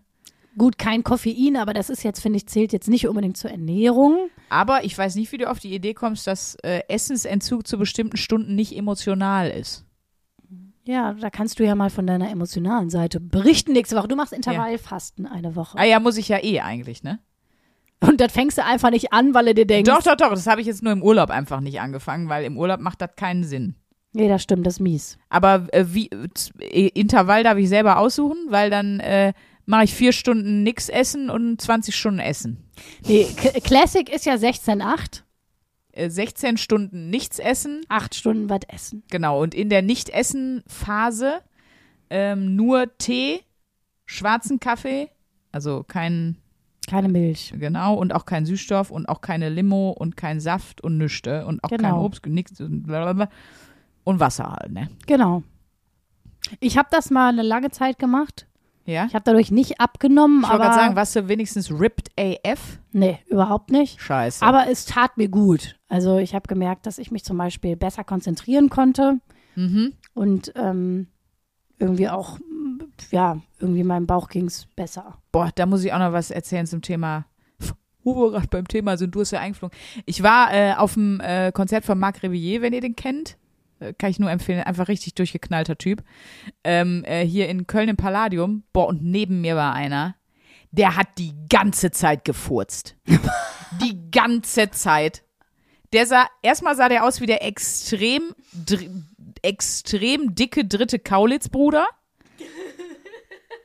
Gut, 0.57 0.79
kein 0.79 1.03
Koffein, 1.03 1.57
aber 1.57 1.75
das 1.75 1.91
ist 1.91 2.05
jetzt, 2.05 2.21
finde 2.21 2.37
ich, 2.37 2.47
zählt 2.47 2.73
jetzt 2.73 2.89
nicht 2.89 3.09
unbedingt 3.09 3.37
zur 3.37 3.51
Ernährung. 3.51 4.29
Aber 4.51 4.85
ich 4.85 4.97
weiß 4.97 5.17
nicht, 5.17 5.33
wie 5.33 5.39
du 5.39 5.51
auf 5.51 5.59
die 5.59 5.75
Idee 5.75 5.95
kommst, 5.95 6.27
dass 6.27 6.57
äh, 6.63 6.83
Essensentzug 6.89 7.67
zu 7.67 7.77
bestimmten 7.79 8.17
Stunden 8.17 8.55
nicht 8.55 8.77
emotional 8.77 9.51
ist. 9.51 9.85
Ja, 10.87 11.15
da 11.15 11.31
kannst 11.31 11.59
du 11.59 11.65
ja 11.65 11.75
mal 11.75 11.91
von 11.91 12.07
deiner 12.07 12.31
emotionalen 12.31 12.91
Seite 12.91 13.19
berichten 13.19 13.73
nächste 13.73 13.97
Woche. 13.97 14.09
Du 14.09 14.17
machst 14.17 14.33
Intervallfasten 14.35 15.27
eine 15.27 15.57
Woche. 15.57 15.79
Ah 15.79 15.85
ja, 15.85 15.99
muss 15.99 16.19
ich 16.19 16.29
ja 16.29 16.43
eh 16.43 16.61
eigentlich, 16.61 17.03
ne? 17.03 17.21
Und 18.01 18.21
das 18.21 18.33
fängst 18.33 18.59
du 18.59 18.65
einfach 18.65 18.91
nicht 18.91 19.13
an, 19.13 19.33
weil 19.33 19.47
du 19.47 19.55
dir 19.55 19.67
denkst, 19.67 19.91
Doch, 19.91 20.03
doch, 20.03 20.17
doch. 20.17 20.31
Das 20.31 20.47
habe 20.47 20.61
ich 20.61 20.67
jetzt 20.67 20.83
nur 20.83 20.93
im 20.93 21.03
Urlaub 21.03 21.31
einfach 21.31 21.61
nicht 21.61 21.81
angefangen, 21.81 22.29
weil 22.29 22.45
im 22.45 22.59
Urlaub 22.59 22.81
macht 22.81 23.01
das 23.01 23.17
keinen 23.17 23.45
Sinn. 23.45 23.77
nee, 24.13 24.29
das 24.29 24.43
stimmt, 24.43 24.67
das 24.67 24.75
ist 24.75 24.81
mies. 24.81 25.19
Aber 25.31 25.67
äh, 25.73 25.87
wie 25.89 26.11
äh, 26.61 26.89
Intervall 26.89 27.45
darf 27.45 27.57
ich 27.57 27.69
selber 27.71 27.99
aussuchen, 27.99 28.37
weil 28.51 28.69
dann 28.69 29.01
äh, 29.01 29.33
mache 29.67 29.85
ich 29.85 29.95
vier 29.95 30.13
Stunden 30.13 30.63
nix 30.63 30.89
essen 30.89 31.31
und 31.31 31.61
20 31.61 31.95
Stunden 31.97 32.21
essen. 32.21 32.65
Nee, 33.07 33.27
K 33.37 33.61
Classic 33.61 34.09
ist 34.13 34.27
ja 34.27 34.35
16,8. 34.35 35.23
Äh, 35.93 36.11
16 36.11 36.57
Stunden 36.57 37.09
nichts 37.11 37.39
essen, 37.39 37.83
Acht 37.89 38.15
Stunden 38.17 38.51
was 38.51 38.61
essen. 38.69 39.05
genau. 39.11 39.41
Und 39.41 39.55
in 39.55 39.71
der 39.71 39.81
Nicht-Essen-Phase 39.83 41.41
ähm, 42.11 42.57
nur 42.57 42.97
Tee, 42.99 43.41
schwarzen 44.05 44.59
Kaffee, 44.61 45.09
also 45.53 45.85
kein, 45.87 46.37
Keine 46.89 47.09
Milch. 47.09 47.55
genau, 47.57 47.95
und 47.95 48.13
auch 48.13 48.27
kein 48.27 48.45
Süßstoff 48.45 48.91
und 48.91 49.09
auch 49.09 49.21
keine 49.21 49.49
Limo 49.49 49.91
und 49.91 50.17
kein 50.17 50.41
Saft 50.41 50.81
und 50.83 50.99
Nüchte 50.99 51.47
und 51.47 51.63
auch 51.65 51.71
kein 51.71 51.79
Genau. 51.79 52.05
Obst, 52.05 52.27
nix 52.27 52.61
und 52.61 52.83
blablabla. 52.83 53.29
Und 54.03 54.21
Wasser 54.21 54.51
halt, 54.53 54.73
ne? 54.73 54.91
Genau. 55.07 55.43
Ich 56.61 56.77
habe 56.77 56.89
das 56.91 57.11
mal 57.11 57.31
eine 57.31 57.43
lange 57.43 57.71
Zeit 57.71 57.99
gemacht. 57.99 58.47
Ja? 58.87 59.07
Ich 59.07 59.15
habe 59.15 59.25
dadurch 59.25 59.51
nicht 59.51 59.81
abgenommen, 59.81 60.43
Ich 60.43 60.49
wollte 60.49 60.63
gerade 60.63 60.75
sagen, 60.75 60.97
warst 60.97 61.17
du 61.17 61.29
wenigstens 61.29 61.71
ripped 61.71 62.11
AF? 62.19 62.79
nee, 62.93 63.19
überhaupt 63.29 63.71
nicht. 63.71 64.01
Scheiße. 64.01 64.45
Aber 64.45 64.69
es 64.69 64.85
tat 64.87 65.17
mir 65.17 65.29
gut. 65.29 65.77
Also 65.89 66.19
ich 66.19 66.35
habe 66.35 66.47
gemerkt, 66.49 66.87
dass 66.87 66.99
ich 66.99 67.11
mich 67.11 67.25
zum 67.25 67.39
Beispiel 67.39 67.77
besser 67.77 68.05
konzentrieren 68.05 68.71
konnte 68.71 69.21
mhm. 69.57 69.95
und 70.13 70.53
ähm, 70.57 71.09
irgendwie 71.79 72.09
auch, 72.09 72.39
ja, 73.11 73.39
irgendwie 73.59 73.85
meinem 73.85 74.07
Bauch 74.07 74.29
ging 74.29 74.47
es 74.47 74.67
besser. 74.77 75.19
Boah, 75.33 75.51
da 75.55 75.67
muss 75.67 75.85
ich 75.85 75.93
auch 75.93 75.99
noch 75.99 76.13
was 76.13 76.31
erzählen 76.31 76.67
zum 76.67 76.83
Thema. 76.83 77.27
Wo 78.05 78.15
wir 78.17 78.33
gerade 78.33 78.49
beim 78.49 78.69
Thema 78.69 78.99
sind, 78.99 79.15
du 79.15 79.21
hast 79.21 79.31
ja 79.31 79.41
eingeflogen. 79.41 79.77
Ich 80.05 80.23
war 80.23 80.53
äh, 80.53 80.75
auf 80.75 80.95
dem 80.95 81.21
äh, 81.21 81.53
Konzert 81.53 81.87
von 81.87 81.99
Marc 81.99 82.23
Revillier, 82.23 82.61
wenn 82.61 82.75
ihr 82.75 82.83
den 82.83 82.97
kennt. 82.97 83.39
Kann 83.99 84.11
ich 84.11 84.19
nur 84.19 84.31
empfehlen. 84.31 84.63
Einfach 84.63 84.89
richtig 84.89 85.15
durchgeknallter 85.15 85.77
Typ. 85.77 86.03
Ähm, 86.63 87.05
äh, 87.05 87.27
hier 87.27 87.49
in 87.49 87.67
Köln 87.67 87.89
im 87.89 87.97
Palladium. 87.97 88.65
Boah, 88.73 88.89
und 88.89 89.03
neben 89.03 89.41
mir 89.41 89.57
war 89.57 89.75
einer, 89.75 90.15
der 90.71 90.97
hat 90.97 91.19
die 91.19 91.35
ganze 91.49 91.91
Zeit 91.91 92.25
gefurzt. 92.25 92.97
die 93.83 94.11
ganze 94.11 94.71
Zeit. 94.71 95.23
Der 95.93 96.07
sah, 96.07 96.27
erstmal 96.43 96.75
sah 96.77 96.89
der 96.89 97.05
aus 97.05 97.21
wie 97.21 97.27
der 97.27 97.45
extrem, 97.45 98.35
dr 98.53 98.89
extrem 99.43 100.35
dicke 100.35 100.65
dritte 100.65 100.99
Kaulitz-Bruder. 100.99 101.87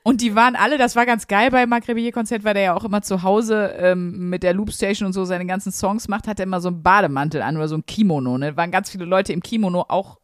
Und 0.03 0.21
die 0.21 0.35
waren 0.35 0.55
alle, 0.55 0.77
das 0.77 0.95
war 0.95 1.05
ganz 1.05 1.27
geil 1.27 1.51
bei 1.51 1.65
Marc 1.65 1.87
Rebillet 1.87 2.13
Konzert, 2.13 2.43
weil 2.43 2.53
der 2.53 2.63
ja 2.63 2.75
auch 2.75 2.83
immer 2.83 3.01
zu 3.01 3.23
Hause 3.23 3.75
ähm, 3.77 4.29
mit 4.29 4.43
der 4.43 4.53
Loopstation 4.53 5.07
und 5.07 5.13
so 5.13 5.25
seine 5.25 5.45
ganzen 5.45 5.71
Songs 5.71 6.07
macht, 6.07 6.27
hat 6.27 6.39
er 6.39 6.45
immer 6.45 6.61
so 6.61 6.69
einen 6.69 6.81
Bademantel 6.81 7.41
an 7.41 7.57
oder 7.57 7.67
so 7.67 7.75
ein 7.75 7.85
Kimono. 7.85 8.37
Ne? 8.37 8.55
Waren 8.55 8.71
ganz 8.71 8.89
viele 8.89 9.05
Leute 9.05 9.33
im 9.33 9.43
Kimono, 9.43 9.85
auch, 9.89 10.19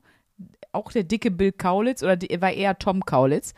auch 0.72 0.92
der 0.92 1.04
dicke 1.04 1.30
Bill 1.30 1.52
Kaulitz 1.52 2.04
oder 2.04 2.16
die, 2.16 2.42
war 2.42 2.52
eher 2.52 2.78
Tom 2.80 3.06
Kaulitz. 3.06 3.54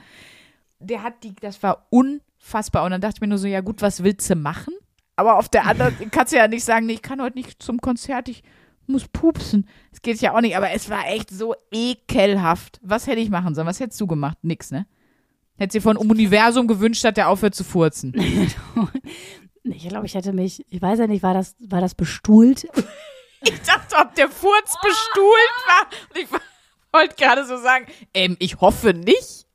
Der 0.80 1.04
hat 1.04 1.24
die, 1.24 1.36
das 1.36 1.62
war 1.64 1.88
unfassbar. 1.90 2.84
Und 2.84 2.92
dann 2.92 3.02
dachte 3.02 3.16
ich 3.18 3.22
mir 3.22 3.28
nur 3.28 3.38
so, 3.38 3.48
ja 3.48 3.62
gut, 3.62 3.82
was 3.82 4.04
willst 4.04 4.30
du 4.30 4.36
machen? 4.36 4.74
Aber 5.16 5.38
auf 5.38 5.50
der 5.50 5.66
anderen 5.66 5.96
kannst 6.12 6.34
du 6.34 6.38
ja 6.38 6.48
nicht 6.48 6.64
sagen, 6.64 6.88
nee, 6.88 6.94
ich 6.94 7.02
kann 7.02 7.22
heute 7.22 7.38
nicht 7.38 7.62
zum 7.62 7.80
Konzert, 7.80 8.28
ich 8.28 8.44
muss 8.88 9.08
pupsen. 9.08 9.68
Das 9.92 10.02
geht 10.02 10.20
ja 10.22 10.34
auch 10.34 10.42
nicht, 10.42 10.56
aber 10.58 10.72
es 10.72 10.90
war 10.90 11.08
echt 11.08 11.30
so 11.30 11.56
ekelhaft. 11.72 12.80
Was 12.82 13.06
hätte 13.06 13.20
ich 13.20 13.30
machen 13.30 13.54
sollen? 13.54 13.68
Was 13.68 13.80
hättest 13.80 14.00
du 14.02 14.08
gemacht? 14.08 14.38
Nix, 14.42 14.72
ne? 14.72 14.88
Hätte 15.58 15.74
sie 15.74 15.82
von 15.82 15.98
Universum 15.98 16.68
gewünscht, 16.68 17.04
dass 17.04 17.14
der 17.16 17.30
aufhört 17.30 17.56
zu 17.56 17.64
furzen. 17.64 18.14
Ich 19.70 19.90
glaube, 19.90 20.06
ich 20.06 20.16
hätte 20.16 20.32
mich, 20.32 20.66
ich 20.70 20.82
weiß 20.82 20.98
ja 21.00 21.08
nicht, 21.08 21.24
war 21.24 21.34
das, 21.34 21.54
war 21.60 21.82
das 21.82 21.94
bestuhlt? 21.94 22.66
Ich 23.42 23.62
dachte, 23.64 23.98
ob 23.98 24.16
der 24.16 24.30
Furz 24.30 24.74
bestuhlt 24.82 25.58
war. 25.68 25.88
Und 26.10 26.18
ich 26.22 26.28
wollte 26.94 27.16
gerade 27.16 27.46
so 27.46 27.58
sagen, 27.58 27.86
ähm, 28.14 28.38
ich 28.40 28.62
hoffe 28.62 28.94
nicht. 28.94 29.46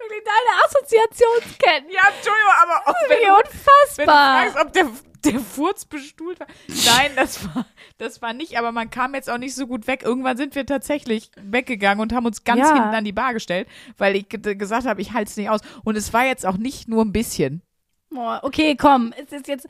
Wirklich 0.00 0.24
deine 0.24 0.64
Assoziationsketten. 0.66 1.90
Ja, 1.92 2.02
Entschuldigung, 2.08 2.52
aber 2.60 2.94
wenn, 3.08 3.18
Wie 3.18 3.24
du- 3.24 3.30
wenn 3.30 3.34
du 3.34 3.50
unfassbar. 3.50 4.50
fragst, 4.50 4.56
ob 4.66 4.72
der, 4.72 4.86
der 5.24 5.40
Furz 5.40 5.84
bestuhlt 5.84 6.38
war. 6.40 6.46
Nein, 6.68 7.10
das 7.16 7.44
war, 7.54 7.66
das 7.98 8.22
war 8.22 8.32
nicht, 8.32 8.58
aber 8.58 8.72
man 8.72 8.90
kam 8.90 9.14
jetzt 9.14 9.28
auch 9.30 9.38
nicht 9.38 9.54
so 9.54 9.66
gut 9.66 9.86
weg. 9.86 10.02
Irgendwann 10.04 10.36
sind 10.36 10.54
wir 10.54 10.64
tatsächlich 10.66 11.30
weggegangen 11.40 12.00
und 12.00 12.12
haben 12.12 12.26
uns 12.26 12.44
ganz 12.44 12.60
Ja. 12.60 12.74
hinten 12.74 12.94
an 12.94 13.04
die 13.04 13.12
Bar 13.12 13.34
gestellt, 13.34 13.68
weil 13.98 14.16
ich 14.16 14.28
ge- 14.28 14.54
gesagt 14.54 14.86
habe, 14.86 15.00
ich 15.00 15.12
halte 15.12 15.30
es 15.30 15.36
nicht 15.36 15.50
aus. 15.50 15.60
Und 15.84 15.96
es 15.96 16.12
war 16.12 16.24
jetzt 16.26 16.46
auch 16.46 16.56
nicht 16.56 16.88
nur 16.88 17.04
ein 17.04 17.12
bisschen. 17.12 17.62
Okay, 18.42 18.76
komm, 18.76 19.12
es 19.20 19.32
ist 19.32 19.48
jetzt, 19.48 19.66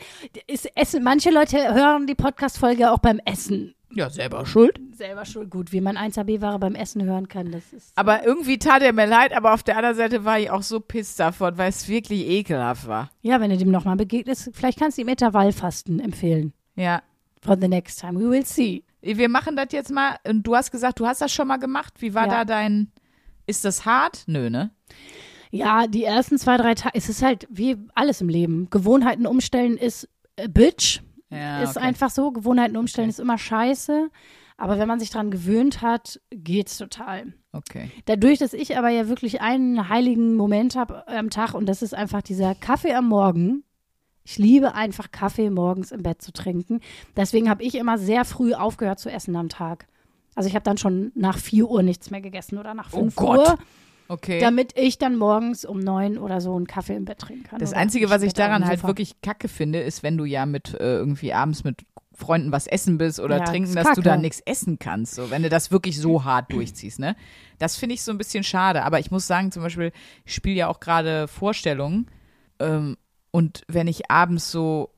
ist 0.46 0.68
Essen, 0.76 1.02
manche 1.02 1.30
Leute 1.30 1.72
hören 1.72 2.06
die 2.06 2.14
Podcast-Folge 2.14 2.90
auch 2.92 2.98
beim 2.98 3.18
Essen. 3.24 3.73
Ja, 3.94 4.10
selber 4.10 4.44
schuld. 4.46 4.80
Selber 4.92 5.24
schon 5.24 5.48
gut, 5.50 5.72
wie 5.72 5.80
man 5.80 5.96
1AB-Ware 5.96 6.58
beim 6.58 6.74
Essen 6.74 7.04
hören 7.04 7.28
kann, 7.28 7.50
das 7.52 7.72
ist. 7.72 7.96
Aber 7.96 8.24
irgendwie 8.24 8.58
tat 8.58 8.82
er 8.82 8.92
mir 8.92 9.06
leid, 9.06 9.32
aber 9.32 9.54
auf 9.54 9.62
der 9.62 9.76
anderen 9.76 9.96
Seite 9.96 10.24
war 10.24 10.38
ich 10.38 10.50
auch 10.50 10.62
so 10.62 10.80
pisst 10.80 11.18
davon, 11.20 11.56
weil 11.58 11.68
es 11.68 11.88
wirklich 11.88 12.26
ekelhaft 12.26 12.86
war. 12.88 13.10
Ja, 13.22 13.40
wenn 13.40 13.50
du 13.50 13.56
dem 13.56 13.70
nochmal 13.70 13.96
begegnest, 13.96 14.50
vielleicht 14.52 14.78
kannst 14.78 14.98
du 14.98 15.02
ihm 15.02 15.08
Intervallfasten 15.08 16.00
empfehlen. 16.00 16.52
Ja. 16.76 17.02
For 17.40 17.56
the 17.60 17.68
next 17.68 18.00
time, 18.00 18.18
we 18.18 18.28
will 18.30 18.44
see. 18.44 18.84
Wir 19.02 19.28
machen 19.28 19.54
das 19.54 19.68
jetzt 19.72 19.90
mal. 19.92 20.16
Und 20.26 20.44
du 20.44 20.56
hast 20.56 20.70
gesagt, 20.70 20.98
du 20.98 21.06
hast 21.06 21.20
das 21.20 21.30
schon 21.32 21.46
mal 21.46 21.58
gemacht. 21.58 21.94
Wie 21.98 22.14
war 22.14 22.26
Ja. 22.26 22.30
da 22.30 22.44
dein. 22.44 22.90
Ist 23.46 23.64
das 23.66 23.84
hart? 23.84 24.24
Nö, 24.26 24.48
ne? 24.48 24.70
Ja, 25.50 25.86
die 25.86 26.02
ersten 26.04 26.38
zwei, 26.38 26.56
drei 26.56 26.74
Tage, 26.74 26.96
es 26.96 27.08
ist 27.08 27.22
halt 27.22 27.46
wie 27.50 27.76
alles 27.94 28.20
im 28.22 28.28
Leben. 28.28 28.68
Gewohnheiten 28.70 29.26
umstellen 29.26 29.76
ist 29.76 30.08
äh, 30.36 30.48
Bitch. 30.48 31.00
Ja. 31.34 31.62
ist 31.62 31.76
okay. 31.76 31.86
einfach 31.86 32.10
so. 32.10 32.30
Gewohnheiten 32.32 32.76
umstellen 32.76 33.08
ist 33.08 33.20
immer 33.20 33.38
scheiße. 33.38 34.10
Aber 34.56 34.78
wenn 34.78 34.86
man 34.86 35.00
sich 35.00 35.10
dran 35.10 35.30
gewöhnt 35.32 35.82
hat, 35.82 36.20
geht's 36.30 36.78
total. 36.78 37.34
Okay. 37.52 37.90
Dadurch, 38.04 38.38
dass 38.38 38.52
ich 38.52 38.78
aber 38.78 38.88
ja 38.88 39.08
wirklich 39.08 39.40
einen 39.40 39.88
heiligen 39.88 40.36
Moment 40.36 40.76
habe 40.76 41.06
am 41.08 41.30
Tag 41.30 41.54
und 41.54 41.66
das 41.66 41.82
ist 41.82 41.94
einfach 41.94 42.22
dieser 42.22 42.54
Kaffee 42.54 42.94
am 42.94 43.08
Morgen. 43.08 43.64
Ich 44.22 44.38
liebe 44.38 44.74
einfach 44.74 45.10
Kaffee 45.10 45.50
morgens 45.50 45.92
im 45.92 46.02
Bett 46.02 46.22
zu 46.22 46.32
trinken. 46.32 46.80
Deswegen 47.16 47.50
habe 47.50 47.62
ich 47.62 47.74
immer 47.74 47.98
sehr 47.98 48.24
früh 48.24 48.54
aufgehört 48.54 48.98
zu 49.00 49.10
essen 49.10 49.36
am 49.36 49.48
Tag. 49.48 49.86
Also 50.34 50.48
ich 50.48 50.54
habe 50.54 50.64
dann 50.64 50.78
schon 50.78 51.12
nach 51.14 51.38
4 51.38 51.68
Uhr 51.68 51.82
nichts 51.82 52.10
mehr 52.10 52.20
gegessen 52.20 52.58
oder 52.58 52.74
nach 52.74 52.92
Oh 52.92 53.00
5 53.00 53.16
Gott. 53.16 53.38
Uhr, 53.38 53.58
Okay. 54.08 54.38
damit 54.38 54.72
ich 54.76 54.98
dann 54.98 55.16
morgens 55.16 55.64
um 55.64 55.78
9 55.78 56.18
oder 56.18 56.40
so 56.40 56.54
einen 56.54 56.66
Kaffee 56.66 56.94
im 56.94 57.04
Bett 57.04 57.18
trinken 57.18 57.44
kann. 57.44 57.58
Das 57.58 57.72
Einzige, 57.72 58.10
was 58.10 58.22
ich 58.22 58.34
daran 58.34 58.66
halt 58.66 58.82
wirklich 58.84 59.20
kacke 59.22 59.48
finde, 59.48 59.80
ist, 59.80 60.02
wenn 60.02 60.16
du 60.18 60.24
ja 60.24 60.44
mit 60.46 60.74
äh, 60.74 60.96
irgendwie 60.96 61.32
abends 61.32 61.64
mit 61.64 61.84
Freunden 62.12 62.52
was 62.52 62.66
essen 62.66 62.96
bist 62.98 63.18
oder 63.18 63.38
Ja, 63.38 63.44
trinken, 63.44 63.74
dass 63.74 63.84
du 63.88 63.94
kacke. 63.94 64.02
dann 64.02 64.20
nichts 64.20 64.40
essen 64.44 64.78
kannst. 64.78 65.14
So, 65.14 65.30
wenn 65.30 65.42
du 65.42 65.48
das 65.48 65.70
wirklich 65.70 65.98
so 66.00 66.22
hart 66.24 66.52
durchziehst, 66.52 66.98
ne? 67.00 67.16
Das 67.58 67.76
finde 67.76 67.94
ich 67.94 68.02
so 68.02 68.12
ein 68.12 68.18
bisschen 68.18 68.44
schade. 68.44 68.84
Aber 68.84 69.00
ich 69.00 69.10
muss 69.10 69.26
sagen, 69.26 69.50
zum 69.50 69.62
Beispiel, 69.62 69.90
ich 70.24 70.34
spiele 70.34 70.54
ja 70.56 70.68
auch 70.68 70.80
gerade 70.80 71.26
Vorstellungen. 71.26 72.06
Ähm, 72.60 72.96
und 73.32 73.62
wenn 73.66 73.88
ich 73.88 74.10
abends 74.12 74.50
so, 74.52 74.90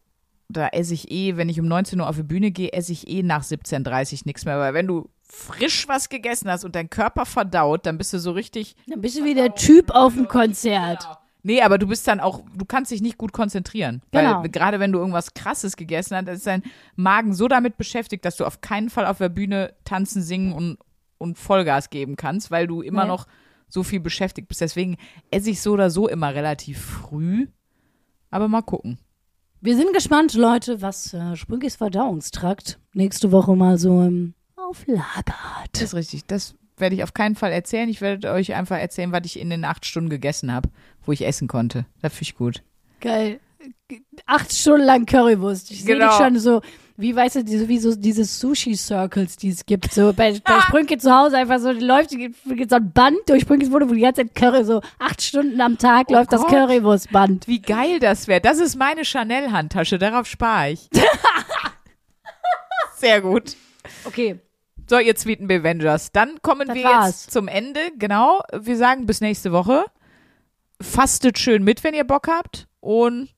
da 0.48 0.68
esse 0.68 0.92
ich 0.94 1.10
eh, 1.10 1.36
wenn 1.38 1.48
ich 1.48 1.58
um 1.58 1.66
19 1.68 2.00
Uhr 2.00 2.08
auf 2.08 2.16
die 2.16 2.22
Bühne 2.22 2.50
gehe, 2.50 2.72
esse 2.72 2.92
ich 2.92 3.08
eh 3.08 3.22
nach 3.22 3.42
17.30 3.44 4.12
Uhr 4.12 4.18
nichts 4.26 4.44
mehr. 4.44 4.58
Weil 4.58 4.74
wenn 4.74 4.86
du 4.86 5.08
frisch 5.36 5.86
was 5.88 6.08
gegessen 6.08 6.50
hast 6.50 6.64
und 6.64 6.74
dein 6.74 6.88
Körper 6.90 7.26
verdaut, 7.26 7.84
dann 7.86 7.98
bist 7.98 8.12
du 8.12 8.18
so 8.18 8.32
richtig 8.32 8.74
Dann 8.86 9.00
bist 9.00 9.18
du 9.18 9.24
wie 9.24 9.34
der 9.34 9.54
Typ 9.54 9.90
auf 9.90 10.14
dem 10.14 10.28
Konzert. 10.28 11.06
Nee, 11.42 11.62
aber 11.62 11.78
du 11.78 11.86
bist 11.86 12.08
dann 12.08 12.18
auch, 12.18 12.42
du 12.56 12.64
kannst 12.64 12.90
dich 12.90 13.02
nicht 13.02 13.18
gut 13.18 13.32
konzentrieren. 13.32 14.02
Genau. 14.10 14.42
Weil 14.42 14.48
gerade 14.48 14.80
wenn 14.80 14.90
du 14.90 14.98
irgendwas 14.98 15.34
krasses 15.34 15.76
gegessen 15.76 16.16
hast, 16.16 16.26
ist 16.28 16.46
dein 16.46 16.62
Magen 16.96 17.34
so 17.34 17.46
damit 17.46 17.76
beschäftigt, 17.76 18.24
dass 18.24 18.36
du 18.36 18.44
auf 18.44 18.60
keinen 18.60 18.90
Fall 18.90 19.06
auf 19.06 19.18
der 19.18 19.28
Bühne 19.28 19.74
tanzen, 19.84 20.22
singen 20.22 20.52
und, 20.52 20.78
und 21.18 21.38
Vollgas 21.38 21.90
geben 21.90 22.16
kannst, 22.16 22.50
weil 22.50 22.66
du 22.66 22.82
immer 22.82 23.02
Nee. 23.02 23.08
noch 23.10 23.26
so 23.68 23.84
viel 23.84 24.00
beschäftigt 24.00 24.48
bist. 24.48 24.60
Deswegen 24.60 24.96
esse 25.30 25.50
ich 25.50 25.60
so 25.60 25.72
oder 25.72 25.90
so 25.90 26.08
immer 26.08 26.34
relativ 26.34 26.80
früh. 26.80 27.46
Aber 28.30 28.48
mal 28.48 28.62
gucken. 28.62 28.98
Wir 29.60 29.76
sind 29.76 29.92
gespannt, 29.94 30.34
Leute, 30.34 30.82
was 30.82 31.14
äh, 31.14 31.36
Sprünkis 31.36 31.76
Verdauungstrakt 31.76 32.78
nächste 32.92 33.30
Woche 33.32 33.54
mal 33.54 33.78
so 33.78 34.02
im 34.02 34.34
Auflager 34.68 35.60
hat. 35.60 35.68
Das 35.72 35.82
ist 35.82 35.94
richtig. 35.94 36.24
Das 36.26 36.54
werde 36.78 36.94
ich 36.94 37.02
auf 37.02 37.14
keinen 37.14 37.34
Fall 37.36 37.52
erzählen. 37.52 37.88
Ich 37.88 38.00
werde 38.00 38.30
euch 38.32 38.54
einfach 38.54 38.78
erzählen, 38.78 39.12
was 39.12 39.22
ich 39.24 39.38
in 39.40 39.50
den 39.50 39.64
acht 39.64 39.86
Stunden 39.86 40.10
gegessen 40.10 40.52
habe, 40.52 40.68
wo 41.04 41.12
ich 41.12 41.26
essen 41.26 41.48
konnte. 41.48 41.86
Das 42.02 42.12
finde 42.12 42.22
ich 42.24 42.36
gut. 42.36 42.62
Geil. 43.00 43.40
Acht 44.26 44.52
Stunden 44.52 44.84
lang 44.84 45.06
Currywurst. 45.06 45.70
Ich 45.70 45.84
sehe 45.84 45.94
Genau. 45.96 46.08
dich 46.08 46.16
schon 46.18 46.38
so, 46.38 46.60
wie 46.96 47.14
weißt 47.16 47.36
du, 47.36 47.44
diese, 47.44 47.68
wie 47.68 47.78
so 47.78 47.94
diese 47.96 48.24
Sushi-Circles, 48.24 49.36
die 49.36 49.48
es 49.48 49.64
gibt. 49.66 49.92
So 49.92 50.12
bei, 50.12 50.38
bei 50.44 50.60
Sprünke 50.60 50.98
zu 50.98 51.12
Hause 51.14 51.38
einfach 51.38 51.58
so, 51.58 51.70
läuft 51.72 52.10
so 52.10 52.76
ein 52.76 52.92
Band 52.92 53.16
durch 53.26 53.42
Sprünkes 53.42 53.70
Wohnung, 53.72 53.90
wo 53.90 53.94
die 53.94 54.00
ganze 54.00 54.22
Zeit 54.26 54.34
Curry, 54.34 54.64
so 54.64 54.82
acht 54.98 55.22
Stunden 55.22 55.60
am 55.60 55.78
Tag 55.78 56.06
Oh 56.10 56.14
läuft 56.14 56.32
das 56.32 56.42
Gott. 56.42 56.50
Currywurstband. 56.50 57.48
Wie 57.48 57.60
geil 57.60 57.98
das 58.00 58.28
wäre. 58.28 58.40
Das 58.40 58.58
ist 58.58 58.76
meine 58.76 59.04
Chanel-Handtasche. 59.04 59.98
Darauf 59.98 60.26
spare 60.26 60.72
ich. 60.72 60.88
Sehr 62.96 63.20
gut. 63.20 63.56
Okay. 64.04 64.40
So, 64.88 64.98
ihr 64.98 65.14
Tweeten 65.14 65.50
Avengers. 65.50 66.12
Dann 66.12 66.40
kommen 66.42 66.68
Das 66.68 66.76
wir 66.76 66.84
war's. 66.84 67.24
jetzt 67.24 67.32
zum 67.32 67.48
Ende. 67.48 67.80
Genau. 67.98 68.40
Wir 68.52 68.76
sagen 68.76 69.06
bis 69.06 69.20
nächste 69.20 69.52
Woche. 69.52 69.84
Fastet 70.80 71.38
schön 71.38 71.64
mit, 71.64 71.82
wenn 71.82 71.94
ihr 71.94 72.04
Bock 72.04 72.28
habt. 72.28 72.68
Und 72.80 73.34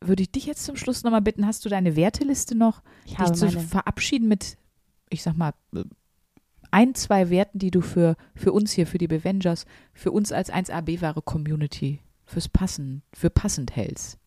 würde 0.00 0.22
ich 0.22 0.30
dich 0.32 0.44
jetzt 0.44 0.64
zum 0.64 0.76
Schluss 0.76 1.02
nochmal 1.02 1.22
bitten, 1.22 1.46
hast 1.46 1.64
du 1.64 1.68
deine 1.70 1.96
Werteliste 1.96 2.54
noch? 2.54 2.82
Ich 3.06 3.14
dich 3.16 3.32
zu 3.32 3.46
meine. 3.46 3.60
verabschieden 3.60 4.28
mit, 4.28 4.58
ich 5.08 5.22
sag 5.22 5.36
mal, 5.36 5.54
ein, 6.70 6.94
zwei 6.94 7.30
Werten, 7.30 7.58
die 7.58 7.70
du 7.70 7.80
für, 7.80 8.16
für 8.34 8.52
uns 8.52 8.72
hier, 8.72 8.86
für 8.86 8.98
die 8.98 9.08
Avengers, 9.08 9.64
für 9.94 10.10
uns 10.10 10.32
als 10.32 10.52
1AB-wahre 10.52 11.22
Community, 11.22 12.00
fürs 12.26 12.48
Passen, 12.48 13.02
für 13.14 13.30
passend 13.30 13.74
hältst. 13.76 14.18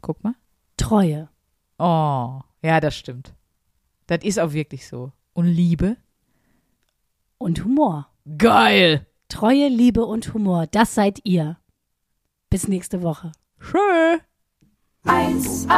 Guck 0.00 0.24
mal. 0.24 0.34
Treue. 0.76 1.28
Oh, 1.78 2.40
ja, 2.62 2.80
das 2.80 2.96
stimmt. 2.96 3.34
Das 4.06 4.24
ist 4.24 4.40
auch 4.40 4.52
wirklich 4.52 4.88
so. 4.88 5.12
Und 5.32 5.46
Liebe? 5.46 5.96
Und 7.38 7.64
Humor. 7.64 8.08
Geil! 8.36 9.06
Treue, 9.28 9.68
Liebe 9.68 10.04
und 10.04 10.34
Humor. 10.34 10.66
Das 10.66 10.94
seid 10.94 11.20
ihr. 11.24 11.58
Bis 12.50 12.66
nächste 12.68 13.02
Woche. 13.02 13.32
Schön. 13.58 14.20
1A, 15.06 15.70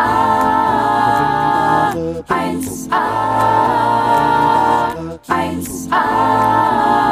1A, 2.26 3.02
1A, 5.28 7.11